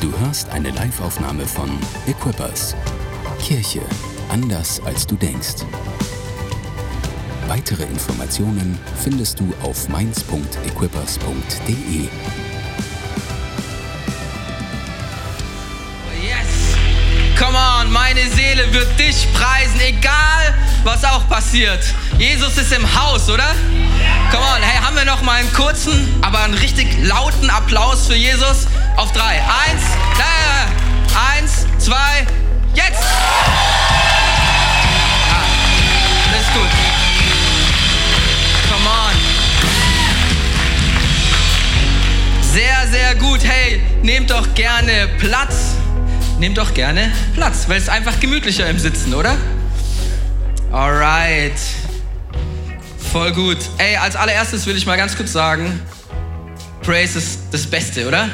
Du 0.00 0.10
hörst 0.20 0.48
eine 0.48 0.70
Live-Aufnahme 0.70 1.46
von 1.46 1.78
Equippers. 2.06 2.74
Kirche 3.38 3.82
anders 4.30 4.80
als 4.86 5.06
du 5.06 5.14
denkst. 5.14 5.66
Weitere 7.48 7.82
Informationen 7.82 8.78
findest 9.04 9.40
du 9.40 9.52
auf 9.62 9.90
mainz.equippers.de. 9.90 12.08
Yes! 16.22 16.46
Come 17.38 17.58
on, 17.58 17.92
meine 17.92 18.26
Seele 18.30 18.72
wird 18.72 18.98
dich 18.98 19.30
preisen, 19.34 19.80
egal 19.80 20.54
was 20.82 21.04
auch 21.04 21.28
passiert. 21.28 21.84
Jesus 22.16 22.56
ist 22.56 22.72
im 22.72 22.88
Haus, 22.98 23.28
oder? 23.28 23.54
Come 24.30 24.44
on, 24.44 24.62
hey, 24.62 24.82
haben 24.82 24.96
wir 24.96 25.04
noch 25.04 25.20
mal 25.20 25.40
einen 25.40 25.52
kurzen, 25.52 26.08
aber 26.22 26.44
einen 26.44 26.54
richtig 26.54 27.06
lauten 27.06 27.50
Applaus 27.50 28.06
für 28.06 28.16
Jesus? 28.16 28.66
Auf 29.00 29.12
drei. 29.12 29.40
Eins, 29.40 29.82
äh, 30.18 30.66
eins, 31.38 31.66
zwei, 31.78 32.26
jetzt! 32.74 33.00
Ja, 35.26 35.42
das 36.30 36.42
ist 36.42 36.52
gut. 36.52 36.68
Come 38.70 38.86
on. 38.86 39.14
Sehr, 42.42 42.86
sehr 42.90 43.14
gut. 43.14 43.40
Hey, 43.42 43.80
nehmt 44.02 44.30
doch 44.30 44.54
gerne 44.54 45.08
Platz. 45.18 45.76
Nehmt 46.38 46.58
doch 46.58 46.74
gerne 46.74 47.10
Platz, 47.34 47.64
weil 47.68 47.78
es 47.78 47.88
einfach 47.88 48.20
gemütlicher 48.20 48.68
im 48.68 48.78
Sitzen, 48.78 49.14
oder? 49.14 49.34
Alright. 50.72 51.58
Voll 53.10 53.32
gut. 53.32 53.56
Ey, 53.78 53.96
als 53.96 54.14
allererstes 54.14 54.66
will 54.66 54.76
ich 54.76 54.84
mal 54.84 54.98
ganz 54.98 55.16
kurz 55.16 55.32
sagen, 55.32 55.80
Praise 56.82 57.16
ist 57.16 57.44
das 57.50 57.66
Beste, 57.66 58.06
oder? 58.06 58.28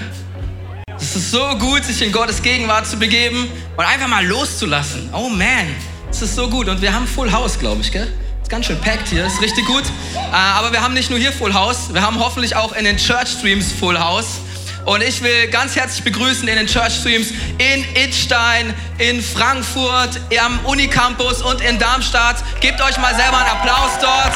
Es 1.08 1.14
ist 1.14 1.30
so 1.30 1.56
gut, 1.56 1.84
sich 1.84 2.02
in 2.02 2.10
Gottes 2.10 2.42
Gegenwart 2.42 2.84
zu 2.84 2.96
begeben 2.96 3.48
und 3.76 3.84
einfach 3.84 4.08
mal 4.08 4.26
loszulassen. 4.26 5.08
Oh 5.12 5.28
man, 5.28 5.72
es 6.10 6.20
ist 6.20 6.34
so 6.34 6.50
gut. 6.50 6.68
Und 6.68 6.82
wir 6.82 6.92
haben 6.92 7.06
Full 7.06 7.30
House, 7.30 7.60
glaube 7.60 7.80
ich, 7.80 7.92
gell? 7.92 8.12
Ist 8.42 8.50
ganz 8.50 8.66
schön 8.66 8.80
packed 8.80 9.06
hier, 9.06 9.24
ist 9.24 9.40
richtig 9.40 9.64
gut. 9.66 9.84
Äh, 10.16 10.34
aber 10.34 10.72
wir 10.72 10.82
haben 10.82 10.94
nicht 10.94 11.08
nur 11.08 11.20
hier 11.20 11.32
Full 11.32 11.54
House, 11.54 11.94
wir 11.94 12.02
haben 12.02 12.18
hoffentlich 12.18 12.56
auch 12.56 12.72
in 12.72 12.84
den 12.84 12.96
Church 12.96 13.28
Streams 13.38 13.70
Full 13.70 13.96
House. 13.96 14.40
Und 14.84 15.00
ich 15.00 15.22
will 15.22 15.46
ganz 15.46 15.76
herzlich 15.76 16.02
begrüßen 16.02 16.48
in 16.48 16.56
den 16.56 16.66
Church 16.66 16.96
Streams 16.96 17.28
in 17.58 17.84
Idstein, 17.94 18.74
in 18.98 19.22
Frankfurt, 19.22 20.20
am 20.44 20.58
Unicampus 20.64 21.40
und 21.40 21.60
in 21.60 21.78
Darmstadt. 21.78 22.42
Gebt 22.60 22.80
euch 22.80 22.98
mal 22.98 23.14
selber 23.14 23.38
einen 23.38 23.50
Applaus 23.50 23.92
dort. 24.00 24.34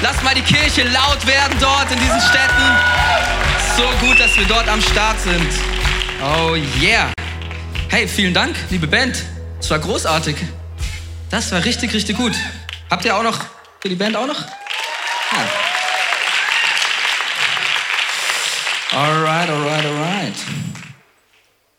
Lasst 0.00 0.24
mal 0.24 0.34
die 0.34 0.40
Kirche 0.40 0.84
laut 0.84 1.26
werden 1.26 1.58
dort 1.60 1.92
in 1.92 1.98
diesen 2.00 2.20
Städten. 2.22 3.51
So 3.76 3.84
gut, 4.06 4.20
dass 4.20 4.36
wir 4.36 4.44
dort 4.44 4.68
am 4.68 4.82
Start 4.82 5.18
sind. 5.20 5.48
Oh 6.20 6.54
yeah. 6.80 7.10
Hey, 7.88 8.06
vielen 8.06 8.34
Dank, 8.34 8.54
liebe 8.68 8.86
Band. 8.86 9.24
Es 9.58 9.70
war 9.70 9.78
großartig. 9.78 10.36
Das 11.30 11.50
war 11.52 11.64
richtig, 11.64 11.94
richtig 11.94 12.18
gut. 12.18 12.34
Habt 12.90 13.04
ihr 13.06 13.16
auch 13.16 13.22
noch 13.22 13.38
für 13.80 13.88
die 13.88 13.94
Band 13.94 14.14
auch 14.14 14.26
noch? 14.26 14.40
Ja. 14.40 15.48
Alright, 18.98 19.48
alright, 19.48 19.86
alright. 19.86 20.34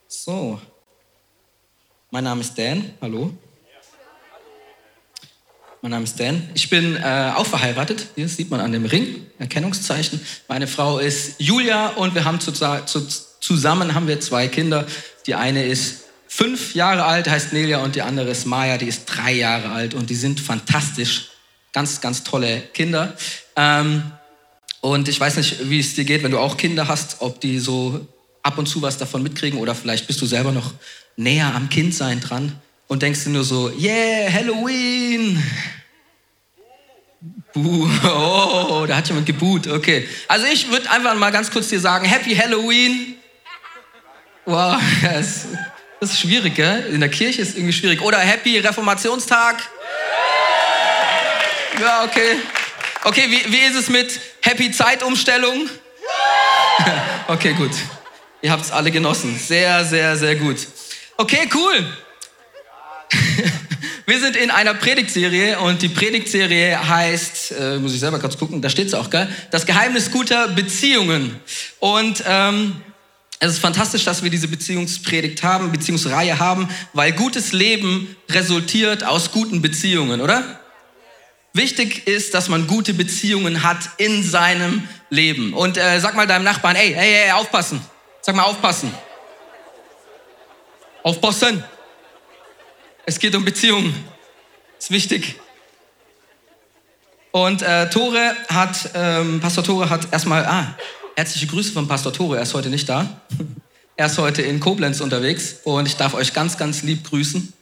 So. 0.08 0.60
Mein 2.10 2.24
Name 2.24 2.42
ist 2.42 2.58
Dan. 2.58 2.96
Hallo. 3.02 3.38
Mein 5.84 5.92
Name 5.92 6.06
ist 6.06 6.18
Dan. 6.18 6.48
Ich 6.54 6.70
bin 6.70 6.96
äh, 6.96 7.34
auch 7.36 7.46
verheiratet. 7.46 8.08
Hier 8.16 8.30
sieht 8.30 8.50
man 8.50 8.62
an 8.62 8.72
dem 8.72 8.86
Ring, 8.86 9.28
Erkennungszeichen. 9.38 10.22
Meine 10.48 10.66
Frau 10.66 10.98
ist 10.98 11.42
Julia 11.42 11.90
und 11.90 12.16
wir 12.16 12.24
haben 12.24 12.40
zu, 12.40 12.54
zu, 12.54 13.06
zusammen 13.42 13.94
haben 13.94 14.08
wir 14.08 14.22
zwei 14.22 14.48
Kinder. 14.48 14.88
Die 15.28 15.36
eine 15.36 15.66
ist 15.66 16.06
fünf 16.26 16.74
Jahre 16.74 17.04
alt, 17.04 17.30
heißt 17.30 17.52
Nelia, 17.52 17.84
und 17.84 17.98
die 17.98 18.02
andere 18.02 18.30
ist 18.30 18.46
Maya, 18.46 18.78
die 18.78 18.86
ist 18.86 19.08
drei 19.08 19.34
Jahre 19.34 19.72
alt 19.72 19.94
und 19.94 20.10
die 20.10 20.16
sind 20.16 20.40
fantastisch. 20.40 21.32
Ganz, 21.74 22.00
ganz 22.00 22.24
tolle 22.24 22.62
Kinder. 22.74 23.18
Ähm, 23.58 24.04
und 24.80 25.10
ich 25.10 25.20
weiß 25.20 25.36
nicht, 25.36 25.70
wie 25.70 25.82
es 25.82 25.96
dir 25.96 26.06
geht, 26.06 26.24
wenn 26.24 26.32
du 26.32 26.40
auch 26.40 26.56
Kinder 26.56 26.88
hast, 26.88 27.18
ob 27.20 27.42
die 27.42 27.60
so 27.60 28.08
ab 28.42 28.58
und 28.58 28.68
zu 28.68 28.82
was 28.82 28.98
davon 28.98 29.22
mitkriegen 29.22 29.60
oder 29.60 29.76
vielleicht 29.76 30.08
bist 30.08 30.22
du 30.22 30.28
selber 30.28 30.54
noch 30.54 30.72
näher 31.18 31.54
am 31.54 31.68
Kindsein 31.68 32.22
dran 32.22 32.54
und 32.88 33.02
denkst 33.02 33.24
dir 33.24 33.32
nur 33.32 33.44
so, 33.44 33.70
yeah, 33.72 34.32
Halloween. 34.32 35.42
Buh, 37.54 37.88
oh, 38.04 38.86
da 38.88 38.98
hat 38.98 39.08
jemand 39.08 39.28
geboot, 39.28 39.68
okay. 39.68 40.10
Also 40.28 40.48
ich 40.48 40.72
würde 40.72 40.90
einfach 40.90 41.14
mal 41.16 41.32
ganz 41.32 41.52
kurz 41.52 41.70
dir 41.70 41.80
sagen, 41.80 42.06
Happy 42.06 42.36
Halloween. 42.36 43.16
Wow, 44.46 44.82
das, 45.04 45.46
ist 46.00 46.20
schwierig, 46.20 46.56
gell? 46.56 46.86
In 46.92 47.00
der 47.00 47.10
Kirche 47.10 47.42
ist 47.42 47.56
irgendwie 47.56 47.74
schwierig. 47.74 48.02
Oder 48.02 48.18
Happy 48.20 48.58
Reformationstag. 48.58 49.62
Ja, 51.80 52.04
okay. 52.04 52.38
Okay, 53.04 53.26
wie, 53.28 53.52
wie 53.52 53.60
ist 53.60 53.76
es 53.76 53.90
mit 53.90 54.20
Happy 54.42 54.72
Zeitumstellung? 54.72 55.70
Okay, 57.26 57.54
gut. 57.54 57.72
Ihr 58.42 58.52
habt 58.52 58.66
es 58.66 58.72
alle 58.72 58.92
genossen. 58.92 59.40
Sehr, 59.40 59.86
sehr, 59.86 60.18
sehr 60.18 60.36
gut. 60.36 60.58
Okay, 61.16 61.50
cool. 61.54 61.88
Wir 64.06 64.20
sind 64.20 64.36
in 64.36 64.52
einer 64.52 64.74
Predigtserie 64.74 65.58
und 65.60 65.82
die 65.82 65.88
Predigtserie 65.88 66.78
heißt, 66.90 67.54
äh, 67.58 67.78
muss 67.78 67.94
ich 67.94 68.02
selber 68.02 68.20
kurz 68.20 68.38
gucken, 68.38 68.62
da 68.62 68.70
steht 68.70 68.88
es 68.88 68.94
auch, 68.94 69.10
gell? 69.10 69.30
Das 69.50 69.66
Geheimnis 69.66 70.12
guter 70.12 70.50
Beziehungen. 70.50 71.40
Und 71.80 72.22
ähm, 72.28 72.76
es 73.40 73.54
ist 73.54 73.60
fantastisch, 73.60 74.04
dass 74.04 74.22
wir 74.22 74.30
diese 74.30 74.50
Beziehungspredigt 74.50 75.42
haben, 75.42 75.72
Beziehungsreihe 75.72 76.38
haben, 76.38 76.68
weil 76.92 77.14
gutes 77.14 77.54
Leben 77.54 78.14
resultiert 78.30 79.06
aus 79.06 79.32
guten 79.32 79.62
Beziehungen, 79.62 80.20
oder? 80.20 80.60
Wichtig 81.54 82.06
ist, 82.06 82.34
dass 82.34 82.50
man 82.50 82.68
gute 82.68 82.94
Beziehungen 82.94 83.64
hat 83.64 83.78
in 83.98 84.22
seinem 84.22 84.86
Leben. 85.10 85.54
Und 85.54 85.78
äh, 85.78 86.00
sag 86.02 86.16
mal 86.16 86.28
deinem 86.28 86.44
Nachbarn, 86.44 86.76
ey, 86.76 86.94
ey, 86.94 87.26
ey, 87.26 87.32
aufpassen. 87.32 87.80
Sag 88.22 88.36
mal 88.36 88.44
aufpassen. 88.44 88.94
Aufpassen. 91.04 91.64
Es 93.06 93.20
geht 93.20 93.36
um 93.36 93.46
Beziehungen. 93.46 93.94
Ist 94.80 94.92
wichtig. 94.92 95.36
Und 97.32 97.62
äh, 97.62 97.90
Tore 97.90 98.36
hat, 98.48 98.92
ähm, 98.94 99.40
Pastor 99.40 99.64
Tore 99.64 99.90
hat 99.90 100.12
erstmal, 100.12 100.46
ah, 100.46 100.78
herzliche 101.16 101.48
Grüße 101.48 101.72
von 101.74 101.88
Pastor 101.88 102.14
Tore, 102.14 102.38
er 102.38 102.44
ist 102.44 102.54
heute 102.54 102.70
nicht 102.70 102.88
da. 102.88 103.22
Er 103.96 104.08
ist 104.08 104.18
heute 104.18 104.42
in 104.42 104.60
Koblenz 104.60 105.02
unterwegs 105.02 105.58
und 105.66 105.86
ich 105.86 105.96
darf 105.96 106.16
euch 106.16 106.34
ganz, 106.34 106.58
ganz 106.58 106.82
lieb 106.82 107.08
grüßen. 107.08 107.54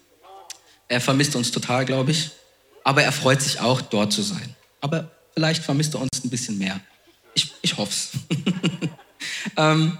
Er 0.88 1.01
vermisst 1.01 1.35
uns 1.35 1.51
total, 1.51 1.84
glaube 1.84 2.12
ich 2.12 2.31
aber 2.84 3.03
er 3.03 3.12
freut 3.12 3.41
sich 3.41 3.59
auch, 3.59 3.81
dort 3.81 4.13
zu 4.13 4.22
sein. 4.22 4.56
Aber 4.80 5.12
vielleicht 5.34 5.63
vermisst 5.63 5.94
er 5.94 6.01
uns 6.01 6.24
ein 6.24 6.30
bisschen 6.30 6.57
mehr. 6.57 6.80
Ich, 7.34 7.53
ich 7.62 7.78
hoffe 7.78 7.91
es. 7.91 8.09
ähm, 9.57 9.97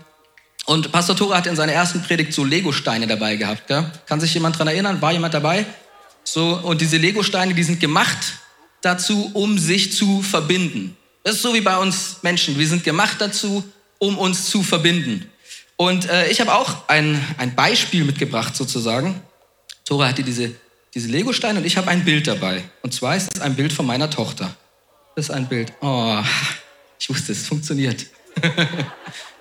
und 0.72 0.92
Pastor 0.92 1.16
Tore 1.16 1.36
hat 1.36 1.48
in 1.48 1.56
seiner 1.56 1.74
ersten 1.74 2.02
Predigt 2.02 2.34
so 2.34 2.44
Legosteine 2.44 3.08
dabei 3.08 3.36
gehabt. 3.36 3.68
Gell? 3.68 3.86
Kann 4.06 4.20
sich 4.20 4.34
jemand 4.34 4.56
daran 4.56 4.70
erinnern? 4.70 5.02
War 5.02 5.12
jemand 5.12 5.34
dabei? 5.34 5.66
So, 6.24 6.60
und 6.64 6.82
diese 6.82 6.98
Legosteine, 6.98 7.54
die 7.54 7.64
sind 7.64 7.80
gemacht 7.80 8.34
dazu, 8.82 9.32
um 9.34 9.58
sich 9.58 9.94
zu 9.94 10.22
verbinden. 10.22 10.96
Das 11.24 11.36
ist 11.36 11.42
so 11.42 11.54
wie 11.54 11.62
bei 11.62 11.78
uns 11.78 12.18
Menschen. 12.22 12.58
Wir 12.58 12.68
sind 12.68 12.84
gemacht 12.84 13.18
dazu, 13.20 13.64
um 14.00 14.18
uns 14.18 14.50
zu 14.50 14.64
verbinden. 14.64 15.30
Und 15.76 16.10
äh, 16.10 16.30
ich 16.30 16.40
habe 16.40 16.54
auch 16.54 16.88
ein, 16.88 17.24
ein 17.38 17.54
Beispiel 17.56 18.04
mitgebracht 18.04 18.56
sozusagen. 18.56 19.22
Tore 19.86 20.08
hatte 20.08 20.24
diese 20.24 20.54
diese 20.94 21.08
Legosteine 21.08 21.60
und 21.60 21.66
ich 21.66 21.78
habe 21.78 21.90
ein 21.90 22.04
Bild 22.04 22.28
dabei. 22.28 22.64
Und 22.82 22.94
zwar 22.94 23.16
ist 23.16 23.36
es 23.36 23.42
ein 23.42 23.56
Bild 23.56 23.72
von 23.72 23.86
meiner 23.86 24.10
Tochter. 24.10 24.56
Das 25.16 25.26
ist 25.26 25.32
ein 25.32 25.48
Bild. 25.48 25.72
Oh, 25.82 26.22
ich 27.00 27.10
wusste, 27.10 27.32
es 27.32 27.48
funktioniert. 27.48 28.06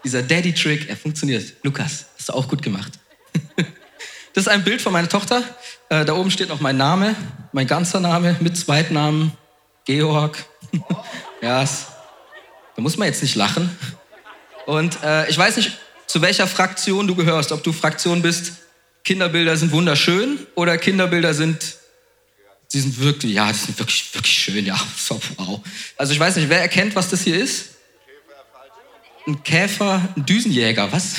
Dieser 0.05 0.23
Daddy-Trick, 0.23 0.88
er 0.88 0.97
funktioniert. 0.97 1.52
Lukas, 1.62 2.06
hast 2.17 2.29
du 2.29 2.32
auch 2.32 2.49
gut 2.49 2.62
gemacht. 2.62 2.93
das 4.35 4.44
ist 4.44 4.49
ein 4.49 4.64
Bild 4.64 4.81
von 4.81 4.93
meiner 4.93 5.08
Tochter. 5.08 5.43
Äh, 5.88 6.05
da 6.05 6.14
oben 6.14 6.31
steht 6.31 6.49
noch 6.49 6.61
mein 6.61 6.76
Name, 6.76 7.14
mein 7.52 7.67
ganzer 7.67 8.00
Name 8.00 8.37
mit 8.41 8.56
Zweitnamen, 8.56 9.32
Georg. 9.85 10.44
ja, 11.43 11.64
da 12.76 12.82
muss 12.82 12.97
man 12.97 13.08
jetzt 13.08 13.23
nicht 13.23 13.35
lachen. 13.35 13.70
Und 14.67 15.02
äh, 15.02 15.29
ich 15.29 15.37
weiß 15.37 15.56
nicht, 15.56 15.79
zu 16.06 16.23
welcher 16.23 16.47
Fraktion 16.47 17.06
du 17.06 17.14
gehörst, 17.14 17.52
ob 17.52 17.62
du 17.62 17.73
Fraktion 17.73 18.23
bist, 18.23 18.52
Kinderbilder 19.05 19.56
sind 19.56 19.73
wunderschön 19.73 20.38
oder 20.55 20.79
Kinderbilder 20.79 21.35
sind, 21.35 21.76
sie 22.69 22.81
sind 22.81 23.00
wirklich, 23.00 23.32
ja, 23.32 23.50
die 23.50 23.58
sind 23.58 23.79
wirklich, 23.79 24.14
wirklich 24.14 24.37
schön, 24.37 24.64
ja, 24.64 24.79
so, 24.97 25.20
wow. 25.37 25.61
Also 25.97 26.12
ich 26.12 26.20
weiß 26.20 26.37
nicht, 26.37 26.49
wer 26.49 26.61
erkennt, 26.61 26.94
was 26.94 27.08
das 27.08 27.23
hier 27.23 27.38
ist? 27.38 27.70
Ein 29.27 29.43
Käfer, 29.43 30.01
ein 30.17 30.27
Düsenjäger, 30.27 30.91
was? 30.93 31.17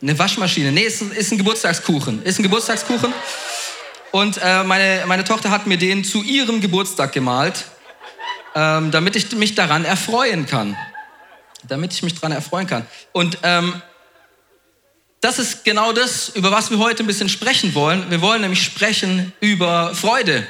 Eine 0.00 0.18
Waschmaschine. 0.18 0.70
Nee, 0.70 0.82
ist, 0.82 1.02
ist 1.02 1.32
ein 1.32 1.38
Geburtstagskuchen. 1.38 2.22
Ist 2.22 2.38
ein 2.38 2.42
Geburtstagskuchen. 2.42 3.12
Und 4.12 4.38
äh, 4.42 4.62
meine, 4.62 5.04
meine 5.06 5.24
Tochter 5.24 5.50
hat 5.50 5.66
mir 5.66 5.76
den 5.76 6.04
zu 6.04 6.22
ihrem 6.22 6.60
Geburtstag 6.60 7.12
gemalt, 7.12 7.64
ähm, 8.54 8.90
damit 8.90 9.16
ich 9.16 9.32
mich 9.32 9.54
daran 9.54 9.84
erfreuen 9.84 10.46
kann. 10.46 10.76
Damit 11.66 11.92
ich 11.92 12.02
mich 12.02 12.14
daran 12.14 12.32
erfreuen 12.32 12.66
kann. 12.66 12.86
Und 13.12 13.38
ähm, 13.42 13.82
das 15.20 15.38
ist 15.38 15.64
genau 15.64 15.92
das, 15.92 16.28
über 16.30 16.52
was 16.52 16.70
wir 16.70 16.78
heute 16.78 17.02
ein 17.02 17.06
bisschen 17.06 17.28
sprechen 17.28 17.74
wollen. 17.74 18.08
Wir 18.10 18.20
wollen 18.20 18.40
nämlich 18.40 18.62
sprechen 18.62 19.32
über 19.40 19.94
Freude. 19.94 20.46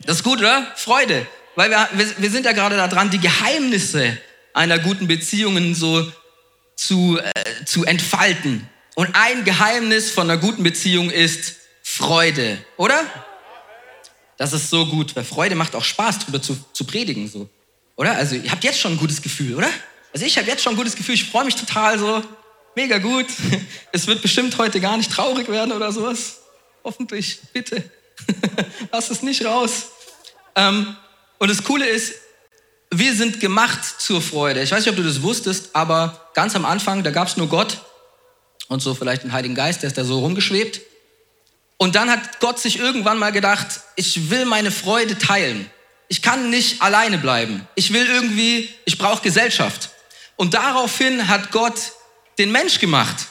Das 0.00 0.16
ist 0.16 0.24
gut, 0.24 0.40
oder? 0.40 0.66
Freude. 0.74 1.26
Weil 1.54 1.70
wir, 1.70 1.88
wir, 2.18 2.30
sind 2.30 2.44
ja 2.44 2.52
gerade 2.52 2.76
daran, 2.76 3.10
die 3.10 3.20
Geheimnisse 3.20 4.18
einer 4.54 4.78
guten 4.78 5.06
Beziehung 5.06 5.74
so 5.74 6.10
zu, 6.76 7.18
äh, 7.18 7.64
zu 7.66 7.84
entfalten. 7.84 8.68
Und 8.94 9.10
ein 9.14 9.44
Geheimnis 9.44 10.10
von 10.10 10.30
einer 10.30 10.40
guten 10.40 10.62
Beziehung 10.62 11.10
ist 11.10 11.56
Freude, 11.82 12.64
oder? 12.76 13.04
Das 14.36 14.52
ist 14.52 14.70
so 14.70 14.86
gut, 14.86 15.14
weil 15.14 15.24
Freude 15.24 15.54
macht 15.54 15.74
auch 15.74 15.84
Spaß, 15.84 16.20
darüber 16.20 16.40
zu, 16.40 16.56
zu 16.72 16.84
predigen, 16.84 17.28
so. 17.28 17.48
Oder? 17.96 18.16
Also, 18.16 18.34
ihr 18.36 18.50
habt 18.50 18.64
jetzt 18.64 18.80
schon 18.80 18.92
ein 18.92 18.98
gutes 18.98 19.22
Gefühl, 19.22 19.54
oder? 19.54 19.68
Also, 20.12 20.24
ich 20.24 20.38
habe 20.38 20.48
jetzt 20.48 20.62
schon 20.62 20.72
ein 20.72 20.76
gutes 20.76 20.96
Gefühl, 20.96 21.14
ich 21.14 21.24
freue 21.24 21.44
mich 21.44 21.54
total 21.54 21.98
so. 21.98 22.22
Mega 22.74 22.98
gut. 22.98 23.26
Es 23.92 24.08
wird 24.08 24.22
bestimmt 24.22 24.58
heute 24.58 24.80
gar 24.80 24.96
nicht 24.96 25.12
traurig 25.12 25.48
werden 25.48 25.72
oder 25.72 25.92
sowas. 25.92 26.40
Hoffentlich, 26.82 27.38
bitte. 27.52 27.88
Lass 28.92 29.10
es 29.10 29.22
nicht 29.22 29.44
raus. 29.44 29.90
Ähm, 30.56 30.96
und 31.38 31.48
das 31.48 31.62
Coole 31.62 31.86
ist, 31.86 32.14
wir 32.98 33.14
sind 33.14 33.40
gemacht 33.40 33.80
zur 33.98 34.20
Freude. 34.20 34.62
Ich 34.62 34.70
weiß 34.70 34.80
nicht, 34.80 34.90
ob 34.90 34.96
du 34.96 35.02
das 35.02 35.22
wusstest, 35.22 35.70
aber 35.72 36.30
ganz 36.34 36.54
am 36.54 36.64
Anfang, 36.64 37.02
da 37.02 37.10
gab 37.10 37.28
es 37.28 37.36
nur 37.36 37.48
Gott 37.48 37.78
und 38.68 38.80
so 38.80 38.94
vielleicht 38.94 39.22
den 39.22 39.32
Heiligen 39.32 39.54
Geist, 39.54 39.82
der 39.82 39.88
ist 39.88 39.98
da 39.98 40.04
so 40.04 40.20
rumgeschwebt. 40.20 40.80
Und 41.76 41.96
dann 41.96 42.10
hat 42.10 42.40
Gott 42.40 42.60
sich 42.60 42.78
irgendwann 42.78 43.18
mal 43.18 43.32
gedacht, 43.32 43.80
ich 43.96 44.30
will 44.30 44.44
meine 44.44 44.70
Freude 44.70 45.18
teilen. 45.18 45.70
Ich 46.08 46.22
kann 46.22 46.50
nicht 46.50 46.82
alleine 46.82 47.18
bleiben. 47.18 47.66
Ich 47.74 47.92
will 47.92 48.06
irgendwie, 48.06 48.68
ich 48.84 48.98
brauche 48.98 49.22
Gesellschaft. 49.22 49.90
Und 50.36 50.54
daraufhin 50.54 51.28
hat 51.28 51.50
Gott 51.50 51.92
den 52.38 52.52
Mensch 52.52 52.78
gemacht. 52.78 53.26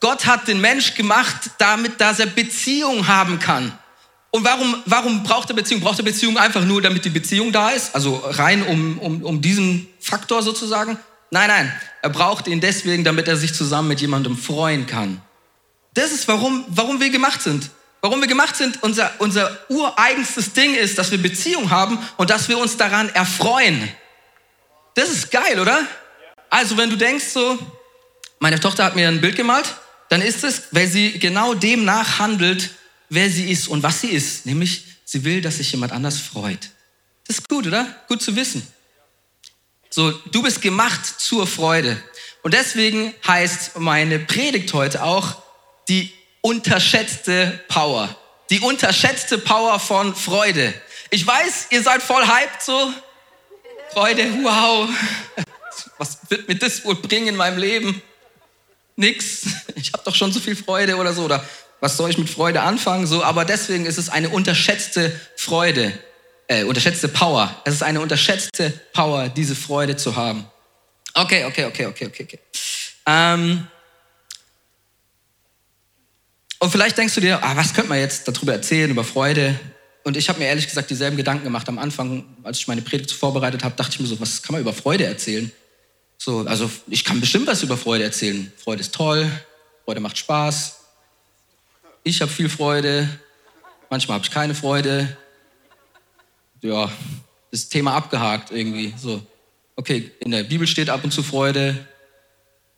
Gott 0.00 0.26
hat 0.26 0.48
den 0.48 0.60
Mensch 0.60 0.94
gemacht, 0.94 1.50
damit, 1.58 2.00
dass 2.00 2.18
er 2.18 2.26
Beziehung 2.26 3.06
haben 3.06 3.38
kann. 3.38 3.78
Und 4.34 4.44
warum, 4.44 4.82
warum 4.86 5.22
braucht 5.22 5.50
er 5.50 5.54
Beziehung? 5.54 5.82
Braucht 5.82 5.98
er 5.98 6.04
Beziehung 6.04 6.38
einfach 6.38 6.64
nur, 6.64 6.80
damit 6.80 7.04
die 7.04 7.10
Beziehung 7.10 7.52
da 7.52 7.68
ist? 7.68 7.94
Also 7.94 8.16
rein 8.24 8.62
um, 8.62 8.98
um, 8.98 9.22
um 9.22 9.42
diesen 9.42 9.86
Faktor 10.00 10.42
sozusagen? 10.42 10.96
Nein, 11.30 11.48
nein. 11.48 11.72
Er 12.00 12.08
braucht 12.08 12.48
ihn 12.48 12.60
deswegen, 12.60 13.04
damit 13.04 13.28
er 13.28 13.36
sich 13.36 13.52
zusammen 13.52 13.88
mit 13.88 14.00
jemandem 14.00 14.38
freuen 14.38 14.86
kann. 14.86 15.20
Das 15.92 16.12
ist, 16.12 16.28
warum, 16.28 16.64
warum 16.68 16.98
wir 16.98 17.10
gemacht 17.10 17.42
sind. 17.42 17.70
Warum 18.00 18.20
wir 18.20 18.26
gemacht 18.26 18.56
sind, 18.56 18.82
unser, 18.82 19.12
unser 19.18 19.56
ureigenstes 19.68 20.54
Ding 20.54 20.74
ist, 20.74 20.96
dass 20.98 21.10
wir 21.10 21.18
Beziehung 21.18 21.70
haben 21.70 21.98
und 22.16 22.30
dass 22.30 22.48
wir 22.48 22.56
uns 22.56 22.78
daran 22.78 23.10
erfreuen. 23.10 23.86
Das 24.94 25.10
ist 25.10 25.30
geil, 25.30 25.60
oder? 25.60 25.78
Also, 26.48 26.78
wenn 26.78 26.88
du 26.88 26.96
denkst 26.96 27.26
so, 27.26 27.58
meine 28.38 28.58
Tochter 28.58 28.84
hat 28.84 28.96
mir 28.96 29.08
ein 29.08 29.20
Bild 29.20 29.36
gemalt, 29.36 29.76
dann 30.08 30.22
ist 30.22 30.42
es, 30.42 30.64
weil 30.72 30.88
sie 30.88 31.18
genau 31.18 31.54
dem 31.54 31.84
nachhandelt, 31.84 32.70
wer 33.12 33.30
sie 33.30 33.50
ist 33.50 33.68
und 33.68 33.82
was 33.82 34.00
sie 34.00 34.08
ist. 34.08 34.46
Nämlich, 34.46 34.84
sie 35.04 35.22
will, 35.24 35.42
dass 35.42 35.58
sich 35.58 35.70
jemand 35.72 35.92
anders 35.92 36.18
freut. 36.18 36.70
Das 37.26 37.38
ist 37.38 37.48
gut, 37.48 37.66
oder? 37.66 37.86
Gut 38.08 38.22
zu 38.22 38.34
wissen. 38.36 38.66
So, 39.90 40.10
du 40.10 40.42
bist 40.42 40.62
gemacht 40.62 41.20
zur 41.20 41.46
Freude. 41.46 42.02
Und 42.42 42.54
deswegen 42.54 43.14
heißt 43.26 43.78
meine 43.78 44.18
Predigt 44.18 44.72
heute 44.72 45.02
auch 45.02 45.42
die 45.88 46.10
unterschätzte 46.40 47.62
Power. 47.68 48.16
Die 48.48 48.60
unterschätzte 48.60 49.36
Power 49.38 49.78
von 49.78 50.14
Freude. 50.14 50.72
Ich 51.10 51.26
weiß, 51.26 51.66
ihr 51.70 51.82
seid 51.82 52.02
voll 52.02 52.26
hyped 52.26 52.62
so. 52.62 52.92
Freude, 53.92 54.24
wow. 54.42 54.88
Was 55.98 56.18
wird 56.30 56.48
mir 56.48 56.56
das 56.56 56.82
wohl 56.86 56.94
bringen 56.94 57.28
in 57.28 57.36
meinem 57.36 57.58
Leben? 57.58 58.00
Nix. 58.96 59.42
Ich 59.74 59.92
habe 59.92 60.02
doch 60.04 60.14
schon 60.14 60.32
so 60.32 60.40
viel 60.40 60.56
Freude 60.56 60.96
oder 60.96 61.12
so. 61.12 61.24
Oder 61.24 61.44
was 61.82 61.96
soll 61.96 62.10
ich 62.10 62.16
mit 62.16 62.30
Freude 62.30 62.62
anfangen? 62.62 63.08
So, 63.08 63.24
aber 63.24 63.44
deswegen 63.44 63.86
ist 63.86 63.98
es 63.98 64.08
eine 64.08 64.28
unterschätzte 64.28 65.10
Freude, 65.36 65.92
äh, 66.46 66.62
unterschätzte 66.62 67.08
Power. 67.08 67.60
Es 67.64 67.74
ist 67.74 67.82
eine 67.82 68.00
unterschätzte 68.00 68.70
Power, 68.92 69.28
diese 69.28 69.56
Freude 69.56 69.96
zu 69.96 70.14
haben. 70.14 70.46
Okay, 71.12 71.44
okay, 71.44 71.64
okay, 71.64 71.86
okay, 71.86 72.06
okay, 72.06 72.22
okay. 72.22 72.38
Ähm, 73.04 73.66
und 76.60 76.70
vielleicht 76.70 76.96
denkst 76.96 77.16
du 77.16 77.20
dir, 77.20 77.42
ah, 77.42 77.56
was 77.56 77.74
könnte 77.74 77.88
man 77.88 77.98
jetzt 77.98 78.28
darüber 78.28 78.52
erzählen, 78.52 78.88
über 78.88 79.02
Freude? 79.02 79.58
Und 80.04 80.16
ich 80.16 80.28
habe 80.28 80.38
mir 80.38 80.46
ehrlich 80.46 80.68
gesagt 80.68 80.88
dieselben 80.88 81.16
Gedanken 81.16 81.42
gemacht. 81.42 81.68
Am 81.68 81.80
Anfang, 81.80 82.24
als 82.44 82.60
ich 82.60 82.68
meine 82.68 82.82
Predigt 82.82 83.10
vorbereitet 83.10 83.64
habe, 83.64 83.74
dachte 83.74 83.94
ich 83.94 84.00
mir 84.00 84.06
so, 84.06 84.20
was 84.20 84.40
kann 84.40 84.52
man 84.52 84.62
über 84.62 84.72
Freude 84.72 85.04
erzählen? 85.04 85.50
So, 86.16 86.46
also 86.46 86.70
ich 86.86 87.04
kann 87.04 87.20
bestimmt 87.20 87.48
was 87.48 87.64
über 87.64 87.76
Freude 87.76 88.04
erzählen. 88.04 88.52
Freude 88.62 88.82
ist 88.82 88.94
toll, 88.94 89.28
Freude 89.84 89.98
macht 89.98 90.16
Spaß, 90.16 90.81
ich 92.04 92.20
habe 92.20 92.30
viel 92.30 92.48
Freude, 92.48 93.08
manchmal 93.90 94.16
habe 94.16 94.24
ich 94.24 94.30
keine 94.30 94.54
Freude. 94.54 95.16
Ja, 96.62 96.90
das 97.50 97.68
Thema 97.68 97.94
abgehakt 97.94 98.50
irgendwie. 98.50 98.94
So, 98.96 99.24
okay, 99.76 100.10
in 100.20 100.30
der 100.30 100.44
Bibel 100.44 100.66
steht 100.66 100.90
ab 100.90 101.04
und 101.04 101.12
zu 101.12 101.22
Freude. 101.22 101.86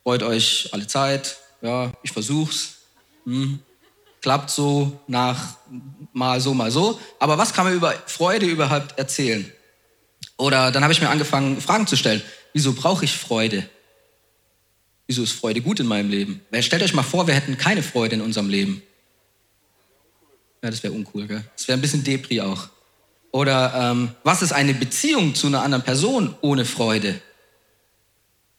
Freut 0.02 0.22
euch 0.22 0.68
alle 0.72 0.86
Zeit. 0.86 1.36
Ja, 1.62 1.92
ich 2.02 2.12
versuch's. 2.12 2.76
Hm. 3.24 3.60
Klappt 4.20 4.50
so 4.50 5.00
nach 5.06 5.56
mal 6.12 6.40
so, 6.40 6.54
mal 6.54 6.70
so. 6.70 6.98
Aber 7.18 7.38
was 7.38 7.52
kann 7.52 7.64
man 7.64 7.74
über 7.74 7.94
Freude 8.06 8.46
überhaupt 8.46 8.98
erzählen? 8.98 9.50
Oder 10.36 10.72
dann 10.72 10.82
habe 10.82 10.92
ich 10.92 11.00
mir 11.00 11.10
angefangen, 11.10 11.60
Fragen 11.60 11.86
zu 11.86 11.96
stellen. 11.96 12.22
Wieso 12.52 12.72
brauche 12.72 13.04
ich 13.04 13.12
Freude? 13.12 13.68
Wieso 15.06 15.22
ist 15.22 15.32
Freude 15.32 15.60
gut 15.60 15.80
in 15.80 15.86
meinem 15.86 16.10
Leben? 16.10 16.40
Stellt 16.60 16.82
euch 16.82 16.94
mal 16.94 17.02
vor, 17.02 17.26
wir 17.26 17.34
hätten 17.34 17.58
keine 17.58 17.82
Freude 17.82 18.14
in 18.14 18.22
unserem 18.22 18.48
Leben. 18.48 18.82
Ja, 20.64 20.70
das 20.70 20.82
wäre 20.82 20.94
uncool, 20.94 21.26
gell? 21.26 21.44
Das 21.54 21.68
wäre 21.68 21.76
ein 21.76 21.82
bisschen 21.82 22.02
Depri 22.02 22.40
auch. 22.40 22.68
Oder 23.32 23.90
ähm, 23.92 24.12
was 24.22 24.40
ist 24.40 24.52
eine 24.52 24.72
Beziehung 24.72 25.34
zu 25.34 25.48
einer 25.48 25.60
anderen 25.60 25.84
Person 25.84 26.34
ohne 26.40 26.64
Freude? 26.64 27.20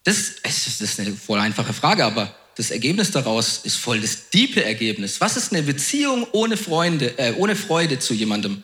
Das, 0.04 0.36
das 0.44 0.82
ist 0.82 1.00
eine 1.00 1.16
voll 1.16 1.40
einfache 1.40 1.74
Frage, 1.74 2.06
aber 2.06 2.36
das 2.58 2.70
Ergebnis 2.70 3.10
daraus 3.10 3.62
ist 3.64 3.78
voll 3.78 4.02
das 4.02 4.30
diepe 4.30 4.64
Ergebnis. 4.64 5.20
Was 5.20 5.36
ist 5.36 5.52
eine 5.52 5.64
Beziehung 5.64 6.28
ohne 6.32 6.58
Freunde, 6.58 7.18
äh, 7.18 7.34
ohne 7.38 7.56
Freude 7.56 7.98
zu 7.98 8.14
jemandem? 8.14 8.64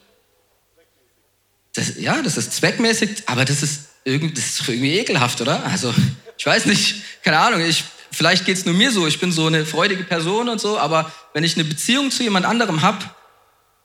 Das, 1.73 1.97
ja, 1.97 2.21
das 2.21 2.37
ist 2.37 2.53
zweckmäßig, 2.53 3.23
aber 3.25 3.44
das 3.44 3.63
ist 3.63 3.85
irgendwie, 4.03 4.35
das 4.35 4.45
ist 4.45 4.69
irgendwie 4.69 4.99
ekelhaft, 4.99 5.41
oder? 5.41 5.65
Also, 5.65 5.91
ich 6.37 6.45
weiß 6.45 6.67
nicht, 6.67 7.01
keine 7.23 7.39
Ahnung, 7.39 7.61
ich, 7.61 7.85
vielleicht 8.11 8.45
geht 8.45 8.57
es 8.57 8.66
nur 8.66 8.75
mir 8.75 8.92
so, 8.92 9.07
ich 9.07 9.19
bin 9.19 9.31
so 9.31 9.47
eine 9.47 9.66
freudige 9.66 10.04
Person 10.04 10.47
und 10.47 10.61
so, 10.61 10.77
aber 10.77 11.11
wenn 11.33 11.44
ich 11.44 11.56
eine 11.56 11.63
Beziehung 11.63 12.11
zu 12.11 12.21
jemand 12.21 12.45
anderem 12.45 12.83
habe, 12.83 13.04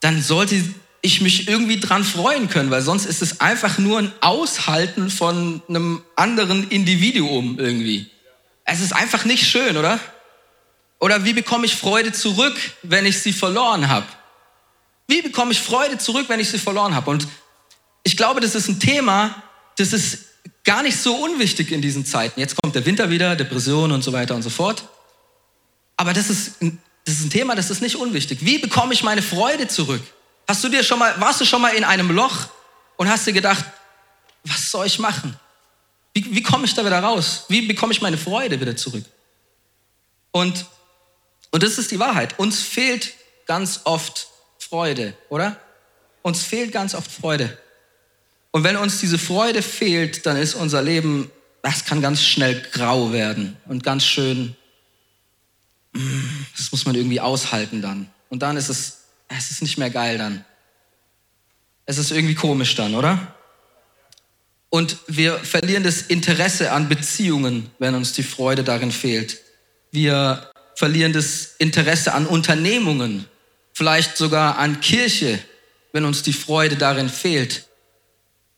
dann 0.01 0.23
sollte 0.23 0.63
ich 1.03 1.21
mich 1.21 1.49
irgendwie 1.49 1.79
dran 1.79 2.05
freuen 2.05 2.49
können, 2.49 2.71
weil 2.71 2.83
sonst 2.83 3.07
ist 3.07 3.23
es 3.23 3.41
einfach 3.41 3.79
nur 3.79 3.99
ein 3.99 4.13
Aushalten 4.21 5.11
von 5.11 5.63
einem 5.69 6.03
anderen 6.17 6.69
Individuum 6.69 7.59
irgendwie. 7.59 8.11
Es 8.65 8.81
ist 8.81 8.93
einfach 8.93 9.25
nicht 9.25 9.47
schön, 9.47 9.77
oder? 9.77 10.01
Oder 10.99 11.25
wie 11.25 11.33
bekomme 11.33 11.67
ich 11.67 11.77
Freude 11.77 12.13
zurück, 12.13 12.57
wenn 12.83 13.07
ich 13.07 13.21
sie 13.21 13.33
verloren 13.33 13.89
habe? 13.89 14.07
Wie 15.07 15.23
bekomme 15.23 15.53
ich 15.53 15.61
Freude 15.61 15.99
zurück, 15.99 16.25
wenn 16.29 16.41
ich 16.41 16.49
sie 16.49 16.59
verloren 16.59 16.95
habe? 16.95 17.11
Und 17.11 17.29
ich 18.03 18.17
glaube, 18.17 18.41
das 18.41 18.55
ist 18.55 18.69
ein 18.69 18.81
Thema, 18.81 19.43
das 19.77 19.93
ist 19.93 20.19
gar 20.65 20.83
nicht 20.83 20.97
so 20.97 21.15
unwichtig 21.15 21.71
in 21.71 21.81
diesen 21.81 22.05
Zeiten. 22.05 22.41
Jetzt 22.41 22.57
kommt 22.61 22.75
der 22.75 22.85
Winter 22.85 23.11
wieder, 23.11 23.37
Depression 23.37 23.93
und 23.93 24.03
so 24.03 24.13
weiter 24.13 24.35
und 24.35 24.43
so 24.43 24.51
fort. 24.51 24.89
Aber 25.97 26.13
das 26.13 26.29
ist 26.29 26.61
ein 26.61 26.81
das 27.07 27.15
ist 27.15 27.25
ein 27.25 27.31
Thema, 27.31 27.55
das 27.55 27.71
ist 27.71 27.81
nicht 27.81 27.95
unwichtig. 27.95 28.41
Wie 28.43 28.59
bekomme 28.59 28.93
ich 28.93 29.05
meine 29.05 29.23
Freude 29.23 29.69
zurück? 29.69 30.03
Hast 30.49 30.63
du 30.65 30.69
dir 30.69 30.83
schon 30.83 30.99
mal, 30.99 31.19
warst 31.21 31.41
du 31.41 31.45
schon 31.45 31.63
mal 31.63 31.69
in 31.71 31.85
einem 31.85 32.11
Loch 32.11 32.49
und 32.97 33.09
hast 33.09 33.27
dir 33.27 33.33
gedacht, 33.33 33.65
was 34.43 34.73
soll 34.73 34.87
ich 34.87 34.99
machen? 34.99 35.39
Wie, 36.15 36.35
wie 36.35 36.43
komme 36.43 36.65
ich 36.65 36.75
da 36.75 36.85
wieder 36.85 36.99
raus? 36.99 37.45
Wie 37.49 37.63
bekomme 37.63 37.93
ich 37.93 38.03
meine 38.03 38.19
Freude 38.19 38.61
wieder 38.61 38.77
zurück? 38.77 39.05
Und, 40.33 40.67
und 41.53 41.63
das 41.63 41.79
ist 41.79 41.93
die 41.93 42.01
Wahrheit. 42.01 42.39
Uns 42.41 42.61
fehlt 42.61 43.13
ganz 43.47 43.83
oft 43.85 44.27
Freude, 44.59 45.17
oder? 45.29 45.57
Uns 46.23 46.43
fehlt 46.43 46.73
ganz 46.73 46.97
oft 46.97 47.11
Freude. 47.11 47.57
Und 48.51 48.65
wenn 48.65 48.77
uns 48.77 48.99
diese 48.99 49.19
Freude 49.19 49.63
fehlt, 49.63 50.27
dann 50.27 50.37
ist 50.37 50.55
unser 50.55 50.83
Leben, 50.83 51.31
das 51.63 51.85
kann 51.85 52.03
ganz 52.03 52.23
schnell 52.23 52.61
grau 52.73 53.13
werden 53.13 53.57
und 53.67 53.85
ganz 53.85 54.05
schön 54.05 54.57
das 56.57 56.73
muss 56.73 56.87
man 56.87 56.95
irgendwie 56.95 57.21
aushalten 57.21 57.83
dann. 57.83 58.09
Und 58.29 58.43
dann 58.43 58.57
ist 58.57 58.69
es, 58.69 58.99
es 59.29 59.51
ist 59.51 59.63
nicht 59.63 59.79
mehr 59.79 59.91
geil 59.91 60.19
dann. 60.19 60.45
Es 61.85 61.99
ist 61.99 62.11
irgendwie 62.11 62.35
komisch 62.35 62.75
dann, 62.75 62.95
oder? 62.95 63.35
Und 64.71 64.99
wir 65.07 65.39
verlieren 65.39 65.85
das 65.85 66.03
Interesse 66.03 66.73
an 66.73 66.89
Beziehungen, 66.89 67.71
wenn 67.79 67.95
uns 67.95 68.13
die 68.13 68.25
Freude 68.25 68.65
darin 68.65 68.91
fehlt. 68.91 69.39
Wir 69.93 70.51
verlieren 70.75 71.13
das 71.13 71.55
Interesse 71.59 72.13
an 72.13 72.27
Unternehmungen, 72.27 73.25
vielleicht 73.73 74.17
sogar 74.17 74.59
an 74.59 74.81
Kirche, 74.81 75.39
wenn 75.93 76.05
uns 76.05 76.23
die 76.23 76.33
Freude 76.33 76.77
darin 76.77 77.09
fehlt. 77.09 77.67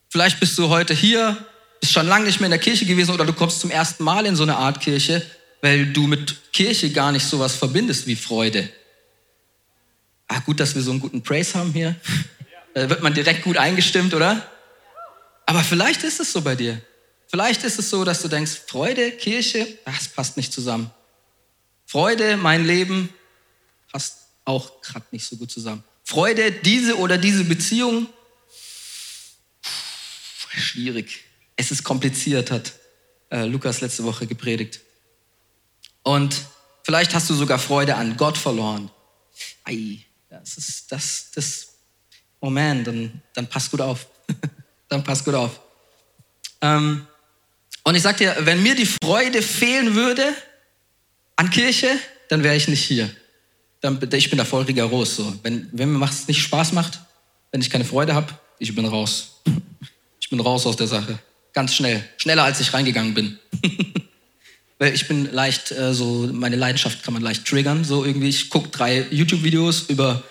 Vielleicht 0.08 0.40
bist 0.40 0.56
du 0.58 0.68
heute 0.68 0.94
hier, 0.94 1.36
bist 1.80 1.92
schon 1.92 2.06
lange 2.06 2.24
nicht 2.24 2.40
mehr 2.40 2.46
in 2.46 2.52
der 2.52 2.58
Kirche 2.58 2.86
gewesen 2.86 3.12
oder 3.12 3.26
du 3.26 3.34
kommst 3.34 3.60
zum 3.60 3.70
ersten 3.70 4.02
Mal 4.02 4.26
in 4.26 4.34
so 4.34 4.42
eine 4.42 4.56
Art 4.56 4.80
Kirche 4.80 5.24
weil 5.60 5.92
du 5.92 6.06
mit 6.06 6.52
Kirche 6.52 6.90
gar 6.90 7.12
nicht 7.12 7.26
sowas 7.26 7.54
verbindest 7.54 8.06
wie 8.06 8.16
Freude. 8.16 8.68
Ah, 10.26 10.40
gut, 10.40 10.60
dass 10.60 10.74
wir 10.74 10.82
so 10.82 10.90
einen 10.90 11.00
guten 11.00 11.22
Praise 11.22 11.58
haben 11.58 11.72
hier. 11.72 11.96
Da 12.74 12.88
wird 12.88 13.02
man 13.02 13.12
direkt 13.12 13.42
gut 13.42 13.56
eingestimmt, 13.56 14.14
oder? 14.14 14.46
Aber 15.46 15.64
vielleicht 15.64 16.04
ist 16.04 16.20
es 16.20 16.32
so 16.32 16.42
bei 16.42 16.54
dir. 16.54 16.80
Vielleicht 17.26 17.64
ist 17.64 17.78
es 17.78 17.90
so, 17.90 18.04
dass 18.04 18.22
du 18.22 18.28
denkst, 18.28 18.52
Freude, 18.68 19.10
Kirche, 19.10 19.66
das 19.84 20.06
passt 20.08 20.36
nicht 20.36 20.52
zusammen. 20.52 20.90
Freude, 21.86 22.36
mein 22.36 22.64
Leben, 22.64 23.08
passt 23.90 24.18
auch 24.44 24.80
gerade 24.82 25.06
nicht 25.10 25.24
so 25.24 25.36
gut 25.36 25.50
zusammen. 25.50 25.82
Freude, 26.04 26.52
diese 26.52 26.98
oder 26.98 27.18
diese 27.18 27.44
Beziehung, 27.44 28.06
schwierig. 30.56 31.24
Es 31.56 31.70
ist 31.70 31.82
kompliziert, 31.82 32.50
hat 32.50 32.74
äh, 33.30 33.44
Lukas 33.44 33.80
letzte 33.80 34.04
Woche 34.04 34.26
gepredigt. 34.26 34.80
Und 36.08 36.40
vielleicht 36.84 37.14
hast 37.14 37.28
du 37.28 37.34
sogar 37.34 37.58
Freude 37.58 37.94
an 37.94 38.16
Gott 38.16 38.38
verloren. 38.38 38.90
Ei, 39.64 39.98
das 40.30 40.56
ist 40.56 40.90
das, 40.90 41.30
das, 41.34 41.68
oh 42.40 42.48
man, 42.48 42.82
dann, 42.82 43.20
dann 43.34 43.46
passt 43.46 43.70
gut 43.70 43.82
auf. 43.82 44.06
dann 44.88 45.04
passt 45.04 45.26
gut 45.26 45.34
auf. 45.34 45.60
Ähm, 46.62 47.06
und 47.84 47.94
ich 47.94 48.00
sag 48.00 48.16
dir, 48.16 48.34
wenn 48.40 48.62
mir 48.62 48.74
die 48.74 48.88
Freude 49.04 49.42
fehlen 49.42 49.94
würde 49.94 50.32
an 51.36 51.50
Kirche, 51.50 51.90
dann 52.30 52.42
wäre 52.42 52.56
ich 52.56 52.68
nicht 52.68 52.84
hier. 52.84 53.10
Dann, 53.82 54.00
ich 54.10 54.30
bin 54.30 54.38
da 54.38 54.46
voll 54.46 54.62
rigoros. 54.64 55.16
So. 55.16 55.38
Wenn, 55.42 55.68
wenn 55.72 55.92
mir 55.92 56.08
es 56.08 56.26
nicht 56.26 56.40
Spaß 56.40 56.72
macht, 56.72 57.00
wenn 57.52 57.60
ich 57.60 57.68
keine 57.68 57.84
Freude 57.84 58.14
habe, 58.14 58.32
ich 58.58 58.74
bin 58.74 58.86
raus. 58.86 59.42
Ich 60.20 60.30
bin 60.30 60.40
raus 60.40 60.66
aus 60.66 60.76
der 60.76 60.86
Sache. 60.86 61.18
Ganz 61.54 61.74
schnell. 61.74 62.06
Schneller, 62.18 62.44
als 62.44 62.60
ich 62.60 62.74
reingegangen 62.74 63.14
bin. 63.14 63.38
Weil 64.78 64.94
ich 64.94 65.08
bin 65.08 65.32
leicht, 65.32 65.72
äh, 65.72 65.92
so, 65.92 66.28
meine 66.32 66.56
Leidenschaft 66.56 67.02
kann 67.02 67.12
man 67.12 67.22
leicht 67.22 67.46
triggern. 67.46 67.84
So 67.84 68.04
irgendwie, 68.04 68.28
ich 68.28 68.48
gucke 68.48 68.68
drei 68.68 69.06
YouTube-Videos 69.10 69.86
über 69.88 70.22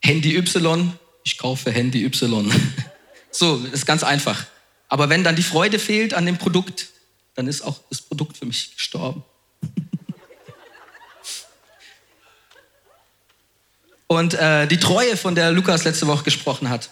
Handy 0.00 0.36
Y. 0.36 0.92
Ich 1.24 1.38
kaufe 1.38 1.70
Handy 1.70 2.04
Y. 2.04 2.52
so, 3.30 3.64
ist 3.72 3.86
ganz 3.86 4.02
einfach. 4.02 4.46
Aber 4.88 5.08
wenn 5.08 5.22
dann 5.22 5.36
die 5.36 5.42
Freude 5.42 5.78
fehlt 5.78 6.12
an 6.14 6.26
dem 6.26 6.38
Produkt, 6.38 6.88
dann 7.36 7.46
ist 7.46 7.62
auch 7.62 7.78
das 7.88 8.00
Produkt 8.00 8.36
für 8.36 8.46
mich 8.46 8.74
gestorben. 8.74 9.22
Und 14.08 14.34
äh, 14.34 14.66
die 14.66 14.78
Treue, 14.78 15.16
von 15.16 15.34
der 15.36 15.52
Lukas 15.52 15.84
letzte 15.84 16.06
Woche 16.06 16.24
gesprochen 16.24 16.68
hat, 16.68 16.90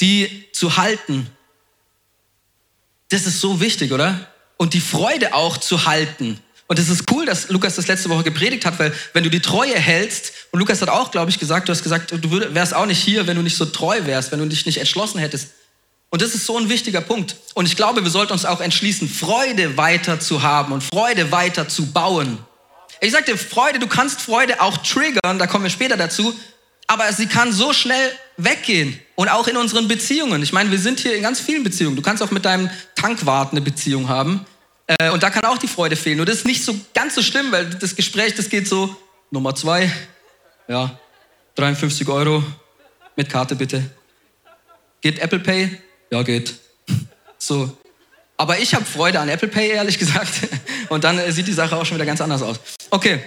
die 0.00 0.44
zu 0.52 0.76
halten, 0.76 1.30
das 3.08 3.26
ist 3.26 3.40
so 3.40 3.60
wichtig, 3.60 3.92
oder? 3.92 4.28
Und 4.56 4.74
die 4.74 4.80
Freude 4.80 5.34
auch 5.34 5.58
zu 5.58 5.86
halten. 5.86 6.40
Und 6.68 6.78
es 6.78 6.88
ist 6.88 7.10
cool, 7.12 7.26
dass 7.26 7.48
Lukas 7.48 7.76
das 7.76 7.86
letzte 7.86 8.08
Woche 8.08 8.24
gepredigt 8.24 8.64
hat, 8.64 8.78
weil 8.78 8.92
wenn 9.12 9.22
du 9.22 9.30
die 9.30 9.40
Treue 9.40 9.76
hältst, 9.76 10.32
und 10.50 10.58
Lukas 10.58 10.82
hat 10.82 10.88
auch, 10.88 11.10
glaube 11.10 11.30
ich, 11.30 11.38
gesagt, 11.38 11.68
du 11.68 11.72
hast 11.72 11.82
gesagt, 11.82 12.12
du 12.12 12.54
wärst 12.54 12.74
auch 12.74 12.86
nicht 12.86 12.98
hier, 12.98 13.26
wenn 13.26 13.36
du 13.36 13.42
nicht 13.42 13.56
so 13.56 13.66
treu 13.66 14.00
wärst, 14.04 14.32
wenn 14.32 14.40
du 14.40 14.46
dich 14.46 14.66
nicht 14.66 14.78
entschlossen 14.78 15.18
hättest. 15.18 15.50
Und 16.10 16.22
das 16.22 16.34
ist 16.34 16.46
so 16.46 16.56
ein 16.58 16.68
wichtiger 16.68 17.00
Punkt. 17.00 17.36
Und 17.54 17.66
ich 17.66 17.76
glaube, 17.76 18.02
wir 18.02 18.10
sollten 18.10 18.32
uns 18.32 18.44
auch 18.44 18.60
entschließen, 18.60 19.08
Freude 19.08 19.76
weiter 19.76 20.18
zu 20.18 20.42
haben 20.42 20.72
und 20.72 20.82
Freude 20.82 21.30
weiter 21.30 21.68
zu 21.68 21.92
bauen. 21.92 22.38
Ich 23.00 23.12
sag 23.12 23.26
dir, 23.26 23.36
Freude, 23.36 23.78
du 23.78 23.86
kannst 23.86 24.22
Freude 24.22 24.60
auch 24.60 24.78
triggern, 24.78 25.38
da 25.38 25.46
kommen 25.46 25.64
wir 25.64 25.70
später 25.70 25.96
dazu, 25.96 26.34
aber 26.86 27.12
sie 27.12 27.26
kann 27.26 27.52
so 27.52 27.72
schnell 27.72 28.10
weggehen. 28.36 28.98
Und 29.16 29.28
auch 29.30 29.48
in 29.48 29.56
unseren 29.56 29.88
Beziehungen. 29.88 30.42
Ich 30.42 30.52
meine, 30.52 30.70
wir 30.70 30.78
sind 30.78 31.00
hier 31.00 31.16
in 31.16 31.22
ganz 31.22 31.40
vielen 31.40 31.64
Beziehungen. 31.64 31.96
Du 31.96 32.02
kannst 32.02 32.22
auch 32.22 32.30
mit 32.30 32.44
deinem 32.44 32.70
Tankwart 32.94 33.52
eine 33.52 33.62
Beziehung 33.62 34.08
haben. 34.08 34.46
Äh, 34.86 35.10
und 35.10 35.22
da 35.22 35.30
kann 35.30 35.44
auch 35.46 35.58
die 35.58 35.68
Freude 35.68 35.96
fehlen. 35.96 36.20
Und 36.20 36.28
das 36.28 36.36
ist 36.38 36.46
nicht 36.46 36.62
so 36.62 36.78
ganz 36.94 37.14
so 37.14 37.22
schlimm, 37.22 37.50
weil 37.50 37.70
das 37.70 37.96
Gespräch, 37.96 38.34
das 38.34 38.50
geht 38.50 38.68
so, 38.68 38.94
Nummer 39.30 39.54
zwei, 39.54 39.90
ja, 40.68 40.98
53 41.56 42.06
Euro, 42.08 42.44
mit 43.16 43.30
Karte 43.30 43.56
bitte. 43.56 43.82
Geht 45.00 45.18
Apple 45.18 45.40
Pay? 45.40 45.80
Ja, 46.10 46.22
geht. 46.22 46.54
So. 47.38 47.76
Aber 48.36 48.58
ich 48.58 48.74
habe 48.74 48.84
Freude 48.84 49.18
an 49.18 49.28
Apple 49.28 49.48
Pay, 49.48 49.70
ehrlich 49.70 49.98
gesagt. 49.98 50.30
Und 50.90 51.04
dann 51.04 51.18
äh, 51.18 51.32
sieht 51.32 51.46
die 51.46 51.52
Sache 51.52 51.74
auch 51.74 51.86
schon 51.86 51.96
wieder 51.96 52.06
ganz 52.06 52.20
anders 52.20 52.42
aus. 52.42 52.60
Okay. 52.90 53.20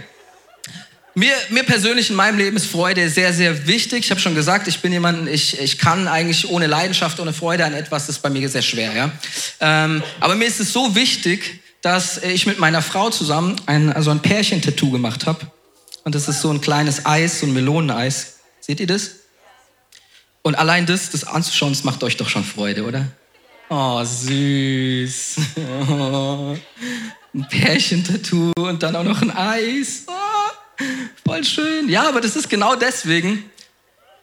Mir, 1.19 1.35
mir 1.49 1.63
persönlich 1.63 2.09
in 2.09 2.15
meinem 2.15 2.37
Leben 2.37 2.55
ist 2.55 2.67
Freude 2.67 3.09
sehr, 3.09 3.33
sehr 3.33 3.67
wichtig. 3.67 4.05
Ich 4.05 4.09
habe 4.09 4.21
schon 4.21 4.35
gesagt, 4.35 4.69
ich 4.69 4.79
bin 4.79 4.93
jemand, 4.93 5.27
ich, 5.27 5.59
ich 5.59 5.77
kann 5.77 6.07
eigentlich 6.07 6.49
ohne 6.49 6.65
Leidenschaft, 6.65 7.19
ohne 7.19 7.33
Freude 7.33 7.65
an 7.65 7.73
etwas, 7.73 8.07
das 8.07 8.15
ist 8.15 8.21
bei 8.21 8.29
mir 8.29 8.47
sehr 8.47 8.61
schwer. 8.61 8.95
Ja? 8.95 9.11
Ähm, 9.59 10.01
aber 10.21 10.35
mir 10.35 10.47
ist 10.47 10.61
es 10.61 10.71
so 10.71 10.95
wichtig, 10.95 11.59
dass 11.81 12.23
ich 12.23 12.45
mit 12.45 12.57
meiner 12.57 12.81
Frau 12.81 13.09
zusammen 13.09 13.57
ein, 13.65 13.91
also 13.91 14.11
ein 14.11 14.21
Pärchen-Tattoo 14.21 14.91
gemacht 14.91 15.25
habe. 15.25 15.45
Und 16.05 16.15
das 16.15 16.29
ist 16.29 16.39
so 16.39 16.51
ein 16.51 16.61
kleines 16.61 17.05
Eis, 17.05 17.41
so 17.41 17.47
ein 17.47 17.53
Meloneneis. 17.53 18.37
Seht 18.61 18.79
ihr 18.79 18.87
das? 18.87 19.11
Und 20.41 20.55
allein 20.55 20.85
das, 20.85 21.09
das 21.09 21.25
anzuschauen, 21.25 21.73
das 21.73 21.83
macht 21.83 22.01
euch 22.01 22.15
doch 22.15 22.29
schon 22.29 22.45
Freude, 22.45 22.85
oder? 22.85 23.05
Oh, 23.67 24.01
süß. 24.05 25.35
Oh, 25.89 26.55
ein 27.35 27.47
Pärchen-Tattoo 27.49 28.53
und 28.55 28.81
dann 28.81 28.95
auch 28.95 29.03
noch 29.03 29.21
ein 29.21 29.35
Eis. 29.35 30.03
Oh. 30.07 30.18
Voll 31.25 31.43
schön. 31.43 31.89
Ja, 31.89 32.07
aber 32.07 32.21
das 32.21 32.35
ist 32.35 32.49
genau 32.49 32.75
deswegen, 32.75 33.49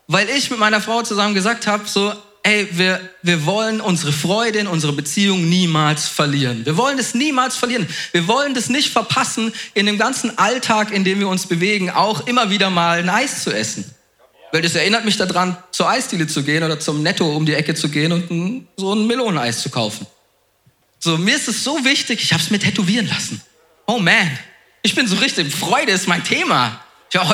weil 0.06 0.28
ich 0.30 0.50
mit 0.50 0.58
meiner 0.58 0.80
Frau 0.80 1.02
zusammen 1.02 1.34
gesagt 1.34 1.66
habe, 1.66 1.86
so, 1.86 2.12
ey, 2.42 2.68
wir, 2.72 3.00
wir 3.22 3.44
wollen 3.44 3.80
unsere 3.80 4.12
Freude 4.12 4.60
in 4.60 4.66
unserer 4.66 4.92
Beziehung 4.92 5.48
niemals 5.48 6.06
verlieren. 6.06 6.64
Wir 6.64 6.76
wollen 6.76 6.98
es 6.98 7.14
niemals 7.14 7.56
verlieren. 7.56 7.88
Wir 8.12 8.28
wollen 8.28 8.54
das 8.54 8.68
nicht 8.68 8.90
verpassen, 8.90 9.52
in 9.74 9.86
dem 9.86 9.98
ganzen 9.98 10.38
Alltag, 10.38 10.92
in 10.92 11.04
dem 11.04 11.18
wir 11.18 11.28
uns 11.28 11.46
bewegen, 11.46 11.90
auch 11.90 12.26
immer 12.26 12.50
wieder 12.50 12.70
mal 12.70 13.00
ein 13.00 13.08
Eis 13.08 13.42
zu 13.42 13.50
essen. 13.50 13.84
Weil 14.52 14.62
das 14.62 14.76
erinnert 14.76 15.04
mich 15.04 15.16
daran, 15.16 15.56
zur 15.72 15.88
Eisdiele 15.88 16.28
zu 16.28 16.44
gehen 16.44 16.62
oder 16.62 16.78
zum 16.78 17.02
Netto 17.02 17.28
um 17.34 17.44
die 17.44 17.54
Ecke 17.54 17.74
zu 17.74 17.88
gehen 17.88 18.12
und 18.12 18.30
ein, 18.30 18.68
so 18.76 18.94
ein 18.94 19.06
Meloneneis 19.06 19.60
zu 19.60 19.70
kaufen. 19.70 20.06
So, 21.00 21.18
mir 21.18 21.36
ist 21.36 21.48
es 21.48 21.64
so 21.64 21.84
wichtig, 21.84 22.22
ich 22.22 22.32
habe 22.32 22.42
es 22.42 22.50
mir 22.50 22.58
tätowieren 22.58 23.08
lassen. 23.08 23.42
Oh 23.86 23.98
man, 23.98 24.38
ich 24.86 24.94
bin 24.94 25.08
so 25.08 25.16
richtig, 25.16 25.52
Freude 25.52 25.90
ist 25.90 26.06
mein 26.06 26.22
Thema. 26.22 26.80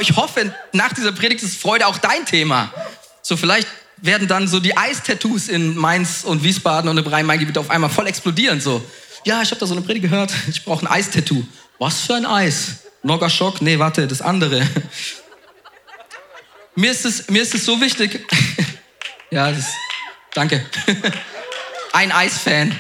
Ich 0.01 0.17
hoffe, 0.17 0.55
nach 0.73 0.95
dieser 0.95 1.13
Predigt 1.13 1.43
ist 1.43 1.61
Freude 1.61 1.87
auch 1.87 1.99
dein 1.99 2.25
Thema. 2.25 2.73
So 3.21 3.37
vielleicht 3.37 3.69
werden 3.99 4.27
dann 4.27 4.49
so 4.49 4.59
die 4.59 4.75
Eistattoos 4.75 5.49
in 5.49 5.77
Mainz 5.77 6.25
und 6.25 6.43
Wiesbaden 6.43 6.89
und 6.89 6.97
im 6.97 7.07
Rhein-Main-Gebiet 7.07 7.59
auf 7.59 7.69
einmal 7.69 7.91
voll 7.91 8.07
explodieren. 8.07 8.59
So, 8.59 8.83
ja, 9.25 9.43
ich 9.43 9.51
habe 9.51 9.61
da 9.61 9.67
so 9.67 9.75
eine 9.75 9.83
Predigt 9.83 10.05
gehört, 10.05 10.33
ich 10.49 10.65
brauche 10.65 10.87
ein 10.87 10.91
Eistattoo. 10.91 11.45
Was 11.79 12.01
für 12.01 12.15
ein 12.15 12.25
Eis? 12.25 12.85
Noggerschock? 13.03 13.61
Nee, 13.61 13.79
warte, 13.79 14.07
das 14.07 14.23
andere. 14.23 14.67
mir, 16.75 16.91
ist 16.91 17.05
es, 17.05 17.29
mir 17.29 17.43
ist 17.43 17.55
es 17.55 17.67
so 17.67 17.79
wichtig. 17.83 18.27
ja, 19.31 19.53
das, 19.53 19.67
danke. 20.33 20.65
ein 21.93 22.13
Eisfan. 22.13 22.75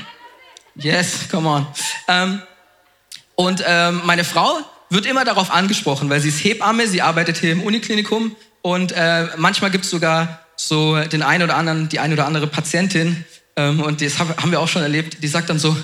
Yes, 0.76 1.28
come 1.30 1.46
on. 1.46 1.66
Ähm, 2.08 2.42
und 3.34 3.62
ähm, 3.66 4.02
meine 4.04 4.24
Frau 4.24 4.58
wird 4.90 5.06
immer 5.06 5.24
darauf 5.24 5.50
angesprochen, 5.50 6.10
weil 6.10 6.20
sie 6.20 6.28
ist 6.28 6.44
Hebamme, 6.44 6.86
sie 6.86 7.02
arbeitet 7.02 7.38
hier 7.38 7.52
im 7.52 7.62
Uniklinikum 7.62 8.36
und 8.60 8.92
äh, 8.92 9.28
manchmal 9.36 9.70
gibt 9.70 9.84
es 9.84 9.90
sogar 9.90 10.40
so 10.56 10.96
den 11.04 11.22
einen 11.22 11.42
oder 11.44 11.56
anderen, 11.56 11.88
die 11.88 11.98
eine 11.98 12.14
oder 12.14 12.26
andere 12.26 12.46
Patientin, 12.46 13.24
ähm, 13.56 13.80
und 13.80 14.00
das 14.00 14.18
haben 14.18 14.50
wir 14.50 14.60
auch 14.60 14.68
schon 14.68 14.82
erlebt, 14.82 15.22
die 15.22 15.28
sagt 15.28 15.50
dann 15.50 15.58
so, 15.58 15.76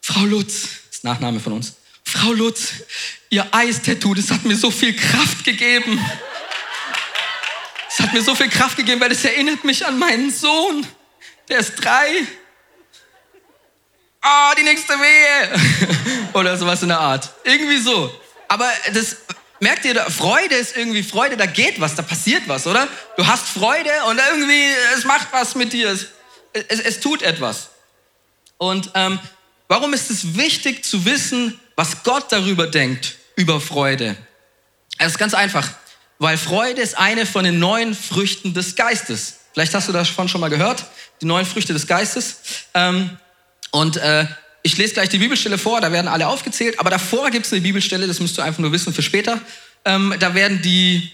Frau 0.00 0.24
Lutz, 0.24 0.62
das 0.62 0.96
ist 0.98 1.04
Nachname 1.04 1.40
von 1.40 1.52
uns, 1.52 1.74
Frau 2.04 2.32
Lutz, 2.32 2.74
ihr 3.30 3.46
Eistattoo, 3.50 4.14
das 4.14 4.30
hat 4.30 4.44
mir 4.44 4.56
so 4.56 4.70
viel 4.70 4.94
Kraft 4.94 5.44
gegeben. 5.44 6.00
Es 7.90 8.00
hat 8.00 8.12
mir 8.12 8.22
so 8.22 8.34
viel 8.34 8.48
Kraft 8.48 8.76
gegeben, 8.76 9.00
weil 9.00 9.10
es 9.10 9.24
erinnert 9.24 9.64
mich 9.64 9.84
an 9.86 9.98
meinen 9.98 10.30
Sohn. 10.30 10.86
Der 11.48 11.58
ist 11.58 11.76
drei 11.76 12.26
oh, 14.26 14.54
die 14.58 14.62
nächste 14.62 14.94
Wehe. 14.94 16.28
Oder 16.32 16.56
sowas 16.56 16.82
in 16.82 16.88
der 16.88 17.00
Art. 17.00 17.30
Irgendwie 17.44 17.78
so. 17.78 18.12
Aber 18.48 18.70
das, 18.92 19.16
merkt 19.60 19.84
ihr, 19.84 19.94
Freude 20.10 20.54
ist 20.54 20.76
irgendwie 20.76 21.02
Freude, 21.02 21.36
da 21.36 21.46
geht 21.46 21.80
was, 21.80 21.94
da 21.94 22.02
passiert 22.02 22.42
was, 22.46 22.66
oder? 22.66 22.88
Du 23.16 23.26
hast 23.26 23.48
Freude 23.48 23.90
und 24.08 24.20
irgendwie, 24.30 24.64
es 24.94 25.04
macht 25.04 25.28
was 25.32 25.54
mit 25.54 25.72
dir. 25.72 25.90
Es, 25.90 26.06
es, 26.68 26.80
es 26.80 27.00
tut 27.00 27.22
etwas. 27.22 27.70
Und 28.58 28.90
ähm, 28.94 29.18
warum 29.68 29.92
ist 29.94 30.10
es 30.10 30.36
wichtig 30.36 30.84
zu 30.84 31.04
wissen, 31.04 31.58
was 31.74 32.02
Gott 32.02 32.26
darüber 32.30 32.66
denkt, 32.66 33.16
über 33.36 33.60
Freude? 33.60 34.16
Es 34.98 35.08
ist 35.08 35.18
ganz 35.18 35.34
einfach, 35.34 35.68
weil 36.18 36.38
Freude 36.38 36.80
ist 36.80 36.96
eine 36.96 37.26
von 37.26 37.44
den 37.44 37.58
neuen 37.58 37.94
Früchten 37.94 38.54
des 38.54 38.76
Geistes. 38.76 39.40
Vielleicht 39.52 39.74
hast 39.74 39.88
du 39.88 39.92
davon 39.92 40.28
schon 40.28 40.40
mal 40.40 40.50
gehört, 40.50 40.84
die 41.20 41.26
neuen 41.26 41.46
Früchte 41.46 41.72
des 41.72 41.86
Geistes. 41.86 42.36
Ähm, 42.74 43.18
und 43.70 43.96
äh, 43.96 44.26
ich 44.62 44.76
lese 44.78 44.94
gleich 44.94 45.08
die 45.08 45.18
Bibelstelle 45.18 45.58
vor, 45.58 45.80
da 45.80 45.92
werden 45.92 46.08
alle 46.08 46.26
aufgezählt, 46.26 46.80
aber 46.80 46.90
davor 46.90 47.30
gibt 47.30 47.46
es 47.46 47.52
eine 47.52 47.62
Bibelstelle, 47.62 48.06
das 48.06 48.18
musst 48.18 48.36
du 48.36 48.42
einfach 48.42 48.58
nur 48.58 48.72
wissen 48.72 48.92
für 48.92 49.02
später. 49.02 49.40
Ähm, 49.84 50.14
da 50.18 50.34
werden 50.34 50.60
die, 50.62 51.12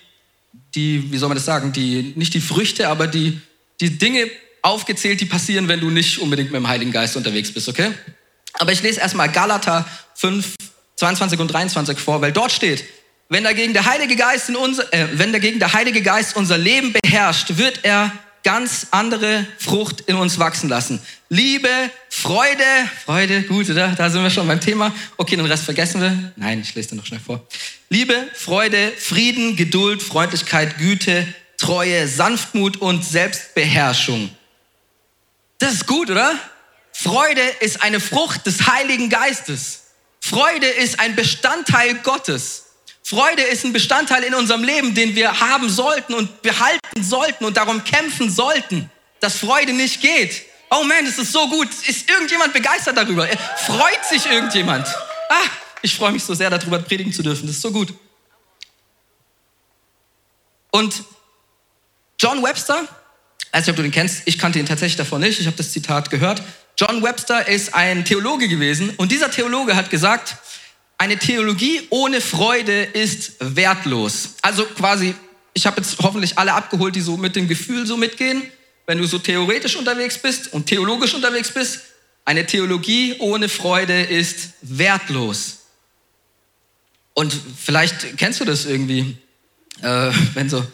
die, 0.74 1.12
wie 1.12 1.18
soll 1.18 1.28
man 1.28 1.36
das 1.36 1.44
sagen, 1.44 1.72
die, 1.72 2.14
nicht 2.16 2.32
die 2.32 2.40
Früchte, 2.40 2.88
aber 2.88 3.06
die, 3.06 3.40
die 3.80 3.98
Dinge 3.98 4.30
aufgezählt, 4.62 5.20
die 5.20 5.26
passieren, 5.26 5.68
wenn 5.68 5.80
du 5.80 5.90
nicht 5.90 6.18
unbedingt 6.18 6.50
mit 6.50 6.58
dem 6.58 6.68
Heiligen 6.68 6.92
Geist 6.92 7.16
unterwegs 7.16 7.52
bist, 7.52 7.68
okay? 7.68 7.90
Aber 8.54 8.72
ich 8.72 8.82
lese 8.82 9.00
erstmal 9.00 9.30
Galater 9.30 9.86
5, 10.14 10.54
22 10.96 11.40
und 11.40 11.48
23 11.48 11.98
vor, 11.98 12.20
weil 12.20 12.32
dort 12.32 12.52
steht, 12.52 12.84
wenn 13.28 13.44
dagegen 13.44 13.72
der 13.72 13.86
Heilige 13.86 14.14
Geist, 14.14 14.48
in 14.48 14.56
unser, 14.56 14.92
äh, 14.92 15.08
wenn 15.14 15.32
dagegen 15.32 15.58
der 15.58 15.72
Heilige 15.72 16.02
Geist 16.02 16.36
unser 16.36 16.58
Leben 16.58 16.92
beherrscht, 16.92 17.56
wird 17.56 17.80
er 17.82 18.12
ganz 18.42 18.88
andere 18.90 19.46
Frucht 19.58 20.02
in 20.02 20.16
uns 20.16 20.38
wachsen 20.38 20.68
lassen. 20.68 21.00
Liebe, 21.28 21.68
Freude, 22.08 22.64
Freude, 23.04 23.42
gut, 23.42 23.70
oder? 23.70 23.88
Da 23.88 24.10
sind 24.10 24.22
wir 24.22 24.30
schon 24.30 24.46
beim 24.46 24.60
Thema. 24.60 24.92
Okay, 25.16 25.36
den 25.36 25.46
Rest 25.46 25.64
vergessen 25.64 26.00
wir. 26.00 26.32
Nein, 26.36 26.60
ich 26.60 26.74
lese 26.74 26.90
den 26.90 26.98
noch 26.98 27.06
schnell 27.06 27.20
vor. 27.20 27.46
Liebe, 27.88 28.28
Freude, 28.34 28.92
Frieden, 28.98 29.56
Geduld, 29.56 30.02
Freundlichkeit, 30.02 30.78
Güte, 30.78 31.26
Treue, 31.56 32.08
Sanftmut 32.08 32.78
und 32.78 33.04
Selbstbeherrschung. 33.04 34.30
Das 35.58 35.74
ist 35.74 35.86
gut, 35.86 36.10
oder? 36.10 36.34
Freude 36.92 37.42
ist 37.60 37.82
eine 37.82 38.00
Frucht 38.00 38.46
des 38.46 38.66
Heiligen 38.66 39.08
Geistes. 39.08 39.84
Freude 40.20 40.66
ist 40.66 41.00
ein 41.00 41.16
Bestandteil 41.16 41.94
Gottes. 41.96 42.64
Freude 43.02 43.42
ist 43.42 43.64
ein 43.64 43.72
Bestandteil 43.72 44.22
in 44.24 44.34
unserem 44.34 44.62
Leben, 44.62 44.94
den 44.94 45.14
wir 45.14 45.40
haben 45.40 45.68
sollten 45.68 46.14
und 46.14 46.42
behalten 46.42 47.02
sollten 47.02 47.44
und 47.44 47.56
darum 47.56 47.82
kämpfen 47.84 48.30
sollten, 48.30 48.90
dass 49.20 49.38
Freude 49.38 49.72
nicht 49.72 50.00
geht. 50.00 50.42
Oh 50.70 50.84
man, 50.84 51.04
das 51.04 51.18
ist 51.18 51.32
so 51.32 51.48
gut. 51.48 51.68
Ist 51.86 52.08
irgendjemand 52.08 52.52
begeistert 52.52 52.96
darüber? 52.96 53.28
Freut 53.66 54.04
sich 54.08 54.24
irgendjemand? 54.26 54.86
Ah, 55.28 55.48
ich 55.82 55.94
freue 55.94 56.12
mich 56.12 56.24
so 56.24 56.34
sehr 56.34 56.48
darüber 56.48 56.78
predigen 56.78 57.12
zu 57.12 57.22
dürfen. 57.22 57.46
Das 57.46 57.56
ist 57.56 57.62
so 57.62 57.72
gut. 57.72 57.92
Und 60.70 61.04
John 62.18 62.42
Webster, 62.42 62.82
ich 63.40 63.52
weiß 63.52 63.66
nicht, 63.66 63.70
ob 63.70 63.76
du 63.76 63.82
den 63.82 63.92
kennst, 63.92 64.22
ich 64.24 64.38
kannte 64.38 64.58
ihn 64.58 64.64
tatsächlich 64.64 64.96
davor 64.96 65.18
nicht, 65.18 65.38
ich 65.38 65.46
habe 65.46 65.56
das 65.56 65.72
Zitat 65.72 66.08
gehört. 66.08 66.42
John 66.78 67.02
Webster 67.02 67.46
ist 67.46 67.74
ein 67.74 68.04
Theologe 68.06 68.48
gewesen 68.48 68.94
und 68.96 69.12
dieser 69.12 69.30
Theologe 69.30 69.76
hat 69.76 69.90
gesagt, 69.90 70.36
eine 71.02 71.18
Theologie 71.18 71.80
ohne 71.90 72.20
Freude 72.20 72.84
ist 72.84 73.32
wertlos. 73.40 74.36
Also 74.40 74.64
quasi, 74.64 75.16
ich 75.52 75.66
habe 75.66 75.80
jetzt 75.80 75.98
hoffentlich 75.98 76.38
alle 76.38 76.52
abgeholt, 76.52 76.94
die 76.94 77.00
so 77.00 77.16
mit 77.16 77.34
dem 77.34 77.48
Gefühl 77.48 77.88
so 77.88 77.96
mitgehen. 77.96 78.44
Wenn 78.86 78.98
du 78.98 79.06
so 79.08 79.18
theoretisch 79.18 79.74
unterwegs 79.74 80.16
bist 80.16 80.52
und 80.52 80.66
theologisch 80.66 81.12
unterwegs 81.12 81.50
bist, 81.50 81.80
eine 82.24 82.46
Theologie 82.46 83.16
ohne 83.18 83.48
Freude 83.48 84.00
ist 84.00 84.50
wertlos. 84.60 85.62
Und 87.14 87.34
vielleicht 87.58 88.16
kennst 88.16 88.38
du 88.38 88.44
das 88.44 88.64
irgendwie, 88.64 89.16
äh, 89.80 90.12
wenn 90.34 90.48
so, 90.48 90.64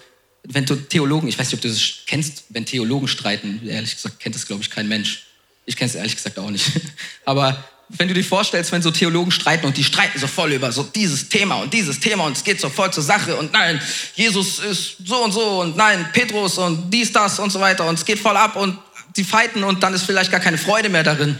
wenn 0.42 0.66
du 0.66 0.76
Theologen, 0.76 1.30
ich 1.30 1.38
weiß 1.38 1.46
nicht, 1.46 1.54
ob 1.54 1.62
du 1.62 1.68
das 1.68 2.00
kennst, 2.06 2.44
wenn 2.50 2.66
Theologen 2.66 3.08
streiten, 3.08 3.66
ehrlich 3.66 3.94
gesagt 3.94 4.20
kennt 4.20 4.34
das, 4.34 4.46
glaube 4.46 4.60
ich, 4.60 4.68
kein 4.68 4.88
Mensch. 4.88 5.24
Ich 5.64 5.74
kenne 5.74 5.88
es 5.88 5.94
ehrlich 5.94 6.16
gesagt 6.16 6.38
auch 6.38 6.50
nicht. 6.50 6.66
Aber 7.24 7.64
wenn 7.90 8.08
du 8.08 8.14
dir 8.14 8.24
vorstellst, 8.24 8.70
wenn 8.72 8.82
so 8.82 8.90
Theologen 8.90 9.30
streiten 9.30 9.66
und 9.66 9.76
die 9.76 9.84
streiten 9.84 10.18
so 10.18 10.26
voll 10.26 10.52
über 10.52 10.70
so 10.72 10.82
dieses 10.82 11.28
Thema 11.28 11.56
und 11.56 11.72
dieses 11.72 12.00
Thema 12.00 12.24
und 12.24 12.36
es 12.36 12.44
geht 12.44 12.60
so 12.60 12.68
voll 12.68 12.92
zur 12.92 13.02
Sache 13.02 13.36
und 13.36 13.52
nein, 13.52 13.80
Jesus 14.14 14.58
ist 14.58 14.96
so 15.04 15.24
und 15.24 15.32
so 15.32 15.62
und 15.62 15.76
nein, 15.76 16.06
Petrus 16.12 16.58
und 16.58 16.90
dies, 16.92 17.12
das 17.12 17.38
und 17.38 17.50
so 17.50 17.60
weiter 17.60 17.86
und 17.86 17.94
es 17.94 18.04
geht 18.04 18.18
voll 18.18 18.36
ab 18.36 18.56
und 18.56 18.78
die 19.16 19.24
fighten 19.24 19.64
und 19.64 19.82
dann 19.82 19.94
ist 19.94 20.04
vielleicht 20.04 20.30
gar 20.30 20.40
keine 20.40 20.58
Freude 20.58 20.88
mehr 20.88 21.02
darin, 21.02 21.38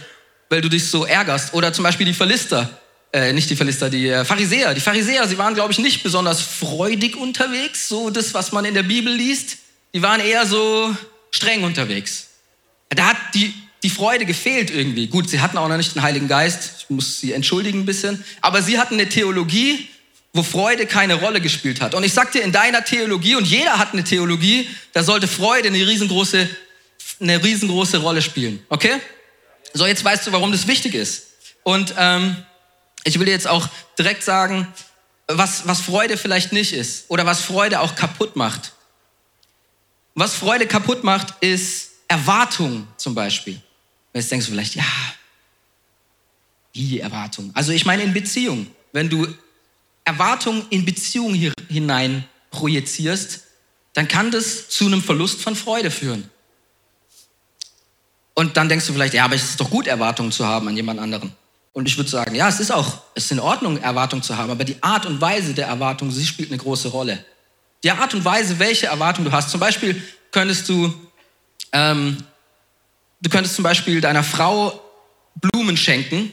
weil 0.48 0.60
du 0.60 0.68
dich 0.68 0.88
so 0.88 1.04
ärgerst. 1.04 1.54
Oder 1.54 1.72
zum 1.72 1.84
Beispiel 1.84 2.06
die 2.06 2.14
Philister, 2.14 2.68
äh, 3.12 3.32
nicht 3.32 3.48
die 3.48 3.56
Philister, 3.56 3.88
die 3.88 4.08
äh, 4.08 4.24
Pharisäer. 4.24 4.74
Die 4.74 4.80
Pharisäer, 4.80 5.28
sie 5.28 5.38
waren, 5.38 5.54
glaube 5.54 5.72
ich, 5.72 5.78
nicht 5.78 6.02
besonders 6.02 6.40
freudig 6.40 7.16
unterwegs, 7.16 7.88
so 7.88 8.10
das, 8.10 8.34
was 8.34 8.52
man 8.52 8.64
in 8.64 8.74
der 8.74 8.82
Bibel 8.82 9.12
liest. 9.12 9.58
Die 9.94 10.02
waren 10.02 10.20
eher 10.20 10.44
so 10.44 10.94
streng 11.30 11.62
unterwegs. 11.62 12.28
Da 12.90 13.06
hat 13.06 13.16
die 13.34 13.54
die 13.82 13.90
Freude 13.90 14.24
gefehlt 14.24 14.70
irgendwie. 14.70 15.06
Gut, 15.06 15.30
sie 15.30 15.40
hatten 15.40 15.58
auch 15.58 15.68
noch 15.68 15.76
nicht 15.76 15.94
den 15.94 16.02
Heiligen 16.02 16.28
Geist, 16.28 16.72
ich 16.80 16.90
muss 16.90 17.20
sie 17.20 17.32
entschuldigen 17.32 17.80
ein 17.80 17.86
bisschen, 17.86 18.24
aber 18.40 18.62
sie 18.62 18.78
hatten 18.78 18.94
eine 18.94 19.08
Theologie, 19.08 19.88
wo 20.32 20.42
Freude 20.42 20.86
keine 20.86 21.14
Rolle 21.14 21.40
gespielt 21.40 21.80
hat. 21.80 21.94
Und 21.94 22.04
ich 22.04 22.12
sag 22.12 22.32
dir, 22.32 22.42
in 22.42 22.52
deiner 22.52 22.84
Theologie, 22.84 23.36
und 23.36 23.46
jeder 23.46 23.78
hat 23.78 23.92
eine 23.92 24.04
Theologie, 24.04 24.68
da 24.92 25.02
sollte 25.02 25.28
Freude 25.28 25.68
eine 25.68 25.86
riesengroße, 25.86 26.48
eine 27.20 27.42
riesengroße 27.42 27.98
Rolle 27.98 28.22
spielen. 28.22 28.62
Okay? 28.68 28.94
So, 29.74 29.86
jetzt 29.86 30.04
weißt 30.04 30.26
du, 30.26 30.32
warum 30.32 30.52
das 30.52 30.66
wichtig 30.66 30.94
ist. 30.94 31.28
Und 31.62 31.94
ähm, 31.98 32.36
ich 33.04 33.18
will 33.18 33.26
dir 33.26 33.32
jetzt 33.32 33.48
auch 33.48 33.68
direkt 33.98 34.22
sagen, 34.22 34.66
was, 35.26 35.66
was 35.66 35.80
Freude 35.80 36.16
vielleicht 36.16 36.52
nicht 36.52 36.72
ist 36.72 37.04
oder 37.08 37.26
was 37.26 37.42
Freude 37.42 37.80
auch 37.80 37.94
kaputt 37.94 38.36
macht. 38.36 38.72
Was 40.14 40.34
Freude 40.34 40.66
kaputt 40.66 41.04
macht, 41.04 41.34
ist 41.40 41.90
Erwartung 42.08 42.88
zum 42.96 43.14
Beispiel. 43.14 43.60
Jetzt 44.18 44.32
denkst 44.32 44.46
du 44.46 44.52
vielleicht, 44.52 44.74
ja, 44.74 44.84
wie 46.72 46.98
Erwartung? 46.98 47.52
Also 47.54 47.70
ich 47.70 47.86
meine 47.86 48.02
in 48.02 48.12
Beziehung. 48.12 48.66
Wenn 48.92 49.08
du 49.08 49.28
Erwartungen 50.04 50.66
in 50.70 50.84
Beziehung 50.84 51.34
hier 51.34 51.52
hinein 51.68 52.24
projizierst, 52.50 53.44
dann 53.94 54.08
kann 54.08 54.32
das 54.32 54.68
zu 54.68 54.86
einem 54.86 55.02
Verlust 55.02 55.40
von 55.40 55.54
Freude 55.54 55.92
führen. 55.92 56.28
Und 58.34 58.56
dann 58.56 58.68
denkst 58.68 58.88
du 58.88 58.92
vielleicht, 58.92 59.14
ja, 59.14 59.24
aber 59.24 59.36
es 59.36 59.44
ist 59.44 59.60
doch 59.60 59.70
gut, 59.70 59.86
Erwartungen 59.86 60.32
zu 60.32 60.44
haben 60.44 60.66
an 60.66 60.74
jemand 60.74 60.98
anderen. 60.98 61.32
Und 61.72 61.86
ich 61.86 61.96
würde 61.96 62.10
sagen, 62.10 62.34
ja, 62.34 62.48
es 62.48 62.58
ist 62.58 62.72
auch, 62.72 63.02
es 63.14 63.26
ist 63.26 63.32
in 63.32 63.40
Ordnung, 63.40 63.80
Erwartungen 63.80 64.24
zu 64.24 64.36
haben, 64.36 64.50
aber 64.50 64.64
die 64.64 64.82
Art 64.82 65.06
und 65.06 65.20
Weise 65.20 65.54
der 65.54 65.68
Erwartung, 65.68 66.10
sie 66.10 66.26
spielt 66.26 66.50
eine 66.50 66.58
große 66.58 66.88
Rolle. 66.88 67.24
Die 67.84 67.90
Art 67.92 68.14
und 68.14 68.24
Weise, 68.24 68.58
welche 68.58 68.86
Erwartung 68.86 69.24
du 69.24 69.30
hast. 69.30 69.50
Zum 69.50 69.60
Beispiel 69.60 70.02
könntest 70.32 70.68
du 70.68 70.92
ähm, 71.72 72.16
Du 73.20 73.30
könntest 73.30 73.56
zum 73.56 73.64
Beispiel 73.64 74.00
deiner 74.00 74.22
Frau 74.22 74.80
Blumen 75.34 75.76
schenken. 75.76 76.32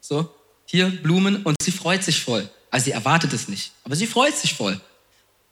So, 0.00 0.28
hier 0.64 0.88
Blumen 0.88 1.42
und 1.44 1.56
sie 1.62 1.72
freut 1.72 2.02
sich 2.02 2.20
voll. 2.20 2.48
Also 2.70 2.84
sie 2.86 2.92
erwartet 2.92 3.32
es 3.32 3.48
nicht, 3.48 3.72
aber 3.84 3.96
sie 3.96 4.06
freut 4.06 4.36
sich 4.36 4.54
voll. 4.54 4.80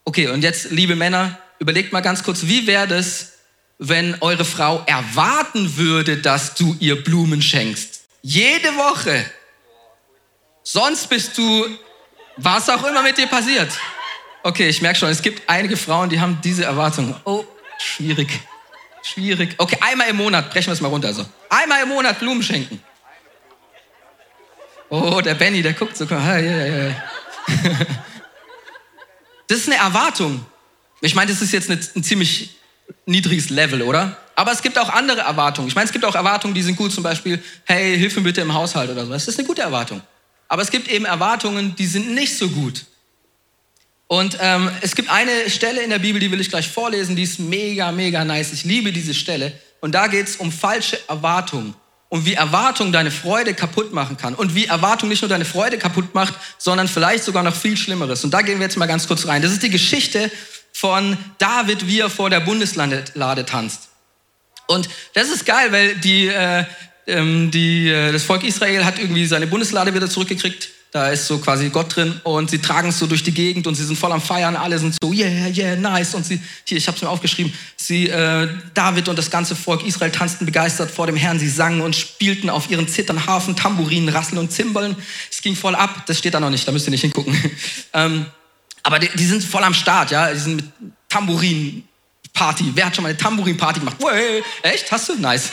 Okay, 0.04 0.28
und 0.28 0.42
jetzt, 0.42 0.70
liebe 0.70 0.96
Männer, 0.96 1.38
überlegt 1.58 1.92
mal 1.92 2.00
ganz 2.00 2.22
kurz, 2.22 2.42
wie 2.44 2.66
wäre 2.66 2.88
das, 2.88 3.32
wenn 3.78 4.16
eure 4.20 4.44
Frau 4.44 4.82
erwarten 4.86 5.76
würde, 5.76 6.16
dass 6.16 6.54
du 6.54 6.76
ihr 6.80 7.02
Blumen 7.02 7.42
schenkst? 7.42 8.02
Jede 8.22 8.68
Woche. 8.76 9.24
Sonst 10.62 11.08
bist 11.08 11.36
du, 11.38 11.66
was 12.36 12.68
auch 12.68 12.84
immer 12.84 13.02
mit 13.02 13.18
dir 13.18 13.26
passiert. 13.26 13.70
Okay, 14.42 14.68
ich 14.68 14.82
merke 14.82 14.98
schon, 14.98 15.08
es 15.08 15.22
gibt 15.22 15.48
einige 15.48 15.76
Frauen, 15.76 16.08
die 16.08 16.20
haben 16.20 16.38
diese 16.42 16.64
Erwartung. 16.64 17.14
Oh, 17.24 17.44
schwierig. 17.78 18.28
Schwierig. 19.12 19.54
Okay, 19.58 19.78
einmal 19.80 20.08
im 20.08 20.16
Monat, 20.16 20.50
brechen 20.50 20.66
wir 20.66 20.74
es 20.74 20.80
mal 20.80 20.88
runter. 20.88 21.14
So. 21.14 21.24
Einmal 21.48 21.82
im 21.82 21.88
Monat 21.88 22.18
Blumen 22.18 22.42
schenken. 22.42 22.82
Oh, 24.90 25.20
der 25.20 25.34
Benny, 25.34 25.62
der 25.62 25.72
guckt 25.74 25.96
so. 25.96 26.06
Das 29.50 29.60
ist 29.60 29.66
eine 29.66 29.76
Erwartung. 29.76 30.44
Ich 31.00 31.14
meine, 31.14 31.30
das 31.30 31.40
ist 31.40 31.52
jetzt 31.52 31.70
ein 31.70 32.04
ziemlich 32.04 32.50
niedriges 33.06 33.48
Level, 33.48 33.80
oder? 33.80 34.18
Aber 34.34 34.52
es 34.52 34.60
gibt 34.60 34.78
auch 34.78 34.90
andere 34.90 35.22
Erwartungen. 35.22 35.68
Ich 35.68 35.74
meine, 35.74 35.86
es 35.86 35.92
gibt 35.92 36.04
auch 36.04 36.14
Erwartungen, 36.14 36.52
die 36.52 36.62
sind 36.62 36.76
gut, 36.76 36.92
zum 36.92 37.02
Beispiel, 37.02 37.42
hey, 37.64 37.96
hilf 37.96 38.14
mir 38.16 38.22
bitte 38.22 38.42
im 38.42 38.52
Haushalt 38.52 38.90
oder 38.90 39.06
so. 39.06 39.12
Das 39.12 39.26
ist 39.26 39.38
eine 39.38 39.48
gute 39.48 39.62
Erwartung. 39.62 40.02
Aber 40.48 40.60
es 40.60 40.70
gibt 40.70 40.86
eben 40.88 41.06
Erwartungen, 41.06 41.74
die 41.76 41.86
sind 41.86 42.14
nicht 42.14 42.36
so 42.36 42.48
gut. 42.48 42.84
Und 44.08 44.38
ähm, 44.40 44.70
es 44.80 44.96
gibt 44.96 45.10
eine 45.10 45.50
Stelle 45.50 45.82
in 45.82 45.90
der 45.90 45.98
Bibel, 45.98 46.18
die 46.18 46.30
will 46.30 46.40
ich 46.40 46.48
gleich 46.48 46.68
vorlesen, 46.68 47.14
die 47.14 47.22
ist 47.22 47.38
mega, 47.38 47.92
mega 47.92 48.24
nice. 48.24 48.52
Ich 48.54 48.64
liebe 48.64 48.90
diese 48.90 49.12
Stelle. 49.12 49.52
Und 49.80 49.94
da 49.94 50.06
geht 50.06 50.26
es 50.26 50.36
um 50.36 50.50
falsche 50.50 50.98
Erwartungen 51.08 51.74
und 52.08 52.24
wie 52.24 52.32
Erwartung 52.32 52.90
deine 52.90 53.10
Freude 53.10 53.52
kaputt 53.52 53.92
machen 53.92 54.16
kann 54.16 54.34
und 54.34 54.54
wie 54.54 54.64
Erwartung 54.64 55.10
nicht 55.10 55.20
nur 55.20 55.28
deine 55.28 55.44
Freude 55.44 55.76
kaputt 55.76 56.14
macht, 56.14 56.34
sondern 56.56 56.88
vielleicht 56.88 57.22
sogar 57.22 57.42
noch 57.42 57.54
viel 57.54 57.76
Schlimmeres. 57.76 58.24
Und 58.24 58.32
da 58.32 58.40
gehen 58.40 58.58
wir 58.58 58.64
jetzt 58.64 58.78
mal 58.78 58.86
ganz 58.86 59.06
kurz 59.06 59.26
rein. 59.26 59.42
Das 59.42 59.52
ist 59.52 59.62
die 59.62 59.70
Geschichte 59.70 60.30
von 60.72 61.18
David, 61.36 61.86
wie 61.86 62.00
er 62.00 62.08
vor 62.08 62.30
der 62.30 62.40
Bundeslade 62.40 63.44
tanzt. 63.44 63.88
Und 64.66 64.88
das 65.12 65.28
ist 65.28 65.44
geil, 65.44 65.70
weil 65.70 65.96
die, 65.96 66.28
äh, 66.28 66.64
ähm, 67.06 67.50
die, 67.50 67.90
äh, 67.90 68.10
das 68.10 68.24
Volk 68.24 68.42
Israel 68.42 68.86
hat 68.86 68.98
irgendwie 68.98 69.26
seine 69.26 69.46
Bundeslade 69.46 69.94
wieder 69.94 70.08
zurückgekriegt 70.08 70.70
da 70.90 71.08
ist 71.10 71.26
so 71.26 71.38
quasi 71.38 71.68
Gott 71.68 71.94
drin 71.94 72.18
und 72.24 72.50
sie 72.50 72.58
tragen 72.58 72.88
es 72.88 72.98
so 72.98 73.06
durch 73.06 73.22
die 73.22 73.32
Gegend 73.32 73.66
und 73.66 73.74
sie 73.74 73.84
sind 73.84 73.98
voll 73.98 74.10
am 74.10 74.22
Feiern. 74.22 74.56
Alle 74.56 74.78
sind 74.78 74.96
so, 75.02 75.12
yeah, 75.12 75.48
yeah, 75.48 75.76
nice. 75.76 76.14
Und 76.14 76.24
sie, 76.24 76.40
hier, 76.64 76.78
ich 76.78 76.86
habe 76.86 76.96
es 76.96 77.02
mir 77.02 77.10
aufgeschrieben, 77.10 77.52
sie, 77.76 78.08
äh, 78.08 78.48
David 78.72 79.08
und 79.08 79.18
das 79.18 79.30
ganze 79.30 79.54
Volk 79.54 79.84
Israel 79.86 80.10
tanzten 80.10 80.46
begeistert 80.46 80.90
vor 80.90 81.06
dem 81.06 81.16
Herrn. 81.16 81.38
Sie 81.38 81.48
sangen 81.48 81.82
und 81.82 81.94
spielten 81.94 82.48
auf 82.48 82.70
ihren 82.70 82.88
Zittern, 82.88 83.26
Harfen, 83.26 83.54
Tamburinen, 83.54 84.08
Rasseln 84.08 84.38
und 84.38 84.50
Zimbeln. 84.50 84.96
Es 85.30 85.42
ging 85.42 85.54
voll 85.54 85.74
ab. 85.74 86.06
Das 86.06 86.18
steht 86.18 86.32
da 86.32 86.40
noch 86.40 86.50
nicht, 86.50 86.66
da 86.66 86.72
müsst 86.72 86.86
ihr 86.86 86.90
nicht 86.90 87.02
hingucken. 87.02 87.36
ähm, 87.92 88.24
aber 88.82 88.98
die, 88.98 89.10
die, 89.14 89.26
sind 89.26 89.44
voll 89.44 89.64
am 89.64 89.74
Start, 89.74 90.10
ja. 90.10 90.32
Die 90.32 90.38
sind 90.38 90.56
mit 90.56 90.64
Tamburinen, 91.10 91.86
Party. 92.32 92.70
Wer 92.74 92.86
hat 92.86 92.94
schon 92.94 93.02
mal 93.02 93.10
eine 93.10 93.18
Tambourin-Party 93.18 93.80
gemacht? 93.80 93.96
Way. 94.00 94.42
Echt? 94.62 94.90
Hast 94.90 95.08
du? 95.08 95.14
Nice. 95.16 95.50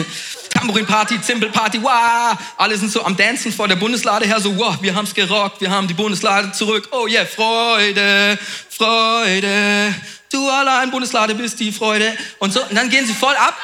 Tambourin-Party, 0.52 1.22
Zimbel-Party, 1.22 1.82
wow. 1.82 2.38
Alle 2.58 2.78
sind 2.78 2.92
so 2.92 3.04
am 3.04 3.16
Dancen 3.16 3.52
vor 3.52 3.68
der 3.68 3.76
Bundeslade 3.76 4.26
her, 4.26 4.40
so, 4.40 4.58
wow, 4.58 4.78
wir 4.82 4.96
haben's 4.96 5.14
gerockt, 5.14 5.60
wir 5.60 5.70
haben 5.70 5.88
die 5.88 5.94
Bundeslade 5.94 6.52
zurück. 6.54 6.88
Oh 6.92 7.08
yeah, 7.08 7.26
Freude, 7.26 8.40
Freude. 8.70 9.94
Du 10.32 10.50
allein 10.50 10.92
Bundeslade 10.92 11.36
bist 11.36 11.60
die 11.60 11.72
Freude. 11.72 12.18
Und 12.40 12.54
so, 12.54 12.64
und 12.64 12.76
dann 12.76 12.90
gehen 12.90 13.06
sie 13.06 13.14
voll 13.14 13.36
ab. 13.36 13.58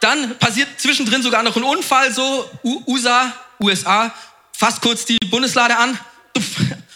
Dann 0.00 0.38
passiert 0.38 0.68
zwischendrin 0.80 1.22
sogar 1.22 1.42
noch 1.42 1.56
ein 1.56 1.62
Unfall, 1.62 2.12
so, 2.12 2.50
USA, 2.86 3.32
USA, 3.62 4.12
fasst 4.52 4.80
kurz 4.80 5.04
die 5.04 5.18
Bundeslade 5.30 5.76
an 5.76 5.98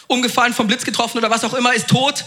umgefallen, 0.07 0.55
vom 0.55 0.67
Blitz 0.67 0.85
getroffen 0.85 1.19
oder 1.19 1.31
was 1.31 1.45
auch 1.45 1.55
immer, 1.55 1.75
ist 1.75 1.89
tot. 1.89 2.25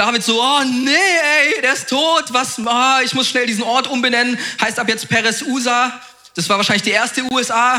David 0.00 0.24
so, 0.24 0.40
oh 0.40 0.62
nee, 0.64 0.92
ey, 0.92 1.60
der 1.60 1.74
ist 1.74 1.90
tot, 1.90 2.24
was, 2.30 2.58
oh, 2.58 3.04
ich 3.04 3.12
muss 3.12 3.28
schnell 3.28 3.46
diesen 3.46 3.62
Ort 3.62 3.86
umbenennen, 3.86 4.38
heißt 4.58 4.78
ab 4.78 4.88
jetzt 4.88 5.06
Perez 5.10 5.42
USA. 5.42 5.92
Das 6.34 6.48
war 6.48 6.56
wahrscheinlich 6.56 6.84
die 6.84 6.90
erste 6.90 7.22
USA. 7.30 7.78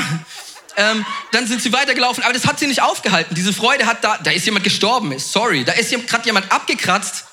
Ähm, 0.77 1.03
dann 1.31 1.47
sind 1.47 1.63
sie 1.63 1.73
weitergelaufen, 1.73 2.23
aber 2.23 2.33
das 2.33 2.45
hat 2.45 2.59
sie 2.59 2.67
nicht 2.67 2.83
aufgehalten. 2.83 3.33
Diese 3.33 3.51
Freude 3.51 3.87
hat 3.87 4.03
da, 4.03 4.19
da 4.19 4.29
ist 4.29 4.45
jemand 4.45 4.63
gestorben, 4.63 5.17
sorry, 5.17 5.63
da 5.63 5.73
ist 5.73 5.89
gerade 5.89 6.23
jemand 6.25 6.51
abgekratzt 6.51 7.25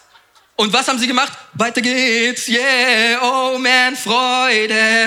und 0.60 0.72
was 0.72 0.88
haben 0.88 0.98
sie 0.98 1.06
gemacht? 1.06 1.32
Weiter 1.54 1.80
geht's, 1.80 2.48
yeah, 2.48 3.20
oh 3.22 3.58
man, 3.58 3.94
Freude. 3.94 5.06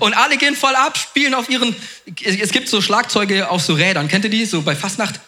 Und 0.00 0.12
alle 0.12 0.36
gehen 0.36 0.56
voll 0.56 0.74
ab, 0.74 0.98
spielen 0.98 1.34
auf 1.34 1.48
ihren, 1.48 1.76
es 2.24 2.50
gibt 2.50 2.68
so 2.68 2.80
Schlagzeuge 2.80 3.48
auf 3.48 3.62
so 3.62 3.74
Rädern, 3.74 4.08
kennt 4.08 4.24
ihr 4.24 4.30
die? 4.30 4.44
So 4.44 4.60
bei 4.62 4.74
Fastnacht. 4.74 5.20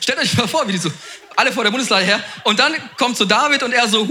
Stellt 0.00 0.18
euch 0.18 0.36
mal 0.36 0.48
vor, 0.48 0.66
wie 0.66 0.72
die 0.72 0.78
so, 0.78 0.90
alle 1.36 1.52
vor 1.52 1.62
der 1.62 1.70
Bundeslade 1.70 2.04
her. 2.04 2.20
Und 2.42 2.58
dann 2.58 2.74
kommt 2.96 3.16
so 3.16 3.26
David 3.26 3.62
und 3.62 3.72
er 3.72 3.86
so, 3.86 4.08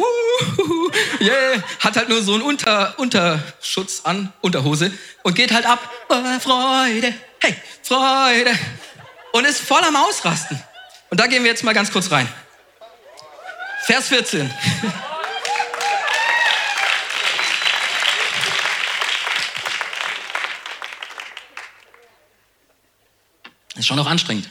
yeah, 1.19 1.61
hat 1.81 1.97
halt 1.97 2.07
nur 2.07 2.23
so 2.23 2.35
einen 2.35 2.43
Unter, 2.43 2.97
Unterschutz 2.97 3.99
an, 4.05 4.31
Unterhose 4.39 4.93
und 5.23 5.35
geht 5.35 5.51
halt 5.51 5.65
ab, 5.65 5.91
oh, 6.07 6.39
Freude, 6.39 7.13
hey, 7.41 7.53
Freude. 7.83 8.57
Und 9.33 9.45
ist 9.45 9.59
voll 9.59 9.83
am 9.83 9.97
Ausrasten. 9.97 10.57
Und 11.09 11.19
da 11.19 11.27
gehen 11.27 11.43
wir 11.43 11.51
jetzt 11.51 11.65
mal 11.65 11.73
ganz 11.73 11.91
kurz 11.91 12.09
rein. 12.11 12.29
Vers 13.85 14.07
14. 14.07 14.51
Ist 23.75 23.85
schon 23.85 23.97
noch 23.97 24.07
anstrengend. 24.07 24.49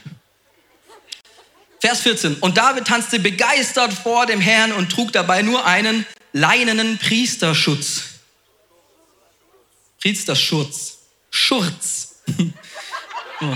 Vers 1.81 2.01
14. 2.01 2.35
Und 2.35 2.57
David 2.57 2.87
tanzte 2.87 3.19
begeistert 3.19 3.91
vor 3.91 4.25
dem 4.25 4.39
Herrn 4.39 4.71
und 4.71 4.89
trug 4.89 5.11
dabei 5.11 5.41
nur 5.41 5.65
einen 5.65 6.05
leinenen 6.31 6.97
Priesterschutz. 6.97 8.03
Priesterschutz. 9.99 10.99
Schurz. 11.29 12.15
oh. 13.41 13.55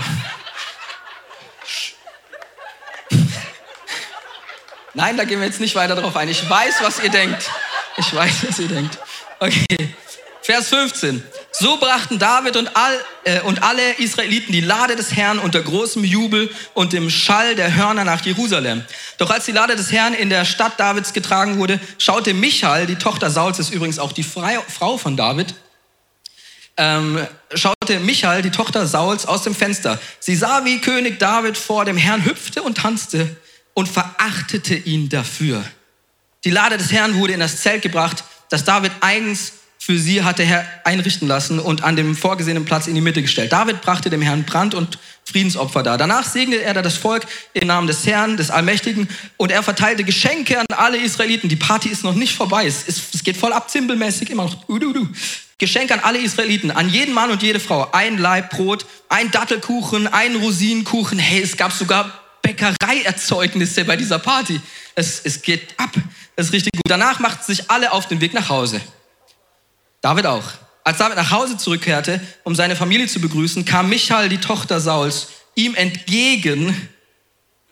Nein, 4.94 5.16
da 5.16 5.24
gehen 5.24 5.40
wir 5.40 5.46
jetzt 5.46 5.60
nicht 5.60 5.74
weiter 5.74 5.94
drauf 5.94 6.16
ein. 6.16 6.28
Ich 6.28 6.48
weiß, 6.48 6.76
was 6.82 7.02
ihr 7.02 7.10
denkt. 7.10 7.50
Ich 7.96 8.14
weiß, 8.14 8.48
was 8.48 8.58
ihr 8.58 8.68
denkt. 8.68 8.98
Okay. 9.38 9.94
Vers 10.42 10.68
15. 10.68 11.22
So 11.52 11.76
brachten 11.76 12.18
David 12.18 12.56
und, 12.56 12.74
all, 12.74 12.98
äh, 13.24 13.40
und 13.42 13.62
alle 13.62 13.98
Israeliten 13.98 14.52
die 14.52 14.60
Lade 14.60 14.96
des 14.96 15.14
Herrn 15.14 15.38
unter 15.38 15.60
großem 15.60 16.02
Jubel 16.02 16.50
und 16.74 16.92
dem 16.92 17.10
Schall 17.10 17.54
der 17.54 17.76
Hörner 17.76 18.04
nach 18.04 18.24
Jerusalem. 18.24 18.84
Doch 19.18 19.30
als 19.30 19.44
die 19.44 19.52
Lade 19.52 19.76
des 19.76 19.92
Herrn 19.92 20.14
in 20.14 20.30
der 20.30 20.44
Stadt 20.44 20.80
Davids 20.80 21.12
getragen 21.12 21.58
wurde, 21.58 21.78
schaute 21.98 22.34
Michael, 22.34 22.86
die 22.86 22.96
Tochter 22.96 23.30
Sauls, 23.30 23.58
ist 23.58 23.72
übrigens 23.72 23.98
auch 23.98 24.12
die 24.12 24.24
Frau 24.24 24.96
von 24.96 25.16
David, 25.16 25.54
ähm, 26.76 27.26
schaute 27.54 28.00
Michael, 28.00 28.42
die 28.42 28.50
Tochter 28.50 28.86
Sauls, 28.86 29.26
aus 29.26 29.42
dem 29.42 29.54
Fenster. 29.54 30.00
Sie 30.18 30.34
sah, 30.34 30.64
wie 30.64 30.80
König 30.80 31.18
David 31.18 31.58
vor 31.58 31.84
dem 31.84 31.98
Herrn 31.98 32.24
hüpfte 32.24 32.62
und 32.62 32.78
tanzte 32.78 33.36
und 33.80 33.88
verachtete 33.88 34.74
ihn 34.74 35.08
dafür. 35.08 35.64
Die 36.44 36.50
Lade 36.50 36.76
des 36.76 36.92
Herrn 36.92 37.14
wurde 37.14 37.32
in 37.32 37.40
das 37.40 37.62
Zelt 37.62 37.80
gebracht, 37.80 38.24
das 38.50 38.64
David 38.64 38.92
eigens 39.00 39.52
für 39.78 39.98
sie 39.98 40.22
hatte 40.22 40.44
einrichten 40.84 41.26
lassen 41.26 41.58
und 41.58 41.82
an 41.82 41.96
dem 41.96 42.14
vorgesehenen 42.14 42.66
Platz 42.66 42.86
in 42.86 42.94
die 42.94 43.00
Mitte 43.00 43.22
gestellt. 43.22 43.50
David 43.50 43.80
brachte 43.80 44.10
dem 44.10 44.20
Herrn 44.20 44.44
Brand- 44.44 44.74
und 44.74 44.98
Friedensopfer 45.24 45.82
dar. 45.82 45.96
Danach 45.96 46.28
segnete 46.28 46.62
er 46.62 46.74
das 46.74 46.98
Volk 46.98 47.26
im 47.54 47.68
Namen 47.68 47.86
des 47.86 48.06
Herrn, 48.06 48.36
des 48.36 48.50
Allmächtigen, 48.50 49.08
und 49.38 49.50
er 49.50 49.62
verteilte 49.62 50.04
Geschenke 50.04 50.60
an 50.60 50.66
alle 50.76 50.98
Israeliten. 50.98 51.48
Die 51.48 51.56
Party 51.56 51.88
ist 51.88 52.04
noch 52.04 52.14
nicht 52.14 52.34
vorbei. 52.34 52.66
Es, 52.66 52.82
ist, 52.82 53.14
es 53.14 53.24
geht 53.24 53.38
voll 53.38 53.54
ab, 53.54 53.70
zimbelmäßig 53.70 54.28
immer 54.28 54.44
noch. 54.44 54.68
Uh, 54.68 54.74
uh, 54.74 54.98
uh. 54.98 55.06
Geschenk 55.56 55.90
an 55.90 56.00
alle 56.00 56.18
Israeliten, 56.18 56.70
an 56.70 56.90
jeden 56.90 57.14
Mann 57.14 57.30
und 57.30 57.42
jede 57.42 57.60
Frau. 57.60 57.90
Ein 57.92 58.18
Laib 58.18 58.50
Brot, 58.50 58.84
ein 59.08 59.30
Dattelkuchen, 59.30 60.06
ein 60.06 60.36
Rosinenkuchen. 60.36 61.18
Hey, 61.18 61.40
es 61.40 61.56
gab 61.56 61.72
sogar 61.72 62.19
Bäckereierzeugnisse 62.50 63.84
bei 63.84 63.96
dieser 63.96 64.18
Party. 64.18 64.60
Es, 64.94 65.20
es 65.24 65.40
geht 65.42 65.74
ab. 65.78 65.94
Es 66.36 66.46
ist 66.46 66.52
richtig 66.52 66.72
gut. 66.72 66.82
Danach 66.88 67.20
machten 67.20 67.44
sich 67.44 67.70
alle 67.70 67.92
auf 67.92 68.08
den 68.08 68.20
Weg 68.20 68.34
nach 68.34 68.48
Hause. 68.48 68.80
David 70.00 70.26
auch. 70.26 70.44
Als 70.82 70.98
David 70.98 71.16
nach 71.16 71.30
Hause 71.30 71.56
zurückkehrte, 71.56 72.20
um 72.42 72.54
seine 72.54 72.74
Familie 72.74 73.06
zu 73.06 73.20
begrüßen, 73.20 73.64
kam 73.64 73.88
Michael, 73.88 74.28
die 74.28 74.38
Tochter 74.38 74.80
Sauls, 74.80 75.28
ihm 75.54 75.74
entgegen 75.74 76.88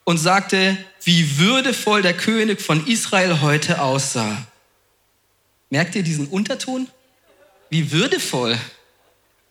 und 0.04 0.18
sagte, 0.18 0.76
wie 1.04 1.38
würdevoll 1.38 2.02
der 2.02 2.14
König 2.14 2.60
von 2.60 2.86
Israel 2.86 3.40
heute 3.40 3.80
aussah. 3.80 4.46
Merkt 5.70 5.94
ihr 5.94 6.02
diesen 6.02 6.28
Unterton? 6.28 6.88
Wie 7.70 7.90
würdevoll 7.90 8.58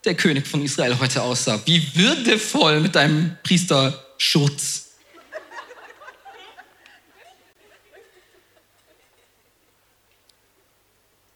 der 0.05 0.15
König 0.15 0.47
von 0.47 0.63
Israel 0.63 0.97
heute 0.99 1.21
aussah. 1.21 1.59
Wie 1.65 1.95
würdevoll 1.95 2.79
mit 2.79 2.95
deinem 2.95 3.35
Priesterschutz. 3.43 4.86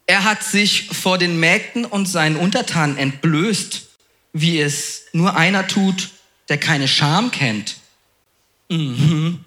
Er 0.06 0.24
hat 0.24 0.42
sich 0.42 0.88
vor 0.88 1.18
den 1.18 1.38
Mägden 1.38 1.84
und 1.84 2.06
seinen 2.06 2.36
Untertanen 2.36 2.98
entblößt, 2.98 3.86
wie 4.32 4.60
es 4.60 5.04
nur 5.12 5.36
einer 5.36 5.66
tut, 5.66 6.10
der 6.48 6.58
keine 6.58 6.88
Scham 6.88 7.30
kennt. 7.30 7.76
Mhm. 8.68 9.44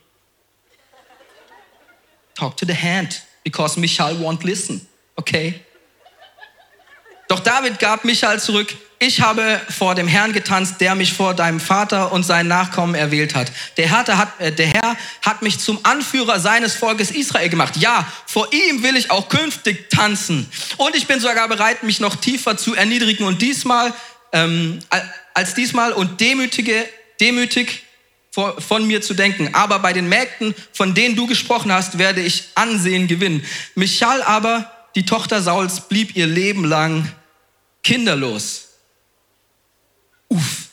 Talk 2.35 2.57
to 2.57 2.65
the 2.65 2.75
hand, 2.75 3.23
because 3.43 3.79
Michal 3.79 4.15
won't 4.15 4.45
listen. 4.45 4.87
Okay? 5.15 5.61
Doch 7.27 7.39
David 7.39 7.79
gab 7.79 8.03
Michael 8.05 8.39
zurück, 8.39 8.75
ich 9.05 9.21
habe 9.21 9.61
vor 9.69 9.93
dem 9.93 10.07
Herrn 10.07 10.33
getanzt, 10.33 10.81
der 10.81 10.95
mich 10.95 11.13
vor 11.13 11.33
deinem 11.33 11.59
Vater 11.59 12.11
und 12.11 12.23
seinen 12.23 12.47
Nachkommen 12.47 12.95
erwählt 12.95 13.35
hat. 13.35 13.51
Der 13.77 13.89
Herr, 13.89 14.17
hat. 14.17 14.39
äh, 14.39 14.51
der 14.51 14.67
Herr 14.67 14.97
hat 15.21 15.41
mich 15.41 15.59
zum 15.59 15.79
Anführer 15.83 16.39
seines 16.39 16.73
Volkes 16.73 17.11
Israel 17.11 17.49
gemacht. 17.49 17.77
Ja, 17.77 18.11
vor 18.25 18.51
ihm 18.51 18.83
will 18.83 18.95
ich 18.95 19.11
auch 19.11 19.29
künftig 19.29 19.89
tanzen. 19.89 20.49
Und 20.77 20.95
ich 20.95 21.07
bin 21.07 21.19
sogar 21.19 21.47
bereit, 21.47 21.83
mich 21.83 21.99
noch 21.99 22.15
tiefer 22.15 22.57
zu 22.57 22.73
erniedrigen 22.73 23.25
und 23.25 23.41
diesmal, 23.41 23.93
ähm, 24.31 24.79
als 25.33 25.53
diesmal 25.53 25.91
und 25.93 26.19
demütige, 26.19 26.85
demütig 27.19 27.83
von 28.31 28.85
mir 28.85 29.01
zu 29.01 29.13
denken. 29.13 29.53
Aber 29.53 29.79
bei 29.79 29.93
den 29.93 30.09
Mägden, 30.09 30.53
von 30.73 30.93
denen 30.93 31.15
du 31.15 31.27
gesprochen 31.27 31.71
hast, 31.71 31.97
werde 31.97 32.21
ich 32.21 32.49
Ansehen 32.55 33.07
gewinnen. 33.07 33.45
Michal 33.75 34.21
aber, 34.23 34.71
die 34.95 35.05
Tochter 35.05 35.41
Sauls, 35.41 35.87
blieb 35.87 36.15
ihr 36.15 36.27
Leben 36.27 36.65
lang 36.65 37.07
kinderlos. 37.83 38.64
Uff. 40.29 40.69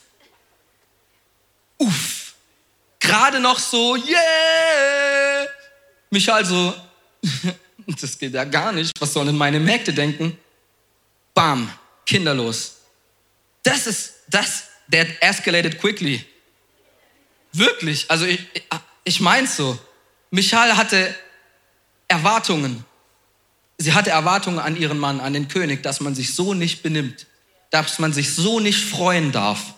Uff. 1.79 2.35
Gerade 3.01 3.41
noch 3.41 3.59
so, 3.59 3.97
yeah. 3.97 5.47
Mich 6.11 6.33
also, 6.33 6.75
das 8.01 8.19
geht 8.19 8.33
ja 8.33 8.45
gar 8.45 8.73
nicht. 8.73 8.93
Was 9.01 9.13
sollen 9.13 9.37
meine 9.37 9.59
Mägde 9.59 9.93
denken? 9.93 10.39
Bam, 11.35 11.71
kinderlos. 12.07 12.77
Das 13.63 13.87
ist, 13.87 14.15
das, 14.29 14.65
that 14.91 15.09
escalated 15.21 15.79
quickly. 15.79 16.25
Wirklich, 17.53 18.11
also 18.11 18.25
ich, 18.25 18.41
ich 19.05 19.21
mein's 19.21 19.57
so. 19.57 19.79
Michal 20.31 20.77
hatte 20.77 21.15
Erwartungen. 22.09 22.85
Sie 23.79 23.93
hatte 23.93 24.11
Erwartungen 24.11 24.59
an 24.59 24.77
ihren 24.77 24.99
Mann, 24.99 25.21
an 25.21 25.33
den 25.33 25.49
König, 25.49 25.83
dass 25.83 26.01
man 26.01 26.15
sich 26.15 26.35
so 26.35 26.55
nicht 26.55 26.83
benimmt 26.83 27.27
dass 27.73 27.99
man 27.99 28.13
sich 28.13 28.35
so 28.35 28.61
nicht 28.61 28.85
freuen 28.85 29.33
darf. 29.33 29.75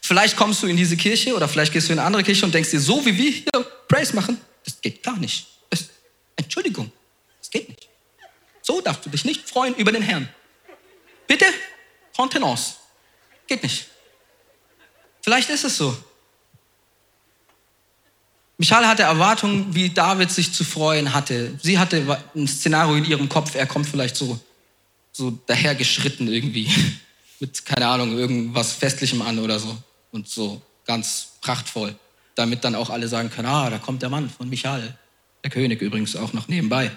Vielleicht 0.00 0.36
kommst 0.36 0.62
du 0.62 0.68
in 0.68 0.76
diese 0.76 0.96
Kirche 0.96 1.34
oder 1.34 1.48
vielleicht 1.48 1.72
gehst 1.72 1.88
du 1.88 1.92
in 1.92 1.98
eine 1.98 2.06
andere 2.06 2.22
Kirche 2.22 2.46
und 2.46 2.54
denkst 2.54 2.70
dir, 2.70 2.80
so 2.80 3.04
wie 3.04 3.16
wir 3.18 3.30
hier 3.30 3.70
Praise 3.88 4.14
machen, 4.14 4.40
das 4.64 4.80
geht 4.80 5.02
gar 5.02 5.16
nicht. 5.16 5.48
Das, 5.68 5.86
Entschuldigung, 6.36 6.90
das 7.40 7.50
geht 7.50 7.68
nicht. 7.68 7.88
So 8.62 8.80
darfst 8.80 9.04
du 9.04 9.10
dich 9.10 9.24
nicht 9.24 9.48
freuen 9.48 9.74
über 9.74 9.90
den 9.90 10.02
Herrn. 10.02 10.28
Bitte, 11.26 11.46
Contenance. 12.16 12.74
Geht 13.48 13.64
nicht. 13.64 13.88
Vielleicht 15.20 15.50
ist 15.50 15.64
es 15.64 15.76
so. 15.76 15.96
Michal 18.56 18.86
hatte 18.86 19.02
Erwartungen, 19.02 19.74
wie 19.74 19.90
David 19.90 20.30
sich 20.30 20.52
zu 20.52 20.62
freuen 20.62 21.12
hatte. 21.12 21.58
Sie 21.60 21.76
hatte 21.76 22.22
ein 22.36 22.46
Szenario 22.46 22.94
in 22.94 23.04
ihrem 23.04 23.28
Kopf, 23.28 23.56
er 23.56 23.66
kommt 23.66 23.88
vielleicht 23.88 24.14
so, 24.14 24.38
so 25.10 25.32
dahergeschritten 25.46 26.28
irgendwie 26.28 26.70
mit, 27.42 27.66
keine 27.66 27.88
Ahnung, 27.88 28.16
irgendwas 28.16 28.72
Festlichem 28.72 29.20
an 29.20 29.40
oder 29.40 29.58
so. 29.58 29.76
Und 30.12 30.28
so 30.28 30.62
ganz 30.86 31.32
prachtvoll. 31.40 31.94
Damit 32.36 32.62
dann 32.62 32.76
auch 32.76 32.88
alle 32.88 33.08
sagen 33.08 33.30
können, 33.30 33.48
ah, 33.48 33.68
da 33.68 33.78
kommt 33.78 34.00
der 34.00 34.10
Mann 34.10 34.30
von 34.30 34.48
Michael. 34.48 34.96
Der 35.42 35.50
König 35.50 35.82
übrigens 35.82 36.14
auch 36.14 36.32
noch 36.32 36.46
nebenbei. 36.46 36.96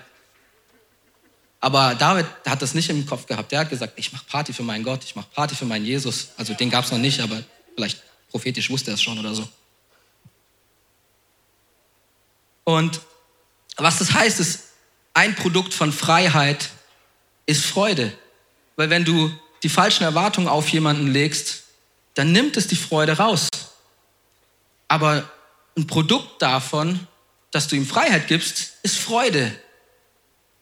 Aber 1.59 1.95
David 1.95 2.27
hat 2.45 2.61
das 2.61 2.75
nicht 2.75 2.91
im 2.91 3.07
Kopf 3.07 3.25
gehabt. 3.25 3.51
Der 3.51 3.59
hat 3.61 3.71
gesagt, 3.71 3.93
ich 3.95 4.13
mache 4.13 4.23
Party 4.25 4.53
für 4.53 4.61
meinen 4.61 4.83
Gott, 4.83 5.03
ich 5.03 5.15
mache 5.15 5.27
Party 5.33 5.55
für 5.55 5.65
meinen 5.65 5.83
Jesus. 5.83 6.29
Also 6.37 6.53
den 6.53 6.69
gab 6.69 6.85
es 6.85 6.91
noch 6.91 6.99
nicht, 6.99 7.19
aber 7.21 7.41
vielleicht 7.73 8.03
prophetisch 8.29 8.69
wusste 8.69 8.91
er 8.91 8.93
es 8.93 9.01
schon 9.01 9.17
oder 9.17 9.33
so. 9.33 9.49
Und 12.65 13.01
was 13.77 13.97
das 13.97 14.13
heißt, 14.13 14.39
ist, 14.39 14.59
ein 15.15 15.33
Produkt 15.33 15.73
von 15.73 15.91
Freiheit 15.91 16.69
ist 17.47 17.65
Freude. 17.65 18.13
Weil 18.75 18.91
wenn 18.91 19.05
du 19.05 19.31
die 19.65 19.69
falschen 19.69 20.03
Erwartungen 20.03 20.47
auf 20.47 20.69
jemanden 20.69 21.07
legst, 21.07 21.63
dann 22.13 22.31
nimmt 22.31 22.55
es 22.55 22.67
die 22.67 22.75
Freude 22.75 23.17
raus. 23.17 23.49
Aber 24.87 25.27
ein 25.75 25.87
Produkt 25.87 26.39
davon, 26.39 27.07
dass 27.49 27.67
du 27.67 27.75
ihm 27.75 27.87
Freiheit 27.87 28.27
gibst, 28.27 28.73
ist 28.83 28.99
Freude. 28.99 29.51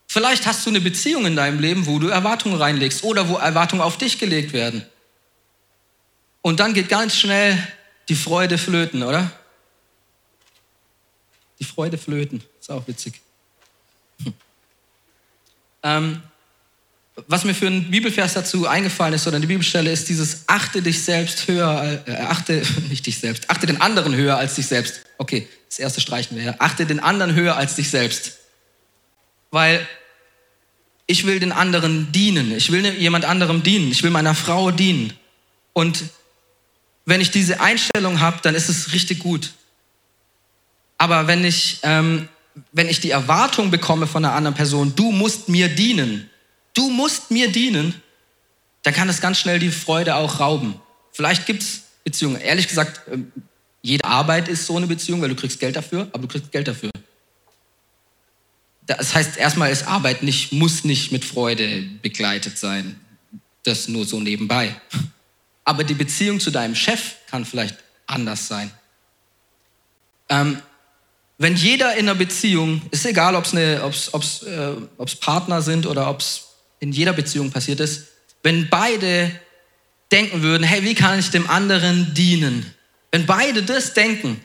Vielleicht 0.08 0.46
hast 0.46 0.66
du 0.66 0.70
eine 0.70 0.80
Beziehung 0.80 1.26
in 1.26 1.36
deinem 1.36 1.60
Leben, 1.60 1.86
wo 1.86 2.00
du 2.00 2.08
Erwartungen 2.08 2.56
reinlegst 2.56 3.04
oder 3.04 3.28
wo 3.28 3.36
Erwartungen 3.36 3.82
auf 3.82 3.98
dich 3.98 4.20
gelegt 4.20 4.54
werden. 4.54 4.86
Und 6.42 6.62
dann 6.62 6.74
geht 6.74 6.88
ganz 6.88 7.18
schnell 7.18 7.62
die 8.08 8.16
Freude 8.16 8.58
flöten, 8.58 9.04
oder? 9.04 9.30
Die 11.60 11.66
Freude 11.66 11.98
flöten, 11.98 12.42
ist 12.58 12.72
auch 12.72 12.88
witzig. 12.88 13.20
Hm. 14.24 14.34
Ähm, 15.84 16.24
was 17.28 17.44
mir 17.44 17.54
für 17.54 17.68
einen 17.68 17.92
Bibelvers 17.92 18.34
dazu 18.34 18.68
eingefallen 18.68 19.14
ist 19.14 19.28
oder 19.28 19.38
eine 19.38 19.46
Bibelstelle 19.46 19.92
ist 19.92 20.10
dieses 20.10 20.44
achte 20.48 20.82
dich 20.82 21.04
selbst 21.04 21.48
höher, 21.48 22.02
äh, 22.08 22.12
achte 22.18 22.64
nicht 22.90 23.06
dich 23.06 23.20
selbst, 23.20 23.50
achte 23.50 23.68
den 23.68 23.82
anderen 23.82 24.16
höher 24.16 24.38
als 24.38 24.56
dich 24.56 24.66
selbst. 24.66 25.02
Okay, 25.18 25.48
das 25.70 25.80
erste 25.80 26.02
streichen 26.02 26.38
wir. 26.38 26.44
Ja. 26.44 26.56
Achte 26.60 26.86
den 26.86 27.00
anderen 27.00 27.36
höher 27.36 27.56
als 27.56 27.76
dich 27.76 27.90
selbst. 27.90 28.38
Weil 29.52 29.88
ich 31.06 31.26
will 31.26 31.40
den 31.40 31.52
anderen 31.52 32.12
dienen. 32.12 32.56
Ich 32.56 32.72
will 32.72 32.86
jemand 32.86 33.26
anderem 33.26 33.62
dienen. 33.62 33.92
Ich 33.92 34.02
will 34.04 34.10
meiner 34.10 34.34
Frau 34.34 34.72
dienen. 34.72 35.14
Und 35.74 36.04
wenn 37.06 37.22
ich 37.22 37.32
diese 37.32 37.60
Einstellung 37.60 38.20
habe, 38.20 38.40
dann 38.42 38.56
ist 38.56 38.70
es 38.70 38.94
richtig 38.94 39.20
gut. 39.20 39.54
Aber 40.98 41.28
wenn 41.28 41.44
ich, 41.44 41.80
ähm, 41.84 42.30
wenn 42.72 42.88
ich 42.88 43.00
die 43.00 43.12
Erwartung 43.12 43.70
bekomme 43.70 44.08
von 44.08 44.24
einer 44.24 44.34
anderen 44.34 44.56
Person, 44.56 44.96
du 44.96 45.12
musst 45.12 45.50
mir 45.50 45.68
dienen, 45.68 46.30
du 46.74 46.90
musst 46.90 47.32
mir 47.32 47.52
dienen, 47.52 48.02
dann 48.84 48.94
kann 48.94 49.10
es 49.10 49.22
ganz 49.22 49.40
schnell 49.40 49.60
die 49.60 49.72
Freude 49.72 50.16
auch 50.16 50.40
rauben. 50.40 50.80
Vielleicht 51.12 51.46
gibt 51.46 51.64
es 51.64 51.84
Beziehungen. 52.04 52.40
Ehrlich 52.42 52.68
gesagt, 52.68 53.02
ähm, 53.12 53.32
jede 53.82 54.06
Arbeit 54.06 54.48
ist 54.48 54.66
so 54.66 54.78
eine 54.78 54.88
Beziehung, 54.88 55.22
weil 55.22 55.30
du 55.30 55.36
kriegst 55.36 55.60
Geld 55.60 55.76
dafür, 55.76 56.08
aber 56.12 56.24
du 56.24 56.28
kriegst 56.28 56.52
Geld 56.52 56.68
dafür. 56.68 56.92
Das 58.86 59.14
heißt, 59.14 59.38
erstmal 59.38 59.72
ist 59.72 59.88
Arbeit 59.88 60.24
nicht, 60.24 60.52
muss 60.52 60.84
nicht 60.84 61.12
mit 61.12 61.24
Freude 61.24 61.84
begleitet 62.02 62.58
sein. 62.58 63.00
Das 63.64 63.88
nur 63.88 64.06
so 64.06 64.20
nebenbei. 64.20 64.76
Aber 65.64 65.86
die 65.86 65.94
Beziehung 65.94 66.40
zu 66.42 66.52
deinem 66.52 66.76
Chef 66.76 67.16
kann 67.30 67.46
vielleicht 67.46 67.78
anders 68.08 68.48
sein. 68.48 68.72
Ähm, 70.28 70.62
wenn 71.38 71.56
jeder 71.56 71.94
in 71.94 72.10
einer 72.10 72.16
Beziehung, 72.16 72.82
ist 72.92 73.06
egal, 73.06 73.36
ob 73.36 73.46
es 73.46 74.44
äh, 74.44 74.76
Partner 75.22 75.62
sind 75.62 75.86
oder 75.86 76.10
ob 76.10 76.20
es 76.20 76.53
in 76.84 76.92
jeder 76.92 77.14
Beziehung 77.14 77.50
passiert 77.50 77.80
ist, 77.80 78.08
wenn 78.44 78.70
beide 78.70 79.32
denken 80.12 80.42
würden, 80.42 80.64
hey, 80.64 80.84
wie 80.84 80.96
kann 80.96 81.18
ich 81.18 81.32
dem 81.32 81.50
anderen 81.50 82.14
dienen? 82.14 82.74
Wenn 83.10 83.26
beide 83.26 83.64
das 83.64 83.94
denken, 83.94 84.42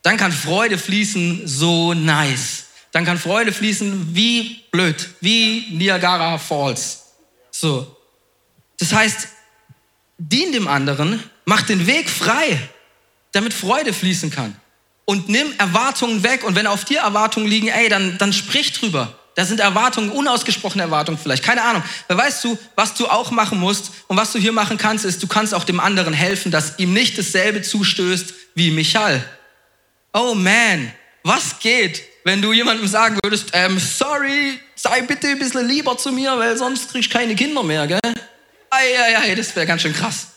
dann 0.00 0.16
kann 0.16 0.32
Freude 0.32 0.78
fließen 0.78 1.46
so 1.46 1.92
nice. 1.92 2.64
Dann 2.92 3.04
kann 3.04 3.18
Freude 3.18 3.52
fließen 3.52 4.14
wie 4.14 4.62
blöd, 4.70 5.10
wie 5.20 5.66
Niagara 5.70 6.38
Falls. 6.38 7.04
So. 7.50 7.94
Das 8.78 8.94
heißt, 8.94 9.28
dien 10.16 10.52
dem 10.52 10.68
anderen, 10.68 11.22
mach 11.44 11.62
den 11.62 11.86
Weg 11.86 12.08
frei, 12.08 12.58
damit 13.32 13.52
Freude 13.52 13.92
fließen 13.92 14.30
kann. 14.30 14.56
Und 15.04 15.28
nimm 15.28 15.52
Erwartungen 15.58 16.22
weg. 16.22 16.42
Und 16.42 16.56
wenn 16.56 16.66
auf 16.66 16.86
dir 16.86 17.00
Erwartungen 17.00 17.46
liegen, 17.46 17.68
ey, 17.68 17.90
dann, 17.90 18.16
dann 18.16 18.32
sprich 18.32 18.72
drüber. 18.72 19.18
Da 19.34 19.44
sind 19.46 19.60
Erwartungen, 19.60 20.10
unausgesprochene 20.10 20.82
Erwartungen 20.82 21.18
vielleicht, 21.18 21.42
keine 21.42 21.62
Ahnung. 21.62 21.82
Weil 22.08 22.18
weißt 22.18 22.44
du, 22.44 22.58
was 22.74 22.94
du 22.94 23.06
auch 23.06 23.30
machen 23.30 23.58
musst 23.58 23.92
und 24.08 24.16
was 24.16 24.32
du 24.32 24.38
hier 24.38 24.52
machen 24.52 24.76
kannst, 24.76 25.04
ist, 25.04 25.22
du 25.22 25.26
kannst 25.26 25.54
auch 25.54 25.64
dem 25.64 25.80
anderen 25.80 26.12
helfen, 26.12 26.52
dass 26.52 26.78
ihm 26.78 26.92
nicht 26.92 27.16
dasselbe 27.16 27.62
zustößt 27.62 28.34
wie 28.54 28.70
Michal. 28.70 29.24
Oh 30.12 30.34
man, 30.34 30.92
was 31.22 31.58
geht, 31.60 32.02
wenn 32.24 32.42
du 32.42 32.52
jemandem 32.52 32.86
sagen 32.86 33.18
würdest, 33.22 33.50
ähm, 33.54 33.78
sorry, 33.78 34.60
sei 34.74 35.00
bitte 35.02 35.28
ein 35.28 35.38
bisschen 35.38 35.66
lieber 35.66 35.96
zu 35.96 36.12
mir, 36.12 36.38
weil 36.38 36.56
sonst 36.56 36.90
krieg 36.90 37.00
ich 37.00 37.10
keine 37.10 37.34
Kinder 37.34 37.62
mehr, 37.62 37.86
gell? 37.86 38.00
Eieiei, 38.70 39.34
das 39.34 39.54
wäre 39.56 39.66
ganz 39.66 39.82
schön 39.82 39.94
krass. 39.94 40.28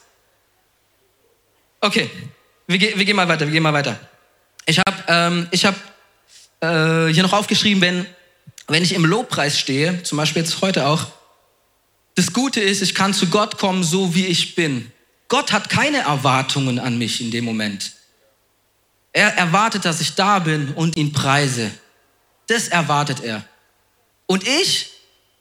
Okay, 1.82 2.10
wir, 2.68 2.80
wir, 2.80 3.06
gehen 3.06 3.16
mal 3.16 3.28
weiter, 3.28 3.46
wir 3.46 3.52
gehen 3.52 3.64
mal 3.64 3.74
weiter. 3.74 4.00
Ich 4.66 4.80
habe 4.80 5.04
ähm, 5.08 5.48
hab, 5.54 5.76
äh, 6.62 7.14
hier 7.14 7.24
noch 7.24 7.34
aufgeschrieben, 7.34 7.82
wenn, 7.82 8.06
wenn 8.68 8.84
ich 8.84 8.94
im 8.94 9.06
Lobpreis 9.06 9.60
stehe, 9.60 10.04
zum 10.04 10.18
Beispiel 10.18 10.42
jetzt 10.42 10.62
heute 10.62 10.88
auch, 10.88 11.08
das 12.16 12.34
Gute 12.34 12.62
ist, 12.62 12.82
ich 12.82 12.96
kann 12.96 13.14
zu 13.14 13.28
Gott 13.28 13.58
kommen, 13.58 13.84
so 13.84 14.16
wie 14.16 14.26
ich 14.26 14.56
bin. 14.56 14.92
Gott 15.28 15.52
hat 15.52 15.70
keine 15.70 15.98
Erwartungen 16.00 16.80
an 16.80 16.98
mich 16.98 17.20
in 17.22 17.32
dem 17.32 17.46
Moment. 17.46 17.94
Er 19.12 19.36
erwartet, 19.36 19.86
dass 19.86 20.02
ich 20.02 20.16
da 20.16 20.40
bin 20.40 20.74
und 20.74 20.98
ihn 20.98 21.12
preise. 21.12 21.72
Das 22.48 22.68
erwartet 22.68 23.22
er. 23.24 23.44
Und 24.28 24.48
ich, 24.48 24.92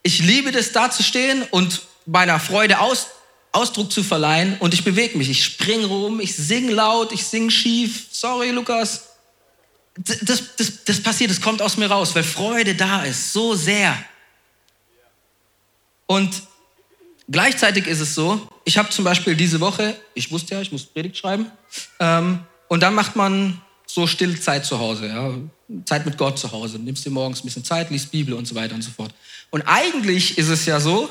ich 0.03 0.21
liebe 0.21 0.53
das, 0.53 0.73
da 0.73 0.91
zu 0.91 1.03
stehen 1.03 1.43
und 1.51 1.83
meiner 2.07 2.41
Freude 2.41 2.81
aus, 2.81 3.09
Ausdruck 3.53 3.93
zu 3.93 4.03
verleihen 4.03 4.57
und 4.59 4.75
ich 4.75 4.85
bewege 4.85 5.17
mich. 5.17 5.31
Ich 5.31 5.45
springe 5.45 5.87
rum, 5.87 6.21
ich 6.21 6.35
singe 6.35 6.73
laut, 6.73 7.13
ich 7.13 7.25
singe 7.25 7.51
schief. 7.51 8.07
Sorry, 8.11 8.51
Lukas. 8.51 9.14
Das, 9.97 10.19
das, 10.57 10.85
das 10.85 11.01
passiert, 11.01 11.31
das 11.31 11.41
kommt 11.41 11.63
aus 11.63 11.77
mir 11.77 11.87
raus, 11.87 12.15
weil 12.15 12.25
Freude 12.25 12.75
da 12.75 13.05
ist, 13.05 13.33
so 13.33 13.55
sehr. 13.55 13.97
Und 16.07 16.43
gleichzeitig 17.31 17.87
ist 17.87 18.01
es 18.01 18.15
so, 18.15 18.49
ich 18.65 18.77
habe 18.77 18.91
zum 18.91 19.05
Beispiel 19.05 19.37
diese 19.37 19.61
Woche, 19.61 19.97
ich 20.15 20.31
wusste 20.33 20.55
ja, 20.55 20.61
ich 20.61 20.73
muss 20.73 20.85
Predigt 20.85 21.17
schreiben, 21.17 21.47
ähm, 22.01 22.41
und 22.69 22.83
dann 22.83 22.95
macht 22.95 23.15
man 23.15 23.61
so 23.87 24.07
stille 24.07 24.39
Zeit 24.41 24.67
zu 24.67 24.79
Hause, 24.79 25.07
ja, 25.07 25.33
Zeit 25.85 26.05
mit 26.05 26.19
Gott 26.19 26.39
zu 26.39 26.51
Hause. 26.51 26.79
Nimmst 26.79 27.05
dir 27.05 27.11
morgens 27.11 27.41
ein 27.41 27.45
bisschen 27.45 27.65
Zeit, 27.65 27.91
liest 27.91 28.11
Bibel 28.11 28.35
und 28.35 28.47
so 28.47 28.55
weiter 28.55 28.75
und 28.75 28.83
so 28.83 28.91
fort. 28.91 29.15
Und 29.51 29.63
eigentlich 29.63 30.37
ist 30.39 30.49
es 30.49 30.67
ja 30.67 30.81
so, 30.81 31.09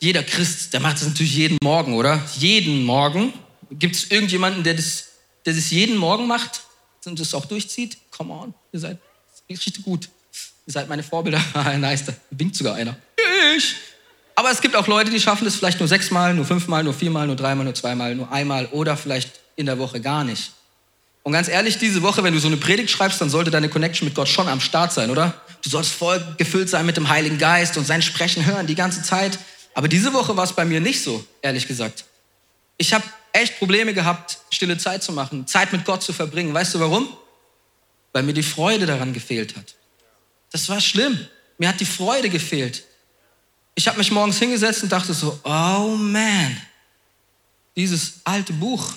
jeder 0.00 0.22
Christ, 0.22 0.72
der 0.72 0.80
macht 0.80 0.96
das 0.96 1.06
natürlich 1.06 1.36
jeden 1.36 1.58
Morgen, 1.62 1.94
oder? 1.94 2.20
Jeden 2.36 2.84
Morgen. 2.84 3.32
Gibt 3.70 3.96
es 3.96 4.10
irgendjemanden, 4.10 4.64
der 4.64 4.74
das, 4.74 5.04
der 5.44 5.54
das 5.54 5.70
jeden 5.70 5.96
Morgen 5.96 6.26
macht 6.26 6.62
und 7.06 7.18
das 7.18 7.34
auch 7.34 7.44
durchzieht? 7.44 7.96
Come 8.10 8.32
on, 8.32 8.54
ihr 8.72 8.80
seid 8.80 8.98
richtig 9.48 9.82
gut. 9.82 10.08
Ihr 10.66 10.72
seid 10.72 10.88
meine 10.88 11.02
Vorbilder. 11.02 11.40
nice, 11.78 12.06
da 12.06 12.12
winkt 12.30 12.56
sogar 12.56 12.74
einer. 12.74 12.96
Ich. 13.56 13.76
Aber 14.34 14.50
es 14.50 14.60
gibt 14.60 14.76
auch 14.76 14.86
Leute, 14.86 15.10
die 15.10 15.20
schaffen 15.20 15.44
das 15.44 15.56
vielleicht 15.56 15.78
nur 15.80 15.88
sechsmal, 15.88 16.34
nur 16.34 16.44
fünfmal, 16.44 16.84
nur 16.84 16.92
viermal, 16.92 17.26
nur 17.26 17.36
dreimal, 17.36 17.64
nur 17.64 17.74
zweimal, 17.74 18.14
nur 18.14 18.30
einmal 18.30 18.66
oder 18.66 18.96
vielleicht 18.96 19.40
in 19.56 19.66
der 19.66 19.78
Woche 19.78 20.00
gar 20.00 20.24
nicht. 20.24 20.52
Und 21.22 21.32
ganz 21.32 21.48
ehrlich, 21.48 21.78
diese 21.78 22.02
Woche, 22.02 22.22
wenn 22.22 22.34
du 22.34 22.38
so 22.38 22.46
eine 22.46 22.56
Predigt 22.56 22.90
schreibst, 22.90 23.20
dann 23.20 23.30
sollte 23.30 23.50
deine 23.50 23.68
Connection 23.68 24.06
mit 24.06 24.14
Gott 24.14 24.28
schon 24.28 24.46
am 24.46 24.60
Start 24.60 24.92
sein, 24.92 25.10
oder? 25.10 25.34
Du 25.62 25.70
sollst 25.70 25.90
voll 25.90 26.22
gefüllt 26.36 26.68
sein 26.68 26.86
mit 26.86 26.96
dem 26.96 27.08
Heiligen 27.08 27.38
Geist 27.38 27.76
und 27.76 27.84
sein 27.84 28.02
Sprechen 28.02 28.46
hören 28.46 28.66
die 28.66 28.76
ganze 28.76 29.02
Zeit. 29.02 29.38
Aber 29.74 29.88
diese 29.88 30.12
Woche 30.12 30.36
war 30.36 30.44
es 30.44 30.52
bei 30.52 30.64
mir 30.64 30.80
nicht 30.80 31.02
so, 31.02 31.24
ehrlich 31.42 31.66
gesagt. 31.66 32.04
Ich 32.76 32.92
habe 32.92 33.04
echt 33.36 33.58
Probleme 33.58 33.94
gehabt, 33.94 34.38
stille 34.50 34.78
Zeit 34.78 35.02
zu 35.02 35.12
machen, 35.12 35.46
Zeit 35.46 35.72
mit 35.72 35.84
Gott 35.84 36.02
zu 36.02 36.12
verbringen. 36.12 36.52
Weißt 36.54 36.74
du 36.74 36.80
warum? 36.80 37.08
Weil 38.12 38.22
mir 38.22 38.32
die 38.32 38.42
Freude 38.42 38.86
daran 38.86 39.12
gefehlt 39.12 39.56
hat. 39.56 39.74
Das 40.50 40.68
war 40.68 40.80
schlimm. 40.80 41.26
Mir 41.58 41.68
hat 41.68 41.80
die 41.80 41.86
Freude 41.86 42.28
gefehlt. 42.28 42.84
Ich 43.74 43.88
habe 43.88 43.98
mich 43.98 44.10
morgens 44.10 44.38
hingesetzt 44.38 44.82
und 44.82 44.92
dachte 44.92 45.12
so, 45.12 45.38
oh 45.44 45.96
man, 45.96 46.60
dieses 47.76 48.20
alte 48.24 48.52
Buch. 48.52 48.94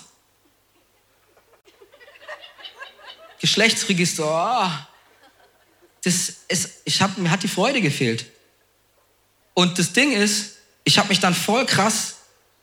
Geschlechtsregister, 3.39 4.25
oh, 4.25 4.69
das 6.04 6.34
ist, 6.47 6.82
ich 6.86 7.02
hab, 7.02 7.17
mir 7.17 7.32
hat 7.32 7.43
die 7.43 7.47
Freude 7.47 7.82
gefehlt. 7.82 8.25
Und 9.54 9.78
das 9.80 9.91
Ding 9.91 10.12
ist, 10.12 10.58
ich 10.84 10.97
habe 10.97 11.10
mich 11.10 11.19
dann 11.19 11.34
voll 11.34 11.65
krass, 11.65 12.18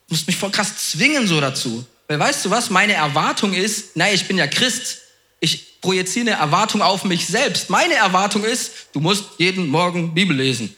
musste 0.07 0.27
mich 0.27 0.37
voll 0.37 0.51
krass 0.51 0.91
zwingen 0.91 1.27
so 1.27 1.39
dazu. 1.41 1.85
Weil 2.07 2.19
weißt 2.19 2.45
du 2.45 2.49
was, 2.49 2.69
meine 2.69 2.93
Erwartung 2.93 3.53
ist, 3.53 3.95
naja, 3.95 4.13
ich 4.13 4.27
bin 4.27 4.37
ja 4.37 4.47
Christ, 4.47 4.99
ich 5.39 5.81
projiziere 5.81 6.31
eine 6.31 6.39
Erwartung 6.39 6.81
auf 6.81 7.03
mich 7.03 7.27
selbst. 7.27 7.69
Meine 7.69 7.95
Erwartung 7.95 8.43
ist, 8.43 8.71
du 8.93 8.99
musst 8.99 9.25
jeden 9.37 9.67
Morgen 9.67 10.13
Bibel 10.13 10.35
lesen. 10.35 10.75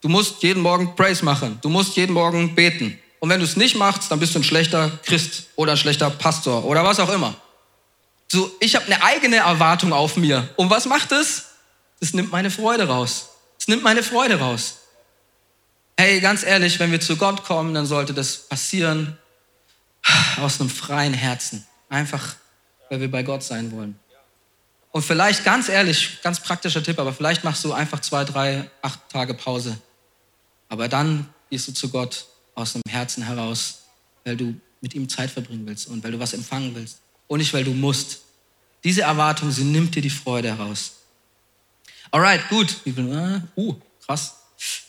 Du 0.00 0.08
musst 0.08 0.42
jeden 0.42 0.62
Morgen 0.62 0.96
Praise 0.96 1.24
machen. 1.24 1.58
Du 1.62 1.68
musst 1.68 1.96
jeden 1.96 2.12
Morgen 2.12 2.54
beten. 2.54 2.98
Und 3.18 3.28
wenn 3.28 3.38
du 3.38 3.44
es 3.44 3.56
nicht 3.56 3.76
machst, 3.76 4.10
dann 4.10 4.18
bist 4.18 4.34
du 4.34 4.38
ein 4.38 4.44
schlechter 4.44 4.90
Christ 5.04 5.44
oder 5.56 5.72
ein 5.72 5.78
schlechter 5.78 6.08
Pastor 6.08 6.64
oder 6.64 6.84
was 6.84 6.98
auch 7.00 7.10
immer. 7.10 7.34
So, 8.28 8.50
ich 8.60 8.76
habe 8.76 8.86
eine 8.86 9.02
eigene 9.02 9.36
Erwartung 9.36 9.92
auf 9.92 10.16
mir. 10.16 10.48
Und 10.56 10.70
was 10.70 10.86
macht 10.86 11.12
es? 11.12 11.46
Es 12.00 12.14
nimmt 12.14 12.30
meine 12.30 12.50
Freude 12.50 12.88
raus. 12.88 13.28
Es 13.58 13.68
nimmt 13.68 13.82
meine 13.82 14.02
Freude 14.02 14.38
raus. 14.38 14.76
Hey, 16.02 16.18
ganz 16.18 16.44
ehrlich, 16.44 16.80
wenn 16.80 16.92
wir 16.92 17.00
zu 17.02 17.18
Gott 17.18 17.44
kommen, 17.44 17.74
dann 17.74 17.84
sollte 17.84 18.14
das 18.14 18.48
passieren 18.48 19.18
aus 20.40 20.58
einem 20.58 20.70
freien 20.70 21.12
Herzen. 21.12 21.66
Einfach, 21.90 22.36
weil 22.88 23.02
wir 23.02 23.10
bei 23.10 23.22
Gott 23.22 23.42
sein 23.42 23.70
wollen. 23.70 23.98
Und 24.92 25.02
vielleicht, 25.02 25.44
ganz 25.44 25.68
ehrlich, 25.68 26.22
ganz 26.22 26.40
praktischer 26.40 26.82
Tipp, 26.82 26.98
aber 26.98 27.12
vielleicht 27.12 27.44
machst 27.44 27.62
du 27.66 27.74
einfach 27.74 28.00
zwei, 28.00 28.24
drei, 28.24 28.70
acht 28.80 28.98
Tage 29.10 29.34
Pause. 29.34 29.76
Aber 30.70 30.88
dann 30.88 31.28
gehst 31.50 31.68
du 31.68 31.72
zu 31.72 31.90
Gott 31.90 32.24
aus 32.54 32.72
dem 32.72 32.82
Herzen 32.88 33.22
heraus, 33.22 33.80
weil 34.24 34.38
du 34.38 34.58
mit 34.80 34.94
ihm 34.94 35.06
Zeit 35.06 35.30
verbringen 35.30 35.66
willst 35.66 35.86
und 35.86 36.02
weil 36.02 36.12
du 36.12 36.18
was 36.18 36.32
empfangen 36.32 36.74
willst. 36.74 37.02
Und 37.26 37.40
nicht, 37.40 37.52
weil 37.52 37.64
du 37.64 37.74
musst. 37.74 38.22
Diese 38.84 39.02
Erwartung, 39.02 39.50
sie 39.50 39.64
nimmt 39.64 39.94
dir 39.94 40.00
die 40.00 40.08
Freude 40.08 40.48
heraus. 40.48 40.92
Alright, 42.10 42.48
gut. 42.48 42.74
Uh, 43.54 43.74
krass. 44.06 44.39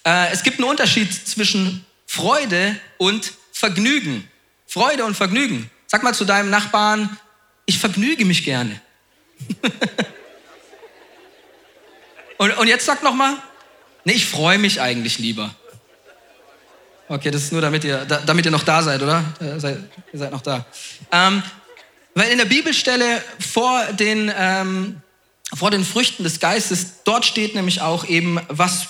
Äh, 0.05 0.31
es 0.31 0.43
gibt 0.43 0.60
einen 0.60 0.69
Unterschied 0.69 1.13
zwischen 1.13 1.86
Freude 2.07 2.75
und 2.97 3.34
Vergnügen. 3.51 4.27
Freude 4.67 5.05
und 5.05 5.15
Vergnügen. 5.15 5.69
Sag 5.88 6.03
mal 6.03 6.13
zu 6.13 6.25
deinem 6.25 6.49
Nachbarn, 6.49 7.17
ich 7.65 7.79
vergnüge 7.79 8.25
mich 8.25 8.43
gerne. 8.43 8.81
und, 12.38 12.57
und 12.57 12.67
jetzt 12.67 12.86
sag 12.86 13.03
noch 13.03 13.13
mal, 13.13 13.38
nee, 14.03 14.13
ich 14.13 14.25
freue 14.25 14.57
mich 14.57 14.81
eigentlich 14.81 15.19
lieber. 15.19 15.53
Okay, 17.07 17.29
das 17.29 17.43
ist 17.43 17.51
nur, 17.51 17.62
damit 17.62 17.84
ihr, 17.84 18.05
damit 18.05 18.45
ihr 18.45 18.51
noch 18.51 18.63
da 18.63 18.81
seid, 18.81 19.01
oder? 19.01 19.23
Äh, 19.41 19.60
seid, 19.60 19.79
ihr 20.13 20.19
seid 20.19 20.31
noch 20.31 20.41
da. 20.41 20.65
Ähm, 21.12 21.43
weil 22.13 22.29
in 22.29 22.38
der 22.38 22.45
Bibelstelle 22.45 23.21
vor 23.39 23.84
den, 23.91 24.31
ähm, 24.34 25.01
vor 25.53 25.71
den 25.71 25.84
Früchten 25.84 26.23
des 26.23 26.39
Geistes, 26.39 27.03
dort 27.03 27.25
steht 27.25 27.55
nämlich 27.55 27.81
auch 27.81 28.05
eben, 28.05 28.39
was, 28.47 28.89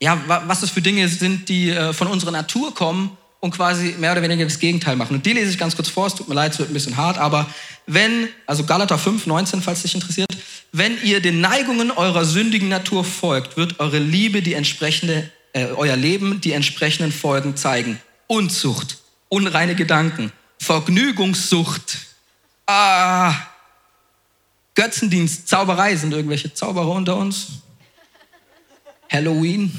ja, 0.00 0.20
was 0.46 0.62
es 0.62 0.70
für 0.70 0.82
Dinge 0.82 1.08
sind, 1.08 1.48
die 1.48 1.70
äh, 1.70 1.92
von 1.92 2.08
unserer 2.08 2.30
Natur 2.30 2.74
kommen 2.74 3.16
und 3.40 3.52
quasi 3.52 3.94
mehr 3.98 4.12
oder 4.12 4.22
weniger 4.22 4.44
das 4.44 4.58
Gegenteil 4.58 4.96
machen. 4.96 5.16
Und 5.16 5.26
die 5.26 5.32
lese 5.32 5.50
ich 5.50 5.58
ganz 5.58 5.76
kurz 5.76 5.88
vor, 5.88 6.06
es 6.06 6.14
tut 6.14 6.28
mir 6.28 6.34
leid, 6.34 6.52
es 6.52 6.58
wird 6.58 6.70
ein 6.70 6.74
bisschen 6.74 6.96
hart, 6.96 7.18
aber 7.18 7.46
wenn, 7.86 8.28
also 8.46 8.64
Galater 8.64 8.98
5, 8.98 9.26
19, 9.26 9.62
falls 9.62 9.82
dich 9.82 9.94
interessiert, 9.94 10.28
wenn 10.72 11.02
ihr 11.02 11.20
den 11.20 11.40
Neigungen 11.40 11.90
eurer 11.90 12.24
sündigen 12.24 12.68
Natur 12.68 13.04
folgt, 13.04 13.56
wird 13.56 13.78
eure 13.80 13.98
Liebe 13.98 14.42
die 14.42 14.54
entsprechende, 14.54 15.30
äh, 15.52 15.66
euer 15.66 15.96
Leben 15.96 16.40
die 16.40 16.52
entsprechenden 16.52 17.12
Folgen 17.12 17.56
zeigen. 17.56 18.00
Unzucht, 18.26 18.98
unreine 19.28 19.74
Gedanken, 19.74 20.32
Vergnügungssucht, 20.58 21.98
ah, 22.66 23.34
Götzendienst, 24.74 25.48
Zauberei, 25.48 25.96
sind 25.96 26.12
irgendwelche 26.12 26.52
Zauberer 26.52 26.90
unter 26.90 27.16
uns? 27.16 27.62
Halloween? 29.10 29.78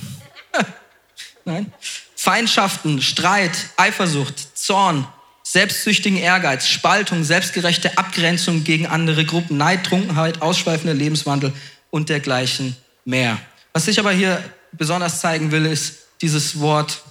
Nein. 1.46 1.72
Feindschaften, 2.16 3.02
Streit, 3.02 3.52
Eifersucht, 3.78 4.58
Zorn, 4.58 5.08
selbstsüchtigen 5.44 6.18
Ehrgeiz, 6.18 6.68
Spaltung, 6.68 7.24
selbstgerechte 7.24 7.98
Abgrenzung 7.98 8.63
gegen 8.63 8.88
andere 8.88 9.24
Gruppen, 9.24 9.58
Neid, 9.58 9.86
Trunkenheit, 9.86 10.42
ausschweifender 10.42 10.94
Lebenswandel 10.94 11.54
und 11.90 12.10
dergleichen 12.10 12.76
mehr. 13.06 13.40
Was 13.72 13.88
ich 13.88 14.00
aber 14.00 14.12
hier 14.12 14.44
besonders 14.74 15.22
zeigen 15.22 15.52
will, 15.52 15.66
ist 15.66 16.00
dieses 16.22 16.60
Wort 16.60 17.02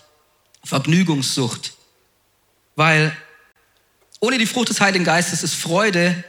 Vergnügungssucht. 0.65 1.75
Weil 2.75 3.17
ohne 4.21 4.39
die 4.39 4.47
Frucht 4.47 4.69
des 4.69 4.81
Heiligen 4.81 5.05
Geistes 5.05 5.43
ist 5.43 5.55
Freude 5.55 6.25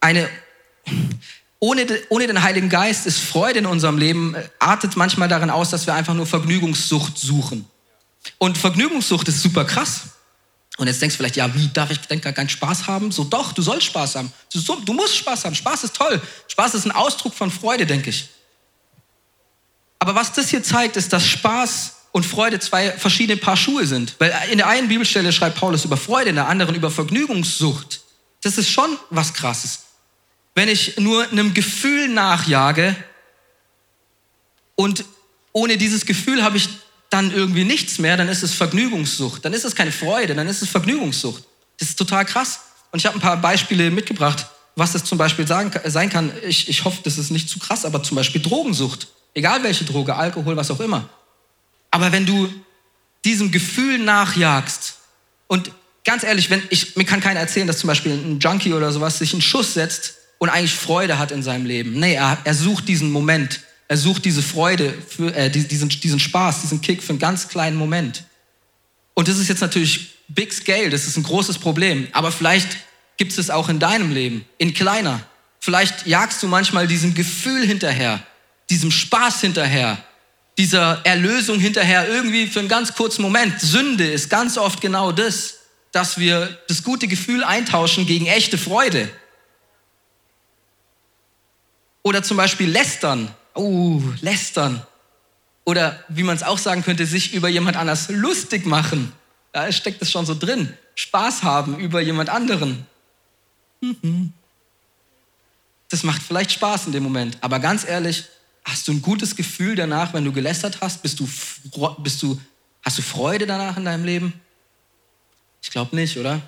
eine 0.00 0.28
ohne, 1.60 1.86
ohne 2.08 2.26
den 2.26 2.42
Heiligen 2.42 2.70
Geist 2.70 3.06
ist 3.06 3.20
Freude 3.20 3.60
in 3.60 3.66
unserem 3.66 3.98
Leben, 3.98 4.34
äh, 4.34 4.48
artet 4.58 4.96
manchmal 4.96 5.28
darin 5.28 5.50
aus, 5.50 5.70
dass 5.70 5.86
wir 5.86 5.94
einfach 5.94 6.14
nur 6.14 6.26
Vergnügungssucht 6.26 7.18
suchen. 7.18 7.66
Und 8.38 8.58
Vergnügungssucht 8.58 9.28
ist 9.28 9.42
super 9.42 9.66
krass. 9.66 10.00
Und 10.78 10.86
jetzt 10.86 11.02
denkst 11.02 11.14
du 11.14 11.18
vielleicht, 11.18 11.36
ja, 11.36 11.54
wie 11.54 11.68
darf 11.68 11.90
ich 11.90 12.00
denn 12.00 12.22
gar 12.22 12.32
keinen 12.32 12.48
Spaß 12.48 12.86
haben? 12.86 13.12
So 13.12 13.24
doch, 13.24 13.52
du 13.52 13.60
sollst 13.60 13.84
Spaß 13.84 14.16
haben. 14.16 14.32
Du, 14.52 14.60
du 14.76 14.92
musst 14.94 15.16
Spaß 15.16 15.44
haben. 15.44 15.54
Spaß 15.54 15.84
ist 15.84 15.94
toll. 15.94 16.20
Spaß 16.48 16.74
ist 16.74 16.86
ein 16.86 16.92
Ausdruck 16.92 17.34
von 17.34 17.50
Freude, 17.50 17.84
denke 17.84 18.08
ich. 18.08 18.30
Aber 19.98 20.14
was 20.14 20.32
das 20.32 20.48
hier 20.48 20.62
zeigt, 20.62 20.96
ist, 20.96 21.12
dass 21.12 21.26
Spaß 21.26 21.96
und 22.12 22.24
Freude 22.24 22.58
zwei 22.58 22.92
verschiedene 22.92 23.36
Paar 23.36 23.58
Schuhe 23.58 23.86
sind. 23.86 24.14
Weil 24.18 24.32
in 24.50 24.56
der 24.56 24.68
einen 24.68 24.88
Bibelstelle 24.88 25.30
schreibt 25.30 25.58
Paulus 25.58 25.84
über 25.84 25.98
Freude, 25.98 26.30
in 26.30 26.36
der 26.36 26.48
anderen 26.48 26.74
über 26.74 26.90
Vergnügungssucht. 26.90 28.00
Das 28.40 28.56
ist 28.56 28.70
schon 28.70 28.96
was 29.10 29.34
Krasses 29.34 29.89
wenn 30.54 30.68
ich 30.68 30.98
nur 30.98 31.28
einem 31.30 31.54
Gefühl 31.54 32.08
nachjage 32.08 32.96
und 34.74 35.04
ohne 35.52 35.76
dieses 35.76 36.06
Gefühl 36.06 36.42
habe 36.42 36.56
ich 36.56 36.68
dann 37.10 37.32
irgendwie 37.32 37.64
nichts 37.64 37.98
mehr, 37.98 38.16
dann 38.16 38.28
ist 38.28 38.42
es 38.42 38.54
Vergnügungssucht. 38.54 39.44
Dann 39.44 39.52
ist 39.52 39.64
es 39.64 39.74
keine 39.74 39.92
Freude, 39.92 40.34
dann 40.34 40.46
ist 40.46 40.62
es 40.62 40.68
Vergnügungssucht. 40.68 41.42
Das 41.78 41.88
ist 41.88 41.98
total 41.98 42.24
krass. 42.24 42.60
Und 42.92 42.98
ich 43.00 43.06
habe 43.06 43.16
ein 43.16 43.20
paar 43.20 43.36
Beispiele 43.36 43.90
mitgebracht, 43.90 44.46
was 44.76 44.92
das 44.92 45.04
zum 45.04 45.18
Beispiel 45.18 45.46
sagen, 45.46 45.72
sein 45.86 46.08
kann. 46.08 46.32
Ich, 46.46 46.68
ich 46.68 46.84
hoffe, 46.84 47.00
das 47.02 47.18
ist 47.18 47.30
nicht 47.30 47.48
zu 47.48 47.58
krass, 47.58 47.84
aber 47.84 48.02
zum 48.02 48.16
Beispiel 48.16 48.40
Drogensucht. 48.40 49.08
Egal 49.34 49.62
welche 49.62 49.84
Droge, 49.84 50.14
Alkohol, 50.14 50.56
was 50.56 50.70
auch 50.70 50.80
immer. 50.80 51.08
Aber 51.90 52.12
wenn 52.12 52.26
du 52.26 52.48
diesem 53.24 53.50
Gefühl 53.50 53.98
nachjagst 53.98 54.94
und 55.48 55.72
ganz 56.04 56.22
ehrlich, 56.22 56.48
wenn 56.48 56.62
ich, 56.70 56.96
mir 56.96 57.04
kann 57.04 57.20
keiner 57.20 57.40
erzählen, 57.40 57.66
dass 57.66 57.78
zum 57.78 57.88
Beispiel 57.88 58.12
ein 58.12 58.38
Junkie 58.38 58.72
oder 58.72 58.92
sowas 58.92 59.18
sich 59.18 59.32
einen 59.32 59.42
Schuss 59.42 59.74
setzt 59.74 60.19
und 60.40 60.48
eigentlich 60.48 60.74
Freude 60.74 61.18
hat 61.18 61.32
in 61.32 61.42
seinem 61.42 61.66
Leben. 61.66 62.00
Nee, 62.00 62.14
er, 62.14 62.38
er 62.42 62.54
sucht 62.54 62.88
diesen 62.88 63.12
Moment. 63.12 63.60
Er 63.88 63.98
sucht 63.98 64.24
diese 64.24 64.42
Freude, 64.42 64.94
für, 65.06 65.34
äh, 65.36 65.50
diesen, 65.50 65.90
diesen 65.90 66.18
Spaß, 66.18 66.62
diesen 66.62 66.80
Kick 66.80 67.02
für 67.02 67.10
einen 67.10 67.18
ganz 67.18 67.48
kleinen 67.48 67.76
Moment. 67.76 68.24
Und 69.14 69.28
das 69.28 69.38
ist 69.38 69.48
jetzt 69.48 69.60
natürlich 69.60 70.14
big 70.28 70.52
scale, 70.52 70.88
das 70.88 71.06
ist 71.06 71.18
ein 71.18 71.24
großes 71.24 71.58
Problem. 71.58 72.08
Aber 72.12 72.32
vielleicht 72.32 72.68
gibt 73.18 73.32
es 73.32 73.38
es 73.38 73.50
auch 73.50 73.68
in 73.68 73.78
deinem 73.78 74.12
Leben, 74.12 74.46
in 74.56 74.72
kleiner. 74.72 75.20
Vielleicht 75.58 76.06
jagst 76.06 76.42
du 76.42 76.48
manchmal 76.48 76.86
diesem 76.86 77.14
Gefühl 77.14 77.66
hinterher, 77.66 78.22
diesem 78.70 78.90
Spaß 78.90 79.42
hinterher, 79.42 80.02
dieser 80.56 81.04
Erlösung 81.04 81.60
hinterher 81.60 82.08
irgendwie 82.08 82.46
für 82.46 82.60
einen 82.60 82.68
ganz 82.68 82.94
kurzen 82.94 83.20
Moment. 83.20 83.60
Sünde 83.60 84.10
ist 84.10 84.30
ganz 84.30 84.56
oft 84.56 84.80
genau 84.80 85.12
das, 85.12 85.56
dass 85.92 86.16
wir 86.16 86.58
das 86.68 86.82
gute 86.82 87.08
Gefühl 87.08 87.44
eintauschen 87.44 88.06
gegen 88.06 88.26
echte 88.26 88.56
Freude. 88.56 89.10
Oder 92.02 92.22
zum 92.22 92.36
Beispiel 92.36 92.70
lästern. 92.70 93.34
Oh, 93.54 94.00
lästern. 94.20 94.84
Oder 95.64 96.02
wie 96.08 96.22
man 96.22 96.36
es 96.36 96.42
auch 96.42 96.58
sagen 96.58 96.82
könnte, 96.82 97.06
sich 97.06 97.34
über 97.34 97.48
jemand 97.48 97.76
anders 97.76 98.08
lustig 98.08 98.66
machen. 98.66 99.12
Da 99.52 99.70
steckt 99.70 100.00
es 100.02 100.10
schon 100.10 100.26
so 100.26 100.34
drin. 100.34 100.72
Spaß 100.94 101.42
haben 101.42 101.78
über 101.78 102.00
jemand 102.00 102.28
anderen. 102.28 102.86
Mhm. 103.80 104.32
Das 105.88 106.02
macht 106.02 106.22
vielleicht 106.22 106.52
Spaß 106.52 106.86
in 106.86 106.92
dem 106.92 107.02
Moment. 107.02 107.36
Aber 107.40 107.58
ganz 107.58 107.86
ehrlich, 107.86 108.24
hast 108.64 108.86
du 108.88 108.92
ein 108.92 109.02
gutes 109.02 109.34
Gefühl 109.36 109.74
danach, 109.74 110.14
wenn 110.14 110.24
du 110.24 110.32
gelästert 110.32 110.80
hast? 110.80 111.02
Bist 111.02 111.18
du, 111.20 111.28
bist 111.98 112.22
du, 112.22 112.40
hast 112.82 112.98
du 112.98 113.02
Freude 113.02 113.46
danach 113.46 113.76
in 113.76 113.84
deinem 113.84 114.04
Leben? 114.04 114.40
Ich 115.62 115.70
glaube 115.70 115.94
nicht, 115.96 116.16
oder? 116.16 116.40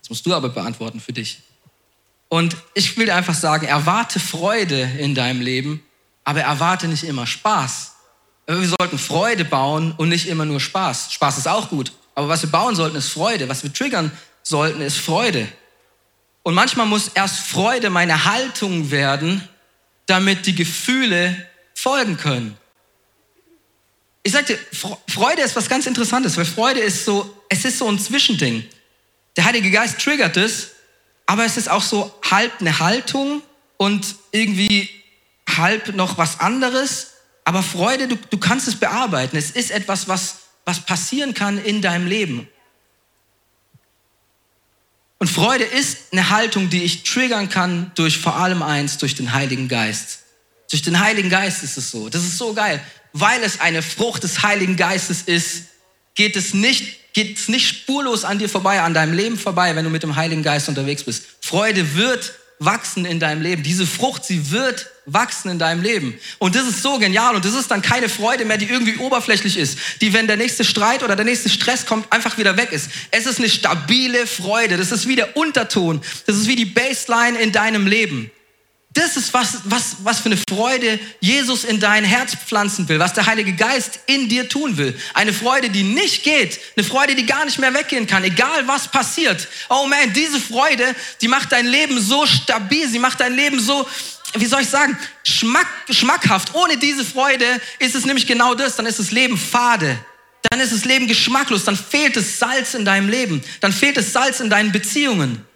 Das 0.00 0.10
musst 0.10 0.24
du 0.24 0.34
aber 0.34 0.48
beantworten 0.48 1.00
für 1.00 1.12
dich. 1.12 1.42
Und 2.30 2.56
ich 2.74 2.96
will 2.96 3.06
dir 3.06 3.16
einfach 3.16 3.34
sagen, 3.34 3.66
erwarte 3.66 4.20
Freude 4.20 4.88
in 4.98 5.16
deinem 5.16 5.40
Leben, 5.40 5.82
aber 6.22 6.42
erwarte 6.42 6.86
nicht 6.86 7.02
immer 7.02 7.26
Spaß. 7.26 7.92
Wir 8.46 8.68
sollten 8.68 8.98
Freude 8.98 9.44
bauen 9.44 9.92
und 9.96 10.08
nicht 10.08 10.28
immer 10.28 10.44
nur 10.44 10.60
Spaß. 10.60 11.12
Spaß 11.12 11.38
ist 11.38 11.48
auch 11.48 11.68
gut, 11.70 11.92
aber 12.14 12.28
was 12.28 12.42
wir 12.42 12.50
bauen 12.50 12.76
sollten, 12.76 12.96
ist 12.96 13.08
Freude. 13.08 13.48
Was 13.48 13.64
wir 13.64 13.72
triggern 13.72 14.12
sollten, 14.44 14.80
ist 14.80 14.96
Freude. 14.98 15.48
Und 16.44 16.54
manchmal 16.54 16.86
muss 16.86 17.08
erst 17.08 17.40
Freude 17.40 17.90
meine 17.90 18.24
Haltung 18.24 18.92
werden, 18.92 19.46
damit 20.06 20.46
die 20.46 20.54
Gefühle 20.54 21.34
folgen 21.74 22.16
können. 22.16 22.56
Ich 24.22 24.32
sagte, 24.32 24.56
Freude 25.08 25.42
ist 25.42 25.56
was 25.56 25.68
ganz 25.68 25.86
Interessantes, 25.86 26.36
weil 26.36 26.44
Freude 26.44 26.78
ist 26.78 27.04
so, 27.04 27.42
es 27.48 27.64
ist 27.64 27.78
so 27.78 27.88
ein 27.88 27.98
Zwischending. 27.98 28.64
Der 29.36 29.44
Heilige 29.46 29.72
Geist 29.72 29.98
triggert 29.98 30.36
es 30.36 30.70
aber 31.30 31.44
es 31.44 31.56
ist 31.56 31.68
auch 31.68 31.84
so 31.84 32.12
halb 32.28 32.60
eine 32.60 32.80
Haltung 32.80 33.40
und 33.76 34.16
irgendwie 34.32 34.90
halb 35.48 35.94
noch 35.94 36.18
was 36.18 36.40
anderes. 36.40 37.12
Aber 37.44 37.62
Freude, 37.62 38.08
du, 38.08 38.16
du 38.16 38.36
kannst 38.38 38.66
es 38.66 38.74
bearbeiten. 38.74 39.36
Es 39.36 39.52
ist 39.52 39.70
etwas, 39.70 40.08
was, 40.08 40.38
was 40.64 40.80
passieren 40.80 41.32
kann 41.32 41.62
in 41.62 41.82
deinem 41.82 42.08
Leben. 42.08 42.48
Und 45.20 45.28
Freude 45.28 45.62
ist 45.62 45.98
eine 46.10 46.30
Haltung, 46.30 46.68
die 46.68 46.82
ich 46.82 47.04
triggern 47.04 47.48
kann 47.48 47.92
durch 47.94 48.18
vor 48.18 48.34
allem 48.34 48.64
eins, 48.64 48.98
durch 48.98 49.14
den 49.14 49.32
Heiligen 49.32 49.68
Geist. 49.68 50.24
Durch 50.68 50.82
den 50.82 50.98
Heiligen 50.98 51.30
Geist 51.30 51.62
ist 51.62 51.76
es 51.76 51.92
so. 51.92 52.08
Das 52.08 52.24
ist 52.24 52.38
so 52.38 52.54
geil. 52.54 52.84
Weil 53.12 53.40
es 53.44 53.60
eine 53.60 53.82
Frucht 53.82 54.24
des 54.24 54.42
Heiligen 54.42 54.74
Geistes 54.74 55.22
ist, 55.22 55.66
geht 56.16 56.34
es 56.34 56.54
nicht 56.54 56.98
geht 57.12 57.38
es 57.38 57.48
nicht 57.48 57.66
spurlos 57.66 58.24
an 58.24 58.38
dir 58.38 58.48
vorbei, 58.48 58.80
an 58.80 58.94
deinem 58.94 59.14
Leben 59.14 59.38
vorbei, 59.38 59.74
wenn 59.76 59.84
du 59.84 59.90
mit 59.90 60.02
dem 60.02 60.16
Heiligen 60.16 60.42
Geist 60.42 60.68
unterwegs 60.68 61.04
bist. 61.04 61.24
Freude 61.40 61.94
wird 61.94 62.34
wachsen 62.60 63.06
in 63.06 63.18
deinem 63.18 63.40
Leben. 63.40 63.62
Diese 63.62 63.86
Frucht, 63.86 64.24
sie 64.24 64.50
wird 64.50 64.86
wachsen 65.06 65.50
in 65.50 65.58
deinem 65.58 65.82
Leben. 65.82 66.14
Und 66.38 66.54
das 66.54 66.68
ist 66.68 66.82
so 66.82 66.98
genial 66.98 67.34
und 67.34 67.44
das 67.44 67.54
ist 67.54 67.70
dann 67.70 67.80
keine 67.82 68.08
Freude 68.08 68.44
mehr, 68.44 68.58
die 68.58 68.66
irgendwie 68.66 68.98
oberflächlich 68.98 69.56
ist, 69.56 69.78
die, 70.02 70.12
wenn 70.12 70.26
der 70.26 70.36
nächste 70.36 70.62
Streit 70.62 71.02
oder 71.02 71.16
der 71.16 71.24
nächste 71.24 71.48
Stress 71.48 71.86
kommt, 71.86 72.12
einfach 72.12 72.36
wieder 72.38 72.56
weg 72.58 72.70
ist. 72.72 72.90
Es 73.10 73.26
ist 73.26 73.38
eine 73.38 73.48
stabile 73.48 74.26
Freude. 74.26 74.76
Das 74.76 74.92
ist 74.92 75.08
wie 75.08 75.16
der 75.16 75.36
Unterton. 75.36 76.02
Das 76.26 76.36
ist 76.36 76.46
wie 76.48 76.56
die 76.56 76.66
Baseline 76.66 77.38
in 77.40 77.50
deinem 77.50 77.86
Leben. 77.86 78.30
Das 78.92 79.16
ist 79.16 79.32
was, 79.32 79.58
was, 79.64 79.96
was 80.02 80.18
für 80.18 80.26
eine 80.26 80.38
Freude 80.48 80.98
Jesus 81.20 81.62
in 81.62 81.78
dein 81.78 82.04
Herz 82.04 82.34
pflanzen 82.34 82.88
will, 82.88 82.98
was 82.98 83.12
der 83.12 83.26
Heilige 83.26 83.52
Geist 83.52 84.00
in 84.06 84.28
dir 84.28 84.48
tun 84.48 84.76
will. 84.78 84.98
Eine 85.14 85.32
Freude, 85.32 85.70
die 85.70 85.84
nicht 85.84 86.24
geht, 86.24 86.58
eine 86.76 86.84
Freude, 86.84 87.14
die 87.14 87.24
gar 87.24 87.44
nicht 87.44 87.60
mehr 87.60 87.72
weggehen 87.72 88.08
kann, 88.08 88.24
egal 88.24 88.66
was 88.66 88.88
passiert. 88.88 89.46
Oh 89.68 89.86
man, 89.86 90.12
diese 90.12 90.40
Freude, 90.40 90.96
die 91.20 91.28
macht 91.28 91.52
dein 91.52 91.66
Leben 91.66 92.00
so 92.00 92.26
stabil, 92.26 92.88
sie 92.88 92.98
macht 92.98 93.20
dein 93.20 93.34
Leben 93.34 93.60
so, 93.60 93.86
wie 94.34 94.46
soll 94.46 94.62
ich 94.62 94.68
sagen, 94.68 94.98
schmack, 95.22 95.68
schmackhaft. 95.88 96.52
Ohne 96.56 96.76
diese 96.76 97.04
Freude 97.04 97.46
ist 97.78 97.94
es 97.94 98.04
nämlich 98.04 98.26
genau 98.26 98.56
das, 98.56 98.74
dann 98.74 98.86
ist 98.86 98.98
das 98.98 99.12
Leben 99.12 99.38
fade. 99.38 100.00
Dann 100.50 100.58
ist 100.58 100.72
das 100.72 100.84
Leben 100.84 101.06
geschmacklos, 101.06 101.62
dann 101.62 101.76
fehlt 101.76 102.16
es 102.16 102.40
Salz 102.40 102.74
in 102.74 102.84
deinem 102.84 103.08
Leben, 103.08 103.40
dann 103.60 103.72
fehlt 103.72 103.96
es 103.98 104.12
Salz 104.12 104.40
in 104.40 104.50
deinen 104.50 104.72
Beziehungen. 104.72 105.46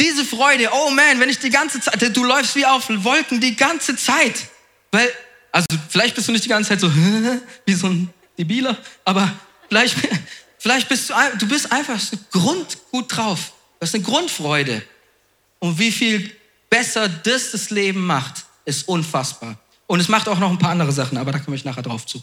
Diese 0.00 0.24
Freude, 0.24 0.70
oh 0.72 0.90
man, 0.90 1.18
wenn 1.18 1.28
ich 1.28 1.38
die 1.38 1.50
ganze 1.50 1.80
Zeit, 1.80 2.16
du 2.16 2.24
läufst 2.24 2.54
wie 2.54 2.64
auf 2.64 2.88
Wolken 2.88 3.40
die 3.40 3.56
ganze 3.56 3.96
Zeit. 3.96 4.46
Weil, 4.92 5.10
also 5.50 5.66
vielleicht 5.88 6.14
bist 6.14 6.28
du 6.28 6.32
nicht 6.32 6.44
die 6.44 6.48
ganze 6.48 6.70
Zeit 6.70 6.80
so 6.80 6.90
wie 7.66 7.74
so 7.74 7.88
ein 7.88 8.12
Debiler, 8.38 8.76
aber 9.04 9.32
vielleicht, 9.68 9.96
vielleicht 10.58 10.88
bist 10.88 11.10
du, 11.10 11.14
du 11.38 11.48
bist 11.48 11.72
einfach 11.72 11.98
so 11.98 12.16
grundgut 12.30 13.16
drauf. 13.16 13.52
Du 13.78 13.86
hast 13.86 13.94
eine 13.94 14.04
Grundfreude. 14.04 14.82
Und 15.58 15.78
wie 15.78 15.90
viel 15.90 16.30
besser 16.70 17.08
das 17.08 17.50
das 17.50 17.70
Leben 17.70 18.06
macht, 18.06 18.44
ist 18.64 18.86
unfassbar. 18.86 19.58
Und 19.86 20.00
es 20.00 20.08
macht 20.08 20.28
auch 20.28 20.38
noch 20.38 20.50
ein 20.50 20.58
paar 20.58 20.70
andere 20.70 20.92
Sachen, 20.92 21.18
aber 21.18 21.32
da 21.32 21.38
komme 21.38 21.56
ich 21.56 21.64
nachher 21.64 21.82
drauf 21.82 22.06
zu. 22.06 22.22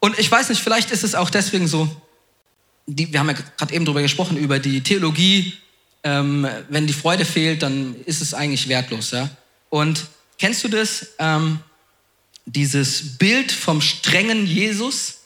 Und 0.00 0.18
ich 0.18 0.30
weiß 0.30 0.48
nicht, 0.48 0.62
vielleicht 0.62 0.90
ist 0.90 1.04
es 1.04 1.14
auch 1.14 1.30
deswegen 1.30 1.68
so, 1.68 1.88
die, 2.86 3.12
wir 3.12 3.20
haben 3.20 3.28
ja 3.28 3.34
gerade 3.34 3.74
eben 3.74 3.84
darüber 3.84 4.02
gesprochen, 4.02 4.36
über 4.36 4.58
die 4.58 4.82
Theologie 4.82 5.58
ähm, 6.02 6.46
wenn 6.68 6.86
die 6.86 6.92
Freude 6.92 7.24
fehlt, 7.24 7.62
dann 7.62 7.96
ist 8.04 8.20
es 8.20 8.34
eigentlich 8.34 8.68
wertlos. 8.68 9.10
Ja? 9.10 9.28
Und 9.68 10.06
kennst 10.38 10.64
du 10.64 10.68
das? 10.68 11.08
Ähm, 11.18 11.60
dieses 12.46 13.18
Bild 13.18 13.52
vom 13.52 13.80
strengen 13.80 14.46
Jesus? 14.46 15.18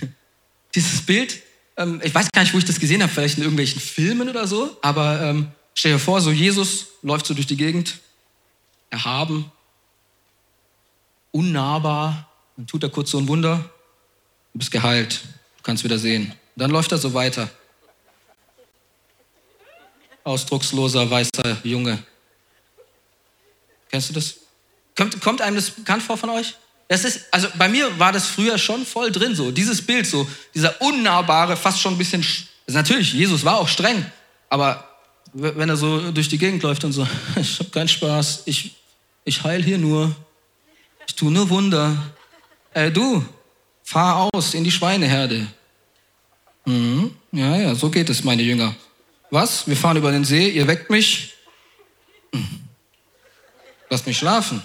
dieses 0.74 1.02
Bild, 1.02 1.40
ähm, 1.76 2.00
ich 2.04 2.14
weiß 2.14 2.30
gar 2.32 2.42
nicht, 2.42 2.52
wo 2.52 2.58
ich 2.58 2.64
das 2.64 2.78
gesehen 2.78 3.02
habe, 3.02 3.12
vielleicht 3.12 3.38
in 3.38 3.42
irgendwelchen 3.42 3.80
Filmen 3.80 4.28
oder 4.28 4.46
so, 4.46 4.76
aber 4.82 5.20
ähm, 5.22 5.48
stell 5.74 5.92
dir 5.92 5.98
vor, 5.98 6.20
so 6.20 6.30
Jesus 6.30 6.88
läuft 7.02 7.26
so 7.26 7.34
durch 7.34 7.46
die 7.46 7.56
Gegend, 7.56 7.98
erhaben, 8.90 9.50
unnahbar, 11.30 12.28
dann 12.56 12.66
tut 12.66 12.82
er 12.82 12.90
kurz 12.90 13.10
so 13.10 13.18
ein 13.18 13.28
Wunder, 13.28 13.70
du 14.52 14.58
bist 14.58 14.70
geheilt, 14.70 15.22
du 15.56 15.62
kannst 15.62 15.84
wieder 15.84 15.98
sehen. 15.98 16.34
Dann 16.54 16.70
läuft 16.70 16.92
er 16.92 16.98
so 16.98 17.14
weiter 17.14 17.48
ausdrucksloser, 20.24 21.10
weißer 21.10 21.58
Junge. 21.64 21.98
Kennst 23.90 24.10
du 24.10 24.14
das? 24.14 24.34
Kommt, 24.96 25.20
kommt 25.20 25.40
einem 25.40 25.56
das 25.56 25.70
bekannt 25.70 26.02
vor 26.02 26.16
von 26.16 26.30
euch? 26.30 26.54
Das 26.88 27.04
ist, 27.04 27.22
also 27.30 27.48
bei 27.56 27.68
mir 27.68 27.98
war 27.98 28.12
das 28.12 28.26
früher 28.26 28.58
schon 28.58 28.84
voll 28.84 29.10
drin, 29.10 29.34
so 29.34 29.50
dieses 29.50 29.80
Bild, 29.80 30.06
so 30.06 30.28
dieser 30.54 30.80
unnahbare, 30.82 31.56
fast 31.56 31.80
schon 31.80 31.94
ein 31.94 31.98
bisschen. 31.98 32.24
Also 32.66 32.78
natürlich, 32.78 33.12
Jesus 33.12 33.44
war 33.44 33.58
auch 33.58 33.68
streng, 33.68 34.04
aber 34.48 34.88
wenn 35.32 35.68
er 35.68 35.76
so 35.76 36.10
durch 36.10 36.28
die 36.28 36.38
Gegend 36.38 36.62
läuft 36.62 36.84
und 36.84 36.92
so, 36.92 37.06
ich 37.40 37.58
habe 37.58 37.70
keinen 37.70 37.88
Spaß, 37.88 38.42
ich, 38.44 38.74
ich 39.24 39.42
heil 39.42 39.62
hier 39.62 39.78
nur, 39.78 40.14
ich 41.06 41.14
tue 41.14 41.30
nur 41.30 41.48
Wunder. 41.48 41.96
Äh, 42.74 42.90
du, 42.90 43.24
fahr 43.82 44.28
aus 44.32 44.54
in 44.54 44.64
die 44.64 44.70
Schweineherde. 44.70 45.46
Mhm. 46.64 47.14
Ja, 47.32 47.56
ja, 47.56 47.74
so 47.74 47.90
geht 47.90 48.10
es, 48.10 48.24
meine 48.24 48.42
Jünger. 48.42 48.74
Was? 49.32 49.66
Wir 49.66 49.78
fahren 49.78 49.96
über 49.96 50.12
den 50.12 50.26
See, 50.26 50.50
ihr 50.50 50.66
weckt 50.66 50.90
mich. 50.90 51.32
Lasst 53.88 54.06
mich 54.06 54.18
schlafen. 54.18 54.62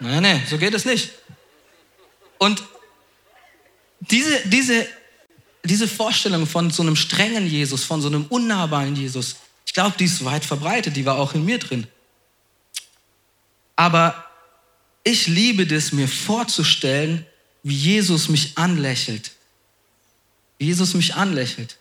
Nein, 0.00 0.22
nein, 0.22 0.42
so 0.48 0.56
geht 0.56 0.72
es 0.72 0.86
nicht. 0.86 1.10
Und 2.38 2.64
diese, 4.00 4.48
diese, 4.48 4.88
diese 5.62 5.86
Vorstellung 5.86 6.46
von 6.46 6.70
so 6.70 6.82
einem 6.82 6.96
strengen 6.96 7.46
Jesus, 7.46 7.84
von 7.84 8.00
so 8.00 8.08
einem 8.08 8.24
unnahbaren 8.30 8.96
Jesus, 8.96 9.36
ich 9.66 9.74
glaube, 9.74 9.98
die 9.98 10.06
ist 10.06 10.24
weit 10.24 10.46
verbreitet, 10.46 10.96
die 10.96 11.04
war 11.04 11.18
auch 11.18 11.34
in 11.34 11.44
mir 11.44 11.58
drin. 11.58 11.86
Aber 13.76 14.24
ich 15.04 15.26
liebe 15.26 15.66
das, 15.66 15.92
mir 15.92 16.08
vorzustellen, 16.08 17.26
wie 17.62 17.76
Jesus 17.76 18.30
mich 18.30 18.56
anlächelt. 18.56 19.32
Wie 20.56 20.64
Jesus 20.64 20.94
mich 20.94 21.14
anlächelt. 21.14 21.76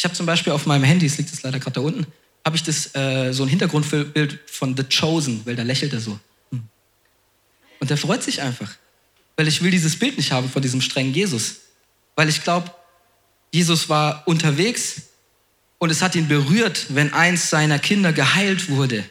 Ich 0.00 0.04
habe 0.04 0.14
zum 0.14 0.24
Beispiel 0.24 0.54
auf 0.54 0.64
meinem 0.64 0.84
Handy, 0.84 1.04
es 1.04 1.18
liegt 1.18 1.28
jetzt 1.28 1.42
leider 1.42 1.58
gerade 1.58 1.74
da 1.74 1.82
unten, 1.82 2.06
habe 2.42 2.56
ich 2.56 2.62
das 2.62 2.94
äh, 2.94 3.34
so 3.34 3.42
ein 3.42 3.50
Hintergrundbild 3.50 4.38
von 4.46 4.74
The 4.74 4.84
Chosen, 4.84 5.42
weil 5.44 5.56
da 5.56 5.62
lächelt 5.62 5.92
er 5.92 6.00
so. 6.00 6.18
Hm. 6.50 6.62
Und 7.80 7.90
der 7.90 7.98
freut 7.98 8.22
sich 8.22 8.40
einfach, 8.40 8.70
weil 9.36 9.46
ich 9.46 9.60
will 9.62 9.70
dieses 9.70 9.98
Bild 9.98 10.16
nicht 10.16 10.32
haben 10.32 10.48
von 10.48 10.62
diesem 10.62 10.80
strengen 10.80 11.12
Jesus, 11.12 11.56
weil 12.16 12.30
ich 12.30 12.42
glaube, 12.42 12.70
Jesus 13.52 13.90
war 13.90 14.26
unterwegs 14.26 15.02
und 15.76 15.90
es 15.90 16.00
hat 16.00 16.14
ihn 16.14 16.28
berührt, 16.28 16.86
wenn 16.88 17.12
eins 17.12 17.50
seiner 17.50 17.78
Kinder 17.78 18.14
geheilt 18.14 18.70
wurde 18.70 19.04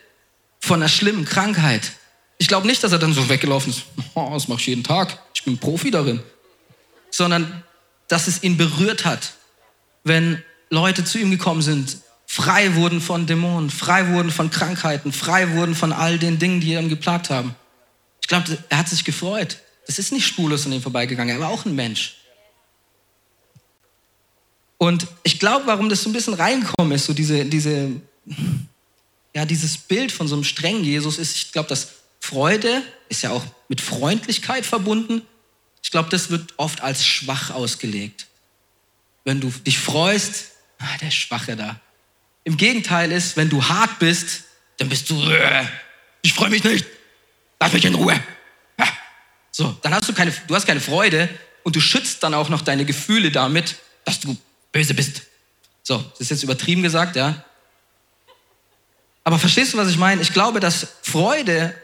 von 0.60 0.82
einer 0.82 0.90
schlimmen 0.90 1.24
Krankheit. 1.24 1.92
Ich 2.40 2.48
glaube 2.48 2.66
nicht, 2.66 2.84
dass 2.84 2.94
er 2.94 2.98
dann 2.98 3.14
so 3.14 3.30
weggelaufen 3.30 3.74
ist, 3.74 3.84
oh, 4.16 4.32
das 4.34 4.48
mache 4.48 4.62
ich 4.62 4.66
jeden 4.66 4.84
Tag, 4.84 5.20
ich 5.36 5.44
bin 5.44 5.60
Profi 5.60 5.92
darin, 5.92 6.20
sondern 7.12 7.64
dass 8.08 8.28
es 8.28 8.42
ihn 8.42 8.58
berührt 8.58 9.06
hat, 9.06 9.34
wenn 10.04 10.44
Leute 10.70 11.04
zu 11.04 11.18
ihm 11.18 11.32
gekommen 11.32 11.62
sind, 11.62 11.98
frei 12.26 12.76
wurden 12.76 13.02
von 13.02 13.26
Dämonen, 13.26 13.70
frei 13.70 14.10
wurden 14.10 14.32
von 14.32 14.52
Krankheiten, 14.52 15.12
frei 15.12 15.56
wurden 15.56 15.76
von 15.76 15.92
all 15.92 16.20
den 16.20 16.38
Dingen, 16.38 16.62
die 16.62 16.74
ihn 16.74 16.90
geplagt 16.90 17.30
haben. 17.30 17.56
Ich 18.22 18.28
glaube, 18.28 18.58
er 18.70 18.78
hat 18.78 18.88
sich 18.90 19.04
gefreut. 19.04 19.58
Das 19.88 19.98
ist 19.98 20.12
nicht 20.12 20.28
spurlos 20.28 20.66
an 20.66 20.72
ihm 20.72 20.82
vorbeigegangen. 20.82 21.36
Er 21.36 21.42
war 21.42 21.50
auch 21.50 21.66
ein 21.66 21.76
Mensch. 21.76 22.18
Und 24.78 25.08
ich 25.24 25.40
glaube, 25.40 25.66
warum 25.68 25.90
das 25.90 26.04
so 26.04 26.10
ein 26.10 26.14
bisschen 26.14 26.36
reingekommen 26.36 26.94
ist, 26.94 27.06
so 27.06 27.14
diese, 27.14 27.44
diese, 27.46 27.92
ja, 29.36 29.46
dieses 29.46 29.78
Bild 29.78 30.12
von 30.12 30.28
so 30.28 30.36
einem 30.36 30.44
strengen 30.44 30.84
Jesus 30.84 31.18
ist, 31.18 31.36
ich 31.36 31.52
glaube, 31.52 31.70
dass 31.70 31.90
Freude 32.20 32.84
ist 33.10 33.24
ja 33.24 33.32
auch 33.32 33.44
mit 33.68 33.82
Freundlichkeit 33.82 34.66
verbunden. 34.66 35.24
Ich 35.82 35.92
glaube, 35.92 36.10
das 36.10 36.30
wird 36.30 36.54
oft 36.58 36.82
als 36.82 37.06
schwach 37.06 37.50
ausgelegt. 37.50 38.28
Wenn 39.26 39.42
du 39.42 39.50
dich 39.50 39.80
freust, 39.80 40.52
ah, 40.80 40.98
der 41.02 41.12
Schwache 41.12 41.56
da. 41.56 41.80
Im 42.44 42.58
Gegenteil 42.58 43.12
ist, 43.12 43.38
wenn 43.38 43.50
du 43.50 43.64
hart 43.64 44.00
bist, 44.00 44.44
dann 44.78 44.90
bist 44.90 45.10
du, 45.10 45.22
äh, 45.30 45.66
ich 46.22 46.34
freue 46.34 46.50
mich 46.50 46.64
nicht, 46.64 46.86
lass 47.60 47.74
mich 47.74 47.86
in 47.86 47.96
Ruhe. 47.96 48.20
So, 49.60 49.76
dann 49.82 49.94
hast 49.94 50.08
du 50.08 50.14
keine, 50.14 50.32
du 50.48 50.56
hast 50.56 50.66
keine 50.68 50.80
Freude 50.80 51.28
und 51.64 51.76
du 51.76 51.82
schützt 51.82 52.24
dann 52.24 52.34
auch 52.34 52.48
noch 52.48 52.62
deine 52.62 52.86
Gefühle 52.86 53.30
damit, 53.30 53.76
dass 54.06 54.22
du 54.22 54.38
böse 54.72 54.94
bist. 54.94 55.24
So, 55.84 55.98
das 55.98 56.22
ist 56.22 56.30
jetzt 56.30 56.44
übertrieben 56.44 56.82
gesagt, 56.82 57.18
ja. 57.18 57.44
Aber 59.26 59.38
verstehst 59.38 59.74
du, 59.74 59.78
was 59.78 59.90
ich 59.90 59.98
meine? 59.98 60.22
Ich 60.22 60.32
glaube, 60.32 60.62
dass 60.62 60.88
Freude 61.02 61.76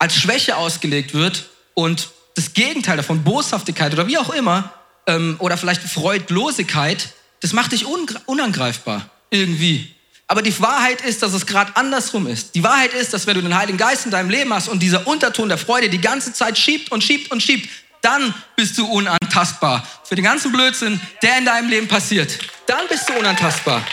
als 0.00 0.16
Schwäche 0.16 0.56
ausgelegt 0.56 1.14
wird 1.14 1.48
und 1.74 2.10
das 2.34 2.54
Gegenteil 2.54 2.96
davon, 2.96 3.22
Boshaftigkeit 3.22 3.92
oder 3.92 4.08
wie 4.08 4.18
auch 4.18 4.30
immer, 4.30 4.74
ähm, 5.06 5.36
oder 5.38 5.56
vielleicht 5.56 5.82
Freudlosigkeit, 5.82 7.10
das 7.40 7.52
macht 7.52 7.72
dich 7.72 7.86
unangreifbar 7.86 9.10
irgendwie. 9.30 9.94
Aber 10.28 10.42
die 10.42 10.58
Wahrheit 10.60 11.02
ist, 11.02 11.22
dass 11.22 11.32
es 11.32 11.46
gerade 11.46 11.76
andersrum 11.76 12.26
ist. 12.26 12.54
Die 12.56 12.62
Wahrheit 12.64 12.92
ist, 12.94 13.12
dass 13.12 13.26
wenn 13.26 13.34
du 13.34 13.42
den 13.42 13.56
Heiligen 13.56 13.78
Geist 13.78 14.06
in 14.06 14.10
deinem 14.10 14.30
Leben 14.30 14.52
hast 14.52 14.68
und 14.68 14.82
dieser 14.82 15.06
Unterton 15.06 15.48
der 15.48 15.58
Freude 15.58 15.88
die 15.88 16.00
ganze 16.00 16.32
Zeit 16.32 16.58
schiebt 16.58 16.90
und 16.90 17.04
schiebt 17.04 17.30
und 17.30 17.42
schiebt, 17.42 17.68
dann 18.02 18.34
bist 18.56 18.76
du 18.78 18.86
unantastbar. 18.86 19.86
Für 20.04 20.16
den 20.16 20.24
ganzen 20.24 20.50
Blödsinn, 20.50 21.00
der 21.22 21.38
in 21.38 21.44
deinem 21.44 21.68
Leben 21.68 21.86
passiert. 21.86 22.38
Dann 22.66 22.88
bist 22.88 23.08
du 23.08 23.14
unantastbar. 23.14 23.84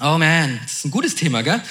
Oh 0.00 0.18
man, 0.18 0.58
das 0.62 0.72
ist 0.72 0.84
ein 0.84 0.90
gutes 0.90 1.14
Thema, 1.14 1.42
gell? 1.42 1.62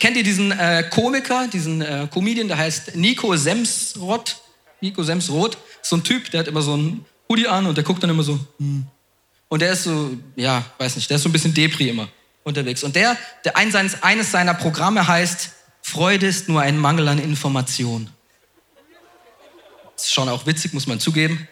Kennt 0.00 0.16
ihr 0.16 0.24
diesen 0.24 0.50
äh, 0.50 0.84
Komiker, 0.90 1.46
diesen 1.46 1.80
äh, 1.80 2.08
Comedian, 2.12 2.48
der 2.48 2.58
heißt 2.58 2.96
Nico 2.96 3.36
Semsrott? 3.36 4.36
Nico 4.80 5.02
Semsroth, 5.02 5.56
so 5.82 5.96
ein 5.96 6.04
Typ, 6.04 6.30
der 6.30 6.40
hat 6.40 6.48
immer 6.48 6.62
so 6.62 6.74
einen 6.74 7.04
Hoodie 7.28 7.48
an 7.48 7.66
und 7.66 7.76
der 7.76 7.84
guckt 7.84 8.02
dann 8.02 8.10
immer 8.10 8.22
so. 8.22 8.38
Hm. 8.58 8.86
Und 9.48 9.62
der 9.62 9.72
ist 9.72 9.84
so, 9.84 10.10
ja, 10.34 10.64
weiß 10.78 10.96
nicht, 10.96 11.08
der 11.08 11.16
ist 11.16 11.22
so 11.22 11.28
ein 11.28 11.32
bisschen 11.32 11.54
Depri 11.54 11.88
immer 11.88 12.08
unterwegs. 12.44 12.84
Und 12.84 12.94
der, 12.96 13.16
der 13.44 13.56
ein 13.56 13.72
seines, 13.72 14.02
eines 14.02 14.30
seiner 14.30 14.54
Programme 14.54 15.06
heißt, 15.06 15.50
Freude 15.82 16.26
ist 16.26 16.48
nur 16.48 16.60
ein 16.60 16.78
Mangel 16.78 17.08
an 17.08 17.18
Information. 17.18 18.10
Ist 19.96 20.12
schon 20.12 20.28
auch 20.28 20.46
witzig, 20.46 20.72
muss 20.72 20.86
man 20.86 21.00
zugeben. 21.00 21.48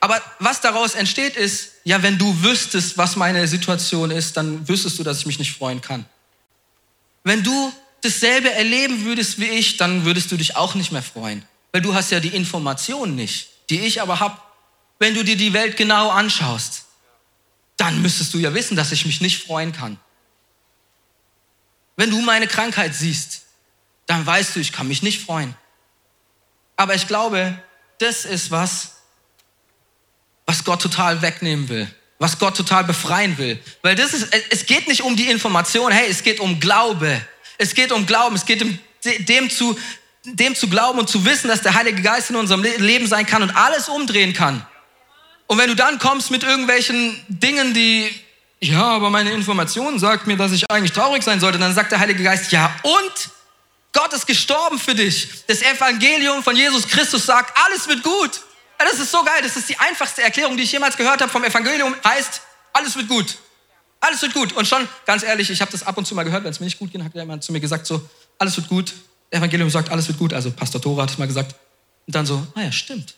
Aber 0.00 0.20
was 0.38 0.60
daraus 0.60 0.94
entsteht 0.94 1.36
ist, 1.36 1.72
ja, 1.84 2.02
wenn 2.02 2.18
du 2.18 2.42
wüsstest, 2.42 2.98
was 2.98 3.16
meine 3.16 3.48
Situation 3.48 4.10
ist, 4.10 4.36
dann 4.36 4.68
wüsstest 4.68 4.98
du, 4.98 5.02
dass 5.02 5.18
ich 5.20 5.26
mich 5.26 5.38
nicht 5.38 5.52
freuen 5.52 5.80
kann. 5.80 6.04
Wenn 7.22 7.42
du 7.42 7.72
dasselbe 8.02 8.52
erleben 8.52 9.06
würdest 9.06 9.40
wie 9.40 9.46
ich, 9.46 9.78
dann 9.78 10.04
würdest 10.04 10.30
du 10.30 10.36
dich 10.36 10.56
auch 10.56 10.74
nicht 10.74 10.92
mehr 10.92 11.02
freuen, 11.02 11.42
weil 11.74 11.80
du 11.80 11.92
hast 11.92 12.12
ja 12.12 12.20
die 12.20 12.28
Informationen 12.28 13.16
nicht, 13.16 13.48
die 13.68 13.80
ich 13.80 14.00
aber 14.00 14.20
habe. 14.20 14.38
Wenn 15.00 15.12
du 15.12 15.24
dir 15.24 15.36
die 15.36 15.52
Welt 15.52 15.76
genau 15.76 16.08
anschaust, 16.08 16.84
dann 17.76 18.00
müsstest 18.00 18.32
du 18.32 18.38
ja 18.38 18.54
wissen, 18.54 18.76
dass 18.76 18.92
ich 18.92 19.04
mich 19.06 19.20
nicht 19.20 19.42
freuen 19.42 19.72
kann. 19.72 19.98
Wenn 21.96 22.10
du 22.10 22.20
meine 22.20 22.46
Krankheit 22.46 22.94
siehst, 22.94 23.42
dann 24.06 24.24
weißt 24.24 24.54
du, 24.54 24.60
ich 24.60 24.70
kann 24.70 24.86
mich 24.86 25.02
nicht 25.02 25.24
freuen. 25.24 25.56
Aber 26.76 26.94
ich 26.94 27.08
glaube, 27.08 27.60
das 27.98 28.24
ist 28.24 28.52
was, 28.52 28.92
was 30.46 30.62
Gott 30.62 30.80
total 30.80 31.22
wegnehmen 31.22 31.68
will, 31.68 31.92
was 32.20 32.38
Gott 32.38 32.56
total 32.56 32.84
befreien 32.84 33.36
will. 33.36 33.60
Weil 33.82 33.96
das 33.96 34.14
ist, 34.14 34.32
es 34.50 34.66
geht 34.66 34.86
nicht 34.86 35.02
um 35.02 35.16
die 35.16 35.28
Information, 35.28 35.90
hey, 35.90 36.06
es 36.08 36.22
geht 36.22 36.38
um 36.38 36.60
Glaube. 36.60 37.20
Es 37.58 37.74
geht 37.74 37.90
um 37.90 38.06
Glauben, 38.06 38.36
es 38.36 38.46
geht 38.46 38.62
um 38.62 38.78
dem 39.02 39.50
zu, 39.50 39.76
dem 40.24 40.54
zu 40.54 40.68
glauben 40.68 40.98
und 40.98 41.08
zu 41.08 41.24
wissen, 41.24 41.48
dass 41.48 41.60
der 41.60 41.74
Heilige 41.74 42.02
Geist 42.02 42.30
in 42.30 42.36
unserem 42.36 42.62
Leben 42.62 43.06
sein 43.06 43.26
kann 43.26 43.42
und 43.42 43.50
alles 43.50 43.88
umdrehen 43.88 44.32
kann. 44.32 44.66
Und 45.46 45.58
wenn 45.58 45.68
du 45.68 45.76
dann 45.76 45.98
kommst 45.98 46.30
mit 46.30 46.42
irgendwelchen 46.42 47.22
Dingen, 47.28 47.74
die, 47.74 48.08
ja, 48.60 48.82
aber 48.82 49.10
meine 49.10 49.32
Information 49.32 49.98
sagt 49.98 50.26
mir, 50.26 50.36
dass 50.36 50.52
ich 50.52 50.70
eigentlich 50.70 50.92
traurig 50.92 51.22
sein 51.22 51.40
sollte, 51.40 51.58
dann 51.58 51.74
sagt 51.74 51.92
der 51.92 51.98
Heilige 51.98 52.22
Geist, 52.22 52.50
ja, 52.52 52.74
und 52.82 53.30
Gott 53.92 54.12
ist 54.12 54.26
gestorben 54.26 54.78
für 54.78 54.94
dich. 54.94 55.28
Das 55.46 55.62
Evangelium 55.62 56.42
von 56.42 56.56
Jesus 56.56 56.88
Christus 56.88 57.26
sagt, 57.26 57.56
alles 57.64 57.86
wird 57.86 58.02
gut. 58.02 58.40
Ja, 58.80 58.86
das 58.86 58.98
ist 58.98 59.12
so 59.12 59.22
geil. 59.22 59.40
Das 59.42 59.56
ist 59.56 59.68
die 59.68 59.78
einfachste 59.78 60.22
Erklärung, 60.22 60.56
die 60.56 60.64
ich 60.64 60.72
jemals 60.72 60.96
gehört 60.96 61.20
habe 61.20 61.30
vom 61.30 61.44
Evangelium. 61.44 61.94
Heißt, 62.04 62.40
alles 62.72 62.96
wird 62.96 63.08
gut. 63.08 63.36
Alles 64.00 64.20
wird 64.20 64.34
gut. 64.34 64.52
Und 64.52 64.66
schon, 64.66 64.88
ganz 65.06 65.22
ehrlich, 65.22 65.48
ich 65.48 65.60
habe 65.60 65.70
das 65.70 65.84
ab 65.84 65.96
und 65.96 66.06
zu 66.06 66.14
mal 66.14 66.24
gehört, 66.24 66.42
wenn 66.42 66.50
es 66.50 66.58
mir 66.58 66.66
nicht 66.66 66.78
gut 66.78 66.90
ging, 66.90 67.04
hat 67.04 67.14
jemand 67.14 67.44
zu 67.44 67.52
mir 67.52 67.60
gesagt, 67.60 67.86
so, 67.86 68.06
alles 68.38 68.56
wird 68.56 68.68
gut. 68.68 68.92
Evangelium 69.34 69.70
sagt, 69.70 69.90
alles 69.90 70.08
wird 70.08 70.18
gut. 70.18 70.32
Also 70.32 70.50
Pastor 70.50 70.80
Tora 70.80 71.02
hat 71.02 71.10
es 71.10 71.18
mal 71.18 71.26
gesagt. 71.26 71.54
Und 72.06 72.14
dann 72.14 72.26
so, 72.26 72.46
ah 72.54 72.62
ja, 72.62 72.72
stimmt. 72.72 73.14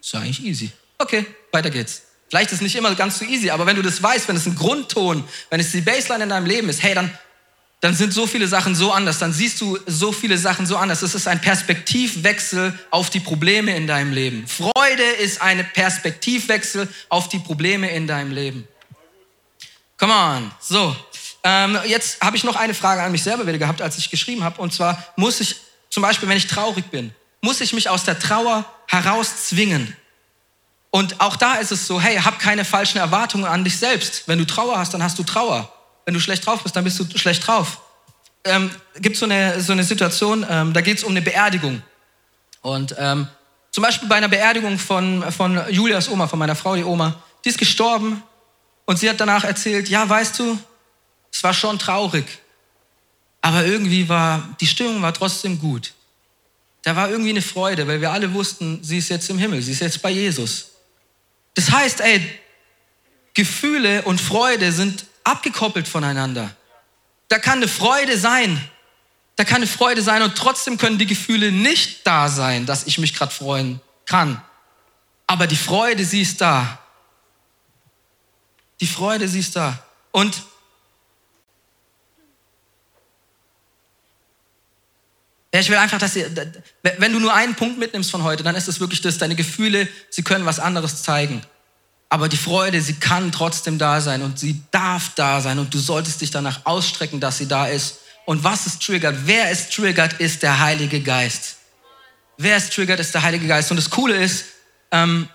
Ist 0.00 0.12
ja 0.12 0.20
eigentlich 0.20 0.44
easy. 0.44 0.70
Okay, 0.98 1.26
weiter 1.52 1.70
geht's. 1.70 2.02
Vielleicht 2.28 2.50
ist 2.50 2.56
es 2.56 2.60
nicht 2.62 2.76
immer 2.76 2.94
ganz 2.94 3.18
so 3.18 3.24
easy, 3.24 3.50
aber 3.50 3.66
wenn 3.66 3.76
du 3.76 3.82
das 3.82 4.02
weißt, 4.02 4.28
wenn 4.28 4.36
es 4.36 4.46
ein 4.46 4.54
Grundton, 4.54 5.24
wenn 5.48 5.58
es 5.58 5.72
die 5.72 5.80
Baseline 5.80 6.24
in 6.24 6.30
deinem 6.30 6.46
Leben 6.46 6.68
ist, 6.68 6.82
hey, 6.82 6.94
dann 6.94 7.10
dann 7.80 7.94
sind 7.94 8.12
so 8.12 8.26
viele 8.26 8.46
Sachen 8.46 8.74
so 8.74 8.92
anders, 8.92 9.18
dann 9.18 9.32
siehst 9.32 9.60
du 9.60 9.78
so 9.86 10.12
viele 10.12 10.36
Sachen 10.36 10.66
so 10.66 10.76
anders. 10.76 11.00
Es 11.00 11.14
ist 11.14 11.26
ein 11.26 11.40
Perspektivwechsel 11.40 12.78
auf 12.90 13.08
die 13.08 13.20
Probleme 13.20 13.74
in 13.74 13.86
deinem 13.86 14.12
Leben. 14.12 14.46
Freude 14.46 15.02
ist 15.02 15.40
ein 15.40 15.66
Perspektivwechsel 15.72 16.88
auf 17.08 17.30
die 17.30 17.38
Probleme 17.38 17.90
in 17.90 18.06
deinem 18.06 18.32
Leben. 18.32 18.68
Come 19.96 20.12
on. 20.12 20.50
So, 20.60 20.94
ähm, 21.42 21.78
jetzt 21.86 22.20
habe 22.20 22.36
ich 22.36 22.44
noch 22.44 22.56
eine 22.56 22.74
Frage 22.74 23.02
an 23.02 23.12
mich 23.12 23.22
selber 23.22 23.46
wieder 23.46 23.58
gehabt, 23.58 23.80
als 23.80 23.98
ich 23.98 24.10
geschrieben 24.10 24.44
habe. 24.44 24.60
Und 24.60 24.72
zwar 24.72 25.02
muss 25.16 25.40
ich, 25.40 25.56
zum 25.88 26.02
Beispiel, 26.02 26.28
wenn 26.28 26.36
ich 26.36 26.46
traurig 26.46 26.86
bin, 26.90 27.14
muss 27.40 27.60
ich 27.60 27.72
mich 27.72 27.88
aus 27.88 28.04
der 28.04 28.18
Trauer 28.18 28.64
herauszwingen. 28.86 29.96
Und 30.90 31.20
auch 31.20 31.36
da 31.36 31.54
ist 31.54 31.72
es 31.72 31.86
so, 31.86 32.00
hey, 32.00 32.16
hab 32.16 32.38
keine 32.38 32.64
falschen 32.64 32.98
Erwartungen 32.98 33.44
an 33.44 33.64
dich 33.64 33.78
selbst. 33.78 34.24
Wenn 34.26 34.38
du 34.38 34.44
Trauer 34.44 34.78
hast, 34.78 34.92
dann 34.92 35.02
hast 35.02 35.18
du 35.18 35.22
Trauer. 35.22 35.72
Wenn 36.04 36.14
du 36.14 36.20
schlecht 36.20 36.44
drauf 36.44 36.62
bist, 36.62 36.74
dann 36.76 36.84
bist 36.84 36.98
du 36.98 37.18
schlecht 37.18 37.46
drauf. 37.46 37.80
Ähm, 38.44 38.70
gibt 38.96 39.16
so 39.16 39.26
eine, 39.26 39.60
so 39.60 39.72
eine 39.72 39.84
Situation, 39.84 40.44
ähm, 40.48 40.72
da 40.72 40.80
geht 40.80 40.98
es 40.98 41.04
um 41.04 41.10
eine 41.10 41.22
Beerdigung. 41.22 41.82
Und 42.62 42.94
ähm, 42.98 43.28
zum 43.70 43.84
Beispiel 43.84 44.08
bei 44.08 44.16
einer 44.16 44.28
Beerdigung 44.28 44.78
von, 44.78 45.30
von 45.30 45.60
Julias 45.70 46.08
Oma, 46.08 46.26
von 46.26 46.38
meiner 46.38 46.56
Frau, 46.56 46.74
die 46.74 46.84
Oma, 46.84 47.14
die 47.44 47.50
ist 47.50 47.58
gestorben 47.58 48.22
und 48.84 48.98
sie 48.98 49.08
hat 49.08 49.20
danach 49.20 49.44
erzählt, 49.44 49.88
ja, 49.88 50.08
weißt 50.08 50.38
du, 50.38 50.58
es 51.32 51.42
war 51.42 51.54
schon 51.54 51.78
traurig, 51.78 52.26
aber 53.40 53.64
irgendwie 53.64 54.08
war, 54.08 54.56
die 54.60 54.66
Stimmung 54.66 55.00
war 55.02 55.14
trotzdem 55.14 55.58
gut. 55.58 55.92
Da 56.82 56.96
war 56.96 57.10
irgendwie 57.10 57.30
eine 57.30 57.42
Freude, 57.42 57.86
weil 57.86 58.00
wir 58.00 58.10
alle 58.10 58.32
wussten, 58.32 58.82
sie 58.82 58.98
ist 58.98 59.08
jetzt 59.08 59.28
im 59.30 59.38
Himmel, 59.38 59.62
sie 59.62 59.72
ist 59.72 59.80
jetzt 59.80 60.00
bei 60.02 60.10
Jesus. 60.10 60.70
Das 61.54 61.70
heißt, 61.70 62.00
ey, 62.00 62.40
Gefühle 63.34 64.02
und 64.02 64.20
Freude 64.20 64.72
sind 64.72 65.04
abgekoppelt 65.24 65.86
voneinander. 65.86 66.54
Da 67.28 67.38
kann 67.38 67.58
eine 67.58 67.68
Freude 67.68 68.18
sein. 68.18 68.60
Da 69.36 69.44
kann 69.44 69.56
eine 69.56 69.66
Freude 69.66 70.02
sein 70.02 70.22
und 70.22 70.36
trotzdem 70.36 70.76
können 70.76 70.98
die 70.98 71.06
Gefühle 71.06 71.52
nicht 71.52 72.06
da 72.06 72.28
sein, 72.28 72.66
dass 72.66 72.86
ich 72.86 72.98
mich 72.98 73.14
gerade 73.14 73.32
freuen 73.32 73.80
kann. 74.04 74.42
Aber 75.26 75.46
die 75.46 75.56
Freude, 75.56 76.04
sie 76.04 76.22
ist 76.22 76.40
da. 76.40 76.78
Die 78.80 78.86
Freude, 78.86 79.28
sie 79.28 79.38
ist 79.38 79.56
da. 79.56 79.82
Und 80.10 80.42
Ja, 85.52 85.60
ich 85.60 85.68
will 85.68 85.76
einfach, 85.76 85.98
dass 85.98 86.14
ihr, 86.14 86.30
wenn 86.98 87.12
du 87.12 87.18
nur 87.18 87.34
einen 87.34 87.56
Punkt 87.56 87.78
mitnimmst 87.78 88.10
von 88.10 88.22
heute, 88.22 88.42
dann 88.44 88.54
ist 88.54 88.68
es 88.68 88.78
wirklich 88.78 89.00
das, 89.00 89.18
deine 89.18 89.34
Gefühle, 89.34 89.88
sie 90.08 90.22
können 90.22 90.44
was 90.44 90.60
anderes 90.60 91.02
zeigen. 91.02 91.42
Aber 92.08 92.28
die 92.28 92.36
Freude, 92.36 92.80
sie 92.80 92.94
kann 92.94 93.32
trotzdem 93.32 93.78
da 93.78 94.00
sein 94.00 94.22
und 94.22 94.38
sie 94.38 94.62
darf 94.70 95.14
da 95.14 95.40
sein 95.40 95.58
und 95.58 95.74
du 95.74 95.78
solltest 95.78 96.20
dich 96.20 96.30
danach 96.30 96.66
ausstrecken, 96.66 97.20
dass 97.20 97.38
sie 97.38 97.48
da 97.48 97.66
ist. 97.66 97.98
Und 98.26 98.44
was 98.44 98.66
es 98.66 98.78
triggert, 98.78 99.16
wer 99.24 99.50
es 99.50 99.70
triggert, 99.70 100.14
ist 100.14 100.42
der 100.42 100.60
Heilige 100.60 101.00
Geist. 101.00 101.56
Wer 102.36 102.56
es 102.56 102.70
triggert, 102.70 103.00
ist 103.00 103.14
der 103.14 103.22
Heilige 103.22 103.46
Geist. 103.46 103.70
Und 103.70 103.76
das 103.76 103.90
Coole 103.90 104.16
ist, 104.16 104.44
ähm, 104.92 105.28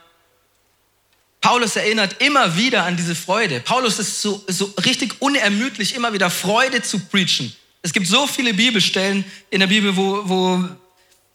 Paulus 1.41 1.75
erinnert 1.75 2.21
immer 2.21 2.57
wieder 2.57 2.85
an 2.85 2.97
diese 2.97 3.15
Freude. 3.15 3.59
Paulus 3.59 3.99
ist 3.99 4.21
so, 4.21 4.43
so 4.47 4.73
richtig 4.83 5.21
unermüdlich, 5.21 5.93
immer 5.93 6.11
wieder 6.11 6.29
Freude 6.29 6.81
zu 6.81 6.99
preachen. 6.99 7.55
Es 7.85 7.93
gibt 7.93 8.07
so 8.07 8.25
viele 8.25 8.51
Bibelstellen 8.51 9.23
in 9.51 9.59
der 9.59 9.67
Bibel, 9.67 9.95
wo, 9.95 10.27
wo 10.27 10.63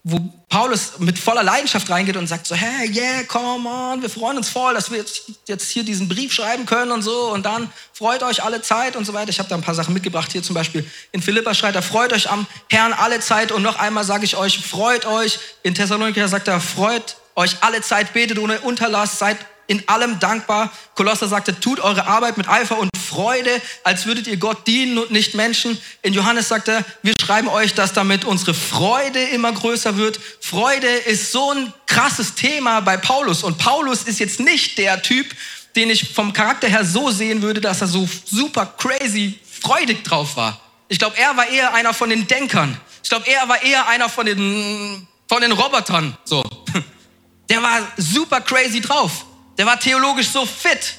wo 0.03 0.18
Paulus 0.48 0.98
mit 0.98 1.18
voller 1.18 1.42
Leidenschaft 1.42 1.88
reingeht 1.90 2.16
und 2.16 2.26
sagt 2.26 2.46
so, 2.46 2.55
hey, 2.55 2.90
yeah, 2.90 3.22
come 3.24 3.68
on, 3.68 4.01
wir 4.01 4.09
freuen 4.09 4.38
uns 4.38 4.48
voll, 4.48 4.72
dass 4.72 4.90
wir 4.90 5.05
jetzt 5.46 5.70
hier 5.70 5.84
diesen 5.84 6.09
Brief 6.09 6.32
schreiben 6.32 6.64
können 6.64 6.90
und 6.90 7.03
so 7.03 7.30
und 7.30 7.44
dann 7.44 7.70
freut 7.92 8.22
euch 8.22 8.42
alle 8.42 8.62
Zeit 8.62 8.96
und 8.96 9.05
so 9.05 9.12
weiter. 9.12 9.28
Ich 9.28 9.38
habe 9.38 9.48
da 9.48 9.55
ein 9.55 9.62
paar 9.62 9.74
Sachen 9.74 9.92
mitgebracht, 9.92 10.32
hier 10.32 10.42
zum 10.42 10.55
Beispiel 10.55 10.84
in 11.12 11.20
Philippa 11.20 11.55
schreit 11.55 11.74
er, 11.74 11.82
freut 11.82 12.14
euch 12.14 12.30
am 12.30 12.46
Herrn 12.68 12.94
alle 12.94 13.20
Zeit 13.20 13.53
und 13.53 13.62
noch 13.62 13.78
einmal 13.78 14.05
sage 14.05 14.24
ich 14.24 14.36
euch, 14.36 14.59
freut 14.59 15.05
euch. 15.05 15.38
In 15.62 15.74
Thessaloniker 15.74 16.26
sagt 16.28 16.48
er, 16.48 16.61
freut 16.61 17.16
euch 17.36 17.57
alle 17.61 17.82
Zeit, 17.82 18.14
betet 18.14 18.38
ohne 18.38 18.59
Unterlass, 18.61 19.18
seid 19.18 19.36
in 19.70 19.88
allem 19.88 20.18
dankbar. 20.18 20.72
Kolosser 20.96 21.28
sagte, 21.28 21.58
tut 21.60 21.78
eure 21.78 22.08
Arbeit 22.08 22.36
mit 22.36 22.48
Eifer 22.48 22.76
und 22.76 22.90
Freude, 22.98 23.62
als 23.84 24.04
würdet 24.04 24.26
ihr 24.26 24.36
Gott 24.36 24.66
dienen 24.66 24.98
und 24.98 25.12
nicht 25.12 25.36
Menschen. 25.36 25.80
In 26.02 26.12
Johannes 26.12 26.48
sagt 26.48 26.66
er, 26.66 26.84
wir 27.04 27.12
schreiben 27.20 27.46
euch, 27.46 27.72
dass 27.74 27.92
damit 27.92 28.24
unsere 28.24 28.52
Freude 28.52 29.22
immer 29.22 29.52
größer 29.52 29.96
wird. 29.96 30.18
Freude 30.40 30.88
ist 30.88 31.30
so 31.30 31.52
ein 31.52 31.72
krasses 31.86 32.34
Thema 32.34 32.80
bei 32.80 32.96
Paulus. 32.96 33.44
Und 33.44 33.58
Paulus 33.58 34.02
ist 34.02 34.18
jetzt 34.18 34.40
nicht 34.40 34.76
der 34.76 35.02
Typ, 35.02 35.28
den 35.76 35.88
ich 35.88 36.14
vom 36.14 36.32
Charakter 36.32 36.66
her 36.66 36.84
so 36.84 37.12
sehen 37.12 37.40
würde, 37.40 37.60
dass 37.60 37.80
er 37.80 37.86
so 37.86 38.08
super 38.24 38.74
crazy 38.76 39.38
freudig 39.60 40.02
drauf 40.02 40.36
war. 40.36 40.60
Ich 40.88 40.98
glaube, 40.98 41.16
er 41.16 41.36
war 41.36 41.46
eher 41.48 41.72
einer 41.74 41.94
von 41.94 42.10
den 42.10 42.26
Denkern. 42.26 42.76
Ich 43.04 43.08
glaube, 43.08 43.28
er 43.28 43.48
war 43.48 43.62
eher 43.62 43.86
einer 43.86 44.08
von 44.08 44.26
den, 44.26 45.06
von 45.28 45.40
den 45.40 45.52
Robotern. 45.52 46.18
So. 46.24 46.42
Der 47.48 47.60
war 47.60 47.80
super 47.96 48.40
crazy 48.40 48.80
drauf. 48.80 49.26
Der 49.61 49.66
war 49.66 49.78
theologisch 49.78 50.28
so 50.28 50.46
fit. 50.46 50.94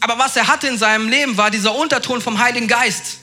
Aber 0.00 0.18
was 0.18 0.34
er 0.34 0.48
hatte 0.48 0.66
in 0.66 0.76
seinem 0.76 1.08
Leben 1.08 1.36
war 1.36 1.48
dieser 1.48 1.72
Unterton 1.72 2.20
vom 2.20 2.40
Heiligen 2.40 2.66
Geist, 2.66 3.18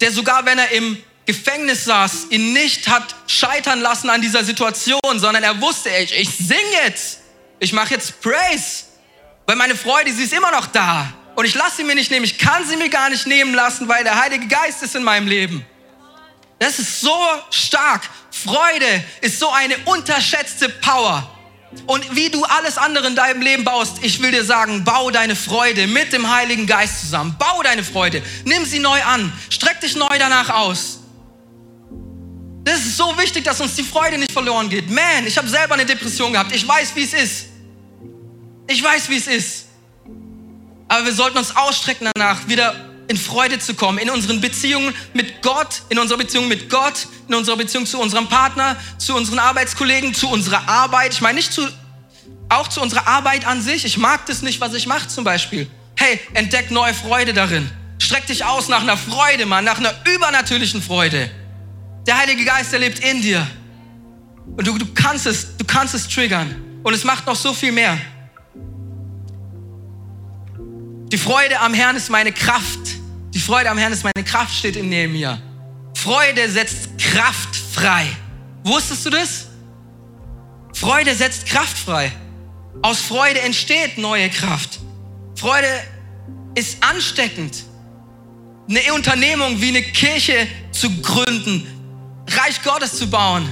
der 0.00 0.12
sogar 0.12 0.46
wenn 0.46 0.56
er 0.56 0.70
im 0.70 1.02
Gefängnis 1.24 1.84
saß, 1.84 2.26
ihn 2.30 2.52
nicht 2.52 2.86
hat 2.86 3.16
scheitern 3.26 3.80
lassen 3.80 4.08
an 4.08 4.22
dieser 4.22 4.44
Situation, 4.44 5.00
sondern 5.16 5.42
er 5.42 5.60
wusste, 5.60 5.90
ich, 5.90 6.16
ich 6.16 6.30
sing 6.30 6.56
jetzt, 6.84 7.22
ich 7.58 7.72
mache 7.72 7.94
jetzt 7.94 8.20
Praise, 8.20 8.84
weil 9.46 9.56
meine 9.56 9.74
Freude, 9.74 10.12
sie 10.12 10.22
ist 10.22 10.32
immer 10.32 10.52
noch 10.52 10.66
da. 10.66 11.12
Und 11.34 11.44
ich 11.44 11.56
lasse 11.56 11.78
sie 11.78 11.82
mir 11.82 11.96
nicht 11.96 12.12
nehmen, 12.12 12.24
ich 12.24 12.38
kann 12.38 12.64
sie 12.64 12.76
mir 12.76 12.88
gar 12.88 13.10
nicht 13.10 13.26
nehmen 13.26 13.52
lassen, 13.52 13.88
weil 13.88 14.04
der 14.04 14.22
Heilige 14.22 14.46
Geist 14.46 14.84
ist 14.84 14.94
in 14.94 15.02
meinem 15.02 15.26
Leben. 15.26 15.66
Das 16.60 16.78
ist 16.78 17.00
so 17.00 17.18
stark. 17.50 18.08
Freude 18.30 19.04
ist 19.22 19.40
so 19.40 19.50
eine 19.50 19.76
unterschätzte 19.86 20.68
Power. 20.68 21.35
Und 21.86 22.16
wie 22.16 22.30
du 22.30 22.44
alles 22.44 22.78
andere 22.78 23.06
in 23.06 23.14
deinem 23.14 23.42
Leben 23.42 23.64
baust, 23.64 23.98
ich 24.02 24.20
will 24.20 24.30
dir 24.30 24.44
sagen, 24.44 24.84
bau 24.84 25.10
deine 25.10 25.36
Freude 25.36 25.86
mit 25.86 26.12
dem 26.12 26.28
Heiligen 26.30 26.66
Geist 26.66 27.00
zusammen. 27.00 27.36
Bau 27.38 27.62
deine 27.62 27.84
Freude. 27.84 28.22
Nimm 28.44 28.64
sie 28.64 28.78
neu 28.78 29.02
an. 29.02 29.32
Streck 29.50 29.80
dich 29.80 29.94
neu 29.96 30.18
danach 30.18 30.50
aus. 30.50 31.00
Das 32.64 32.80
ist 32.80 32.96
so 32.96 33.16
wichtig, 33.16 33.44
dass 33.44 33.60
uns 33.60 33.76
die 33.76 33.84
Freude 33.84 34.18
nicht 34.18 34.32
verloren 34.32 34.68
geht. 34.68 34.90
Man, 34.90 35.26
ich 35.26 35.38
habe 35.38 35.48
selber 35.48 35.74
eine 35.74 35.86
Depression 35.86 36.32
gehabt. 36.32 36.52
Ich 36.52 36.66
weiß, 36.66 36.96
wie 36.96 37.04
es 37.04 37.14
ist. 37.14 37.46
Ich 38.66 38.82
weiß, 38.82 39.08
wie 39.08 39.16
es 39.16 39.28
ist. 39.28 39.66
Aber 40.88 41.04
wir 41.04 41.12
sollten 41.12 41.38
uns 41.38 41.54
ausstrecken 41.54 42.10
danach, 42.14 42.48
wieder 42.48 42.85
in 43.08 43.16
Freude 43.16 43.58
zu 43.58 43.74
kommen, 43.74 43.98
in 43.98 44.10
unseren 44.10 44.40
Beziehungen 44.40 44.94
mit 45.14 45.42
Gott, 45.42 45.82
in 45.88 45.98
unserer 45.98 46.18
Beziehung 46.18 46.48
mit 46.48 46.68
Gott, 46.68 47.06
in 47.28 47.34
unserer 47.34 47.56
Beziehung 47.56 47.86
zu 47.86 48.00
unserem 48.00 48.28
Partner, 48.28 48.76
zu 48.98 49.14
unseren 49.14 49.38
Arbeitskollegen, 49.38 50.14
zu 50.14 50.28
unserer 50.28 50.68
Arbeit. 50.68 51.12
Ich 51.12 51.20
meine 51.20 51.36
nicht 51.36 51.52
zu, 51.52 51.62
Auch 52.48 52.68
zu 52.68 52.80
unserer 52.80 53.06
Arbeit 53.06 53.46
an 53.46 53.60
sich. 53.62 53.84
Ich 53.84 53.96
mag 53.98 54.26
das 54.26 54.42
nicht, 54.42 54.60
was 54.60 54.74
ich 54.74 54.86
mache 54.86 55.08
zum 55.08 55.24
Beispiel. 55.24 55.68
Hey, 55.96 56.20
entdeck 56.34 56.70
neue 56.70 56.94
Freude 56.94 57.32
darin. 57.32 57.68
Streck 57.98 58.26
dich 58.26 58.44
aus 58.44 58.68
nach 58.68 58.82
einer 58.82 58.96
Freude, 58.96 59.46
Mann, 59.46 59.64
nach 59.64 59.78
einer 59.78 59.94
übernatürlichen 60.14 60.82
Freude. 60.82 61.30
Der 62.06 62.18
Heilige 62.18 62.44
Geist, 62.44 62.72
der 62.72 62.78
lebt 62.80 63.00
in 63.00 63.22
dir. 63.22 63.46
Und 64.56 64.66
du, 64.66 64.78
du 64.78 64.86
kannst 64.94 65.26
es, 65.26 65.56
du 65.56 65.64
kannst 65.64 65.94
es 65.94 66.08
triggern. 66.08 66.54
Und 66.82 66.94
es 66.94 67.04
macht 67.04 67.26
noch 67.26 67.34
so 67.34 67.52
viel 67.52 67.72
mehr. 67.72 67.98
Die 71.12 71.18
Freude 71.18 71.60
am 71.60 71.72
Herrn 71.72 71.96
ist 71.96 72.10
meine 72.10 72.32
Kraft. 72.32 72.95
Die 73.36 73.42
Freude 73.42 73.68
am 73.68 73.76
Herrn 73.76 73.92
ist 73.92 74.02
meine 74.02 74.24
Kraft, 74.24 74.56
steht 74.56 74.76
in 74.76 74.88
mir. 74.88 75.38
Freude 75.94 76.48
setzt 76.48 76.96
Kraft 76.96 77.54
frei. 77.54 78.06
Wusstest 78.64 79.04
du 79.04 79.10
das? 79.10 79.48
Freude 80.72 81.14
setzt 81.14 81.44
Kraft 81.44 81.76
frei. 81.76 82.10
Aus 82.80 82.98
Freude 82.98 83.42
entsteht 83.42 83.98
neue 83.98 84.30
Kraft. 84.30 84.80
Freude 85.34 85.68
ist 86.54 86.82
ansteckend. 86.82 87.64
Eine 88.70 88.94
Unternehmung 88.94 89.60
wie 89.60 89.68
eine 89.68 89.82
Kirche 89.82 90.48
zu 90.72 90.88
gründen, 91.02 91.66
Reich 92.26 92.62
Gottes 92.62 92.94
zu 92.94 93.10
bauen. 93.10 93.46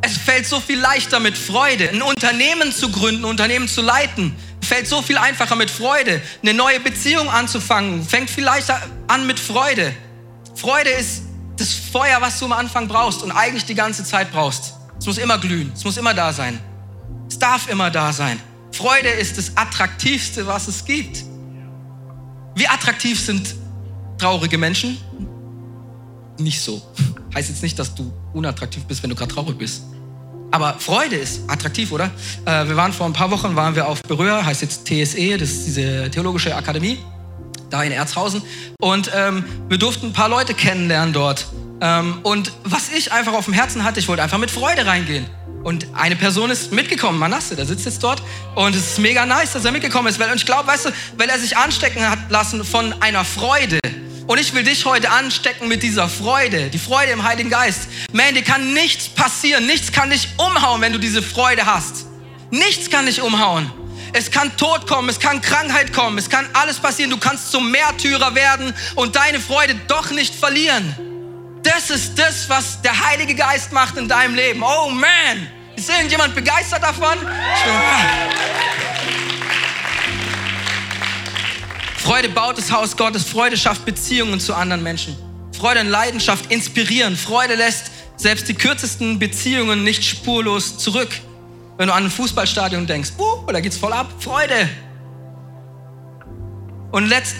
Es 0.00 0.16
fällt 0.16 0.46
so 0.46 0.58
viel 0.58 0.80
leichter 0.80 1.20
mit 1.20 1.36
Freude. 1.36 1.90
Ein 1.90 2.00
Unternehmen 2.00 2.72
zu 2.72 2.90
gründen, 2.90 3.26
ein 3.26 3.30
Unternehmen 3.30 3.68
zu 3.68 3.82
leiten, 3.82 4.34
fällt 4.62 4.88
so 4.88 5.02
viel 5.02 5.18
einfacher 5.18 5.56
mit 5.56 5.70
Freude. 5.70 6.22
Eine 6.42 6.54
neue 6.54 6.80
Beziehung 6.80 7.28
anzufangen, 7.28 8.04
fängt 8.04 8.30
viel 8.30 8.44
leichter 8.44 8.80
an 9.08 9.26
mit 9.26 9.38
Freude. 9.38 9.94
Freude 10.54 10.90
ist 10.90 11.22
das 11.56 11.74
Feuer, 11.74 12.20
was 12.20 12.38
du 12.38 12.46
am 12.46 12.52
Anfang 12.52 12.88
brauchst 12.88 13.22
und 13.22 13.32
eigentlich 13.32 13.64
die 13.64 13.74
ganze 13.74 14.04
Zeit 14.04 14.32
brauchst. 14.32 14.74
Es 14.98 15.06
muss 15.06 15.18
immer 15.18 15.38
glühen, 15.38 15.72
es 15.74 15.84
muss 15.84 15.96
immer 15.96 16.14
da 16.14 16.32
sein. 16.32 16.58
Es 17.28 17.38
darf 17.38 17.68
immer 17.68 17.90
da 17.90 18.12
sein. 18.12 18.40
Freude 18.72 19.08
ist 19.08 19.36
das 19.36 19.56
Attraktivste, 19.56 20.46
was 20.46 20.68
es 20.68 20.84
gibt. 20.84 21.24
Wie 22.54 22.68
attraktiv 22.68 23.20
sind 23.20 23.54
traurige 24.18 24.58
Menschen? 24.58 24.98
Nicht 26.38 26.60
so. 26.60 26.80
Heißt 27.34 27.48
jetzt 27.48 27.62
nicht, 27.62 27.78
dass 27.78 27.94
du 27.94 28.12
unattraktiv 28.32 28.84
bist, 28.84 29.02
wenn 29.02 29.10
du 29.10 29.16
gerade 29.16 29.34
traurig 29.34 29.58
bist. 29.58 29.82
Aber 30.52 30.76
Freude 30.78 31.16
ist 31.16 31.40
attraktiv, 31.48 31.90
oder? 31.92 32.10
Äh, 32.44 32.68
wir 32.68 32.76
waren 32.76 32.92
vor 32.92 33.06
ein 33.06 33.14
paar 33.14 33.30
Wochen 33.30 33.56
waren 33.56 33.74
wir 33.74 33.88
auf 33.88 34.02
Berühr, 34.02 34.44
heißt 34.44 34.60
jetzt 34.62 34.86
TSE, 34.86 35.38
das 35.38 35.50
ist 35.50 35.66
diese 35.66 36.10
theologische 36.10 36.54
Akademie, 36.54 36.98
da 37.70 37.82
in 37.82 37.90
Erzhausen. 37.90 38.42
Und 38.78 39.10
ähm, 39.14 39.44
wir 39.68 39.78
durften 39.78 40.08
ein 40.08 40.12
paar 40.12 40.28
Leute 40.28 40.52
kennenlernen 40.52 41.14
dort. 41.14 41.46
Ähm, 41.80 42.18
und 42.22 42.52
was 42.64 42.90
ich 42.90 43.12
einfach 43.12 43.32
auf 43.32 43.46
dem 43.46 43.54
Herzen 43.54 43.82
hatte, 43.82 43.98
ich 43.98 44.08
wollte 44.08 44.22
einfach 44.22 44.38
mit 44.38 44.50
Freude 44.50 44.84
reingehen. 44.84 45.26
Und 45.64 45.86
eine 45.94 46.16
Person 46.16 46.50
ist 46.50 46.70
mitgekommen, 46.70 47.18
Manasse, 47.18 47.56
der 47.56 47.64
sitzt 47.64 47.86
jetzt 47.86 48.02
dort. 48.02 48.22
Und 48.54 48.74
es 48.74 48.92
ist 48.92 48.98
mega 48.98 49.24
nice, 49.24 49.54
dass 49.54 49.64
er 49.64 49.72
mitgekommen 49.72 50.08
ist. 50.08 50.18
Weil, 50.20 50.30
und 50.30 50.36
ich 50.36 50.46
glaube, 50.46 50.66
weißt 50.68 50.86
du, 50.86 50.90
weil 51.16 51.30
er 51.30 51.38
sich 51.38 51.56
anstecken 51.56 52.08
hat 52.08 52.18
lassen 52.30 52.62
von 52.64 52.94
einer 53.00 53.24
Freude. 53.24 53.78
Und 54.26 54.38
ich 54.38 54.54
will 54.54 54.62
dich 54.62 54.84
heute 54.84 55.10
anstecken 55.10 55.68
mit 55.68 55.82
dieser 55.82 56.08
Freude, 56.08 56.70
die 56.70 56.78
Freude 56.78 57.12
im 57.12 57.24
Heiligen 57.24 57.50
Geist. 57.50 57.88
Man, 58.12 58.34
dir 58.34 58.42
kann 58.42 58.72
nichts 58.72 59.08
passieren, 59.08 59.66
nichts 59.66 59.92
kann 59.92 60.10
dich 60.10 60.28
umhauen, 60.36 60.80
wenn 60.80 60.92
du 60.92 60.98
diese 60.98 61.22
Freude 61.22 61.66
hast. 61.66 62.06
Nichts 62.50 62.88
kann 62.90 63.06
dich 63.06 63.20
umhauen. 63.20 63.70
Es 64.12 64.30
kann 64.30 64.56
Tod 64.56 64.86
kommen, 64.86 65.08
es 65.08 65.18
kann 65.18 65.40
Krankheit 65.40 65.92
kommen, 65.92 66.18
es 66.18 66.28
kann 66.28 66.46
alles 66.52 66.78
passieren. 66.78 67.10
Du 67.10 67.16
kannst 67.16 67.50
zum 67.50 67.70
Märtyrer 67.70 68.34
werden 68.34 68.74
und 68.94 69.16
deine 69.16 69.40
Freude 69.40 69.74
doch 69.88 70.10
nicht 70.10 70.34
verlieren. 70.34 70.94
Das 71.62 71.90
ist 71.90 72.18
das, 72.18 72.48
was 72.48 72.82
der 72.82 73.06
Heilige 73.06 73.34
Geist 73.34 73.72
macht 73.72 73.96
in 73.96 74.08
deinem 74.08 74.34
Leben. 74.34 74.62
Oh 74.62 74.90
man, 74.90 75.48
ist 75.76 75.88
irgendjemand 75.88 76.34
begeistert 76.34 76.82
davon? 76.82 77.18
Freude 82.02 82.28
baut 82.30 82.58
das 82.58 82.72
Haus 82.72 82.96
Gottes. 82.96 83.22
Freude 83.22 83.56
schafft 83.56 83.84
Beziehungen 83.84 84.40
zu 84.40 84.54
anderen 84.54 84.82
Menschen. 84.82 85.16
Freude 85.56 85.80
und 85.82 85.88
Leidenschaft 85.88 86.50
inspirieren. 86.50 87.16
Freude 87.16 87.54
lässt 87.54 87.92
selbst 88.16 88.48
die 88.48 88.54
kürzesten 88.54 89.20
Beziehungen 89.20 89.84
nicht 89.84 90.04
spurlos 90.04 90.78
zurück. 90.78 91.10
Wenn 91.76 91.86
du 91.86 91.94
an 91.94 92.04
ein 92.04 92.10
Fußballstadion 92.10 92.88
denkst, 92.88 93.12
uh, 93.18 93.46
da 93.46 93.60
geht's 93.60 93.76
voll 93.76 93.92
ab. 93.92 94.08
Freude. 94.18 94.68
Und 96.90 97.06
letzt, 97.06 97.36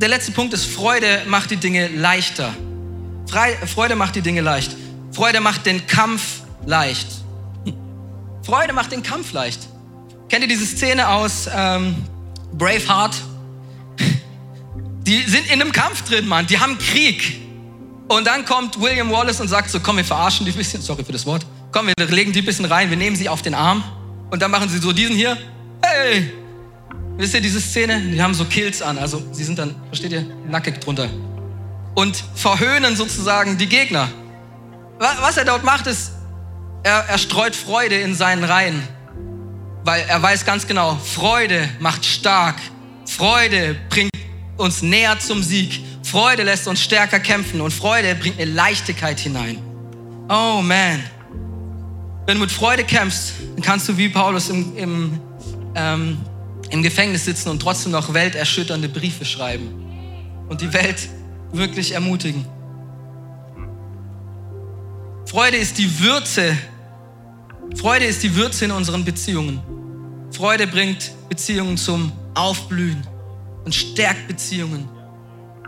der 0.00 0.08
letzte 0.08 0.32
Punkt 0.32 0.54
ist, 0.54 0.64
Freude 0.64 1.22
macht 1.26 1.50
die 1.50 1.58
Dinge 1.58 1.88
leichter. 1.88 2.54
Freude 3.66 3.96
macht 3.96 4.16
die 4.16 4.22
Dinge 4.22 4.40
leicht. 4.40 4.74
Freude 5.12 5.40
macht 5.40 5.66
den 5.66 5.86
Kampf 5.86 6.40
leicht. 6.64 7.06
Freude 8.42 8.72
macht 8.72 8.92
den 8.92 9.02
Kampf 9.02 9.32
leicht. 9.32 9.60
Kennt 10.30 10.42
ihr 10.42 10.48
diese 10.48 10.64
Szene 10.64 11.06
aus 11.06 11.50
ähm, 11.54 11.96
Braveheart? 12.54 13.14
Die 15.06 15.22
sind 15.22 15.46
in 15.46 15.60
einem 15.60 15.72
Kampf 15.72 16.02
drin, 16.02 16.26
Mann. 16.26 16.46
Die 16.46 16.58
haben 16.58 16.78
Krieg. 16.78 17.40
Und 18.08 18.26
dann 18.26 18.44
kommt 18.44 18.80
William 18.80 19.10
Wallace 19.10 19.40
und 19.40 19.48
sagt 19.48 19.70
so, 19.70 19.78
komm, 19.80 19.96
wir 19.98 20.04
verarschen 20.04 20.44
die 20.44 20.52
ein 20.52 20.58
bisschen. 20.58 20.82
Sorry 20.82 21.04
für 21.04 21.12
das 21.12 21.24
Wort. 21.26 21.46
Komm, 21.70 21.86
wir 21.86 22.06
legen 22.06 22.32
die 22.32 22.40
ein 22.40 22.44
bisschen 22.44 22.64
rein. 22.64 22.90
Wir 22.90 22.96
nehmen 22.96 23.14
sie 23.14 23.28
auf 23.28 23.42
den 23.42 23.54
Arm. 23.54 23.84
Und 24.30 24.42
dann 24.42 24.50
machen 24.50 24.68
sie 24.68 24.78
so 24.78 24.92
diesen 24.92 25.14
hier. 25.14 25.36
Hey! 25.82 26.32
Wisst 27.16 27.34
ihr 27.34 27.40
diese 27.40 27.60
Szene? 27.60 28.00
Die 28.00 28.20
haben 28.20 28.34
so 28.34 28.44
Kills 28.44 28.82
an. 28.82 28.98
Also 28.98 29.22
sie 29.32 29.44
sind 29.44 29.58
dann, 29.58 29.74
versteht 29.88 30.12
ihr, 30.12 30.26
nackig 30.48 30.80
drunter. 30.80 31.08
Und 31.94 32.22
verhöhnen 32.34 32.96
sozusagen 32.96 33.58
die 33.58 33.68
Gegner. 33.68 34.08
Was 34.98 35.36
er 35.36 35.44
dort 35.44 35.62
macht, 35.62 35.86
ist, 35.86 36.12
er, 36.82 37.04
er 37.08 37.18
streut 37.18 37.54
Freude 37.54 37.94
in 37.96 38.14
seinen 38.14 38.44
Reihen. 38.44 38.82
Weil 39.84 40.04
er 40.08 40.20
weiß 40.20 40.44
ganz 40.44 40.66
genau, 40.66 40.96
Freude 40.96 41.68
macht 41.78 42.04
stark. 42.04 42.56
Freude 43.06 43.76
bringt 43.88 44.10
uns 44.56 44.82
näher 44.82 45.18
zum 45.18 45.42
Sieg. 45.42 45.80
Freude 46.02 46.42
lässt 46.42 46.68
uns 46.68 46.80
stärker 46.80 47.20
kämpfen 47.20 47.60
und 47.60 47.72
Freude 47.72 48.14
bringt 48.14 48.40
eine 48.40 48.50
Leichtigkeit 48.50 49.18
hinein. 49.18 49.58
Oh 50.28 50.60
man. 50.62 51.02
Wenn 52.26 52.36
du 52.36 52.40
mit 52.40 52.50
Freude 52.50 52.84
kämpfst, 52.84 53.34
dann 53.54 53.62
kannst 53.62 53.88
du 53.88 53.96
wie 53.96 54.08
Paulus 54.08 54.48
im, 54.48 54.76
im, 54.76 55.20
ähm, 55.74 56.18
im 56.70 56.82
Gefängnis 56.82 57.24
sitzen 57.24 57.50
und 57.50 57.60
trotzdem 57.60 57.92
noch 57.92 58.12
welterschütternde 58.12 58.88
Briefe 58.88 59.24
schreiben 59.24 59.68
und 60.48 60.60
die 60.60 60.72
Welt 60.72 61.08
wirklich 61.52 61.92
ermutigen. 61.92 62.44
Freude 65.26 65.56
ist 65.56 65.78
die 65.78 66.00
Würze. 66.00 66.56
Freude 67.76 68.06
ist 68.06 68.22
die 68.22 68.34
Würze 68.34 68.64
in 68.64 68.70
unseren 68.72 69.04
Beziehungen. 69.04 69.60
Freude 70.32 70.66
bringt 70.66 71.12
Beziehungen 71.28 71.76
zum 71.76 72.12
Aufblühen 72.34 73.06
und 73.66 73.74
stärkt 73.74 74.28
Beziehungen. 74.28 74.88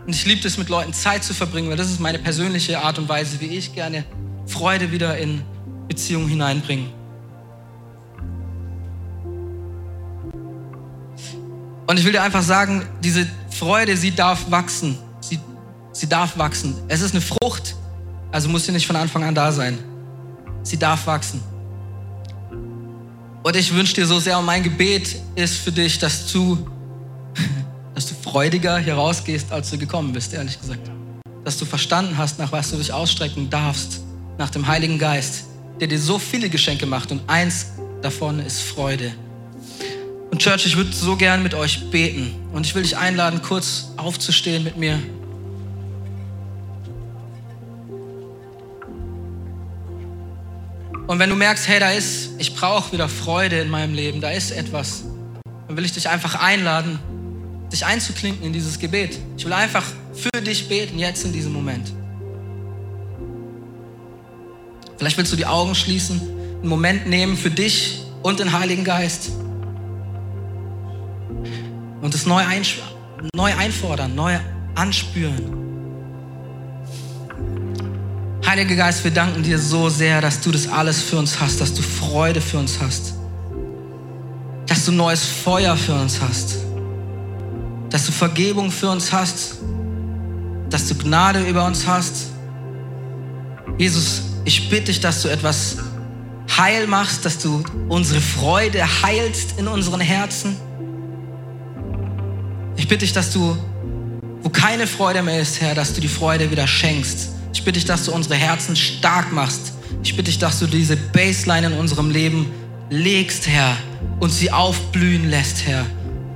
Und 0.06 0.14
ich 0.14 0.24
liebe 0.24 0.46
es, 0.46 0.56
mit 0.56 0.70
Leuten 0.70 0.94
Zeit 0.94 1.24
zu 1.24 1.34
verbringen, 1.34 1.68
weil 1.68 1.76
das 1.76 1.90
ist 1.90 2.00
meine 2.00 2.18
persönliche 2.18 2.80
Art 2.80 2.96
und 2.98 3.08
Weise, 3.08 3.40
wie 3.40 3.46
ich 3.46 3.74
gerne 3.74 4.04
Freude 4.46 4.90
wieder 4.92 5.18
in 5.18 5.42
Beziehungen 5.88 6.28
hineinbringe. 6.28 6.86
Und 11.88 11.98
ich 11.98 12.04
will 12.04 12.12
dir 12.12 12.22
einfach 12.22 12.42
sagen, 12.42 12.86
diese 13.02 13.26
Freude, 13.50 13.96
sie 13.96 14.14
darf 14.14 14.48
wachsen. 14.48 14.96
Sie, 15.20 15.40
sie 15.92 16.08
darf 16.08 16.38
wachsen. 16.38 16.76
Es 16.86 17.00
ist 17.00 17.12
eine 17.12 17.20
Frucht, 17.20 17.74
also 18.30 18.48
muss 18.48 18.64
sie 18.64 18.72
nicht 18.72 18.86
von 18.86 18.94
Anfang 18.94 19.24
an 19.24 19.34
da 19.34 19.50
sein. 19.50 19.78
Sie 20.62 20.78
darf 20.78 21.06
wachsen. 21.06 21.42
Und 23.42 23.56
ich 23.56 23.74
wünsche 23.74 23.94
dir 23.94 24.06
so 24.06 24.20
sehr, 24.20 24.38
und 24.38 24.44
mein 24.44 24.62
Gebet 24.62 25.16
ist 25.34 25.56
für 25.56 25.72
dich, 25.72 25.98
dass 25.98 26.30
du 26.30 26.64
dass 27.98 28.06
du 28.06 28.14
freudiger 28.14 28.78
hier 28.78 28.94
rausgehst, 28.94 29.50
als 29.50 29.70
du 29.70 29.76
gekommen 29.76 30.12
bist, 30.12 30.32
ehrlich 30.32 30.60
gesagt. 30.60 30.88
Dass 31.42 31.58
du 31.58 31.64
verstanden 31.64 32.16
hast, 32.16 32.38
nach 32.38 32.52
was 32.52 32.70
du 32.70 32.76
dich 32.76 32.92
ausstrecken 32.92 33.50
darfst, 33.50 34.02
nach 34.38 34.50
dem 34.50 34.68
Heiligen 34.68 35.00
Geist, 35.00 35.46
der 35.80 35.88
dir 35.88 35.98
so 35.98 36.20
viele 36.20 36.48
Geschenke 36.48 36.86
macht 36.86 37.10
und 37.10 37.22
eins 37.26 37.72
davon 38.00 38.38
ist 38.38 38.60
Freude. 38.62 39.10
Und 40.30 40.40
Church, 40.40 40.64
ich 40.64 40.76
würde 40.76 40.92
so 40.92 41.16
gern 41.16 41.42
mit 41.42 41.54
euch 41.54 41.90
beten 41.90 42.36
und 42.52 42.64
ich 42.66 42.76
will 42.76 42.84
dich 42.84 42.96
einladen, 42.96 43.42
kurz 43.42 43.88
aufzustehen 43.96 44.62
mit 44.62 44.76
mir. 44.76 45.00
Und 51.08 51.18
wenn 51.18 51.30
du 51.30 51.34
merkst, 51.34 51.66
hey, 51.66 51.80
da 51.80 51.90
ist, 51.90 52.30
ich 52.38 52.54
brauche 52.54 52.92
wieder 52.92 53.08
Freude 53.08 53.58
in 53.58 53.70
meinem 53.70 53.94
Leben, 53.94 54.20
da 54.20 54.30
ist 54.30 54.52
etwas, 54.52 55.02
dann 55.66 55.76
will 55.76 55.84
ich 55.84 55.94
dich 55.94 56.08
einfach 56.08 56.36
einladen, 56.36 57.00
dich 57.72 57.84
einzuklinken 57.84 58.44
in 58.44 58.52
dieses 58.52 58.78
Gebet. 58.78 59.18
Ich 59.36 59.44
will 59.44 59.52
einfach 59.52 59.84
für 60.12 60.40
dich 60.42 60.68
beten, 60.68 60.98
jetzt 60.98 61.24
in 61.24 61.32
diesem 61.32 61.52
Moment. 61.52 61.92
Vielleicht 64.96 65.16
willst 65.16 65.32
du 65.32 65.36
die 65.36 65.46
Augen 65.46 65.74
schließen, 65.74 66.20
einen 66.60 66.68
Moment 66.68 67.06
nehmen 67.06 67.36
für 67.36 67.50
dich 67.50 68.02
und 68.22 68.40
den 68.40 68.52
Heiligen 68.52 68.84
Geist 68.84 69.30
und 72.00 72.14
es 72.14 72.26
neu, 72.26 72.42
neu 73.34 73.54
einfordern, 73.56 74.14
neu 74.14 74.38
anspüren. 74.74 75.56
Heiliger 78.44 78.76
Geist, 78.76 79.04
wir 79.04 79.10
danken 79.10 79.42
dir 79.42 79.58
so 79.58 79.88
sehr, 79.88 80.20
dass 80.20 80.40
du 80.40 80.50
das 80.50 80.66
alles 80.66 81.02
für 81.02 81.18
uns 81.18 81.38
hast, 81.38 81.60
dass 81.60 81.74
du 81.74 81.82
Freude 81.82 82.40
für 82.40 82.58
uns 82.58 82.80
hast 82.80 83.14
dass 84.68 84.84
du 84.84 84.92
neues 84.92 85.24
Feuer 85.24 85.76
für 85.76 85.94
uns 85.94 86.20
hast, 86.20 86.58
dass 87.90 88.06
du 88.06 88.12
Vergebung 88.12 88.70
für 88.70 88.90
uns 88.90 89.12
hast, 89.12 89.56
dass 90.70 90.88
du 90.88 90.94
Gnade 90.94 91.40
über 91.48 91.64
uns 91.64 91.86
hast. 91.86 92.28
Jesus, 93.78 94.22
ich 94.44 94.68
bitte 94.68 94.86
dich, 94.86 95.00
dass 95.00 95.22
du 95.22 95.28
etwas 95.28 95.78
heil 96.56 96.86
machst, 96.86 97.24
dass 97.24 97.38
du 97.38 97.62
unsere 97.88 98.20
Freude 98.20 98.84
heilst 99.02 99.58
in 99.58 99.68
unseren 99.68 100.00
Herzen. 100.00 100.56
Ich 102.76 102.88
bitte 102.88 103.04
dich, 103.04 103.12
dass 103.12 103.32
du, 103.32 103.56
wo 104.42 104.48
keine 104.48 104.86
Freude 104.86 105.22
mehr 105.22 105.40
ist, 105.40 105.60
Herr, 105.60 105.74
dass 105.74 105.94
du 105.94 106.00
die 106.00 106.08
Freude 106.08 106.50
wieder 106.50 106.66
schenkst. 106.66 107.30
Ich 107.52 107.64
bitte 107.64 107.78
dich, 107.78 107.86
dass 107.86 108.04
du 108.04 108.12
unsere 108.12 108.34
Herzen 108.34 108.76
stark 108.76 109.32
machst. 109.32 109.72
Ich 110.02 110.16
bitte 110.16 110.30
dich, 110.30 110.38
dass 110.38 110.58
du 110.58 110.66
diese 110.66 110.96
Baseline 110.96 111.68
in 111.68 111.72
unserem 111.74 112.10
Leben 112.10 112.46
legst, 112.90 113.48
Herr, 113.48 113.76
und 114.20 114.30
sie 114.30 114.50
aufblühen 114.50 115.28
lässt, 115.28 115.66
Herr. 115.66 115.84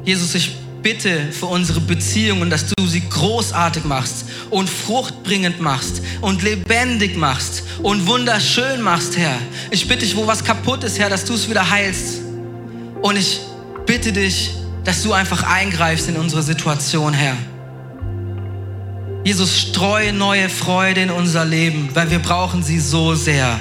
Jesus, 0.04 0.34
ich 0.34 0.56
bitte 0.82 1.32
für 1.32 1.46
unsere 1.46 1.80
Beziehungen, 1.80 2.50
dass 2.50 2.66
du 2.66 2.86
sie 2.86 3.02
großartig 3.08 3.84
machst 3.84 4.26
und 4.50 4.68
fruchtbringend 4.68 5.60
machst 5.60 6.02
und 6.20 6.42
lebendig 6.42 7.16
machst 7.16 7.62
und 7.82 8.06
wunderschön 8.06 8.80
machst, 8.82 9.16
Herr. 9.16 9.38
Ich 9.70 9.86
bitte 9.88 10.00
dich, 10.00 10.16
wo 10.16 10.26
was 10.26 10.44
kaputt 10.44 10.84
ist, 10.84 10.98
Herr, 10.98 11.08
dass 11.08 11.24
du 11.24 11.34
es 11.34 11.48
wieder 11.48 11.68
heilst. 11.68 12.20
Und 13.00 13.16
ich 13.16 13.40
bitte 13.86 14.12
dich, 14.12 14.50
dass 14.84 15.02
du 15.02 15.12
einfach 15.12 15.42
eingreifst 15.44 16.08
in 16.08 16.16
unsere 16.16 16.42
Situation, 16.42 17.14
Herr. 17.14 17.36
Jesus, 19.24 19.56
streue 19.56 20.12
neue 20.12 20.48
Freude 20.48 21.02
in 21.02 21.10
unser 21.10 21.44
Leben, 21.44 21.90
weil 21.94 22.10
wir 22.10 22.18
brauchen 22.18 22.62
sie 22.62 22.80
so 22.80 23.14
sehr. 23.14 23.58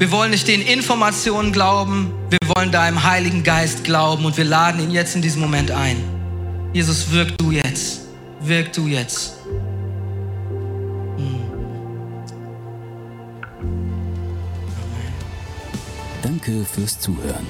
Wir 0.00 0.10
wollen 0.12 0.30
nicht 0.30 0.48
den 0.48 0.62
Informationen 0.62 1.52
glauben, 1.52 2.14
wir 2.30 2.38
wollen 2.56 2.72
deinem 2.72 3.04
Heiligen 3.04 3.42
Geist 3.42 3.84
glauben 3.84 4.24
und 4.24 4.34
wir 4.38 4.44
laden 4.46 4.80
ihn 4.80 4.90
jetzt 4.90 5.14
in 5.14 5.20
diesem 5.20 5.42
Moment 5.42 5.70
ein. 5.70 6.02
Jesus, 6.72 7.12
wirk 7.12 7.36
du 7.36 7.50
jetzt, 7.50 8.00
wirk 8.40 8.72
du 8.72 8.86
jetzt. 8.86 9.34
Hm. 11.18 11.42
Danke 16.22 16.64
fürs 16.64 16.98
Zuhören. 16.98 17.46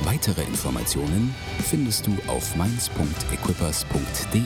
Weitere 0.00 0.42
Informationen 0.42 1.32
findest 1.70 2.04
du 2.04 2.18
auf 2.26 2.56
mainz.equippers.de. 2.56 4.40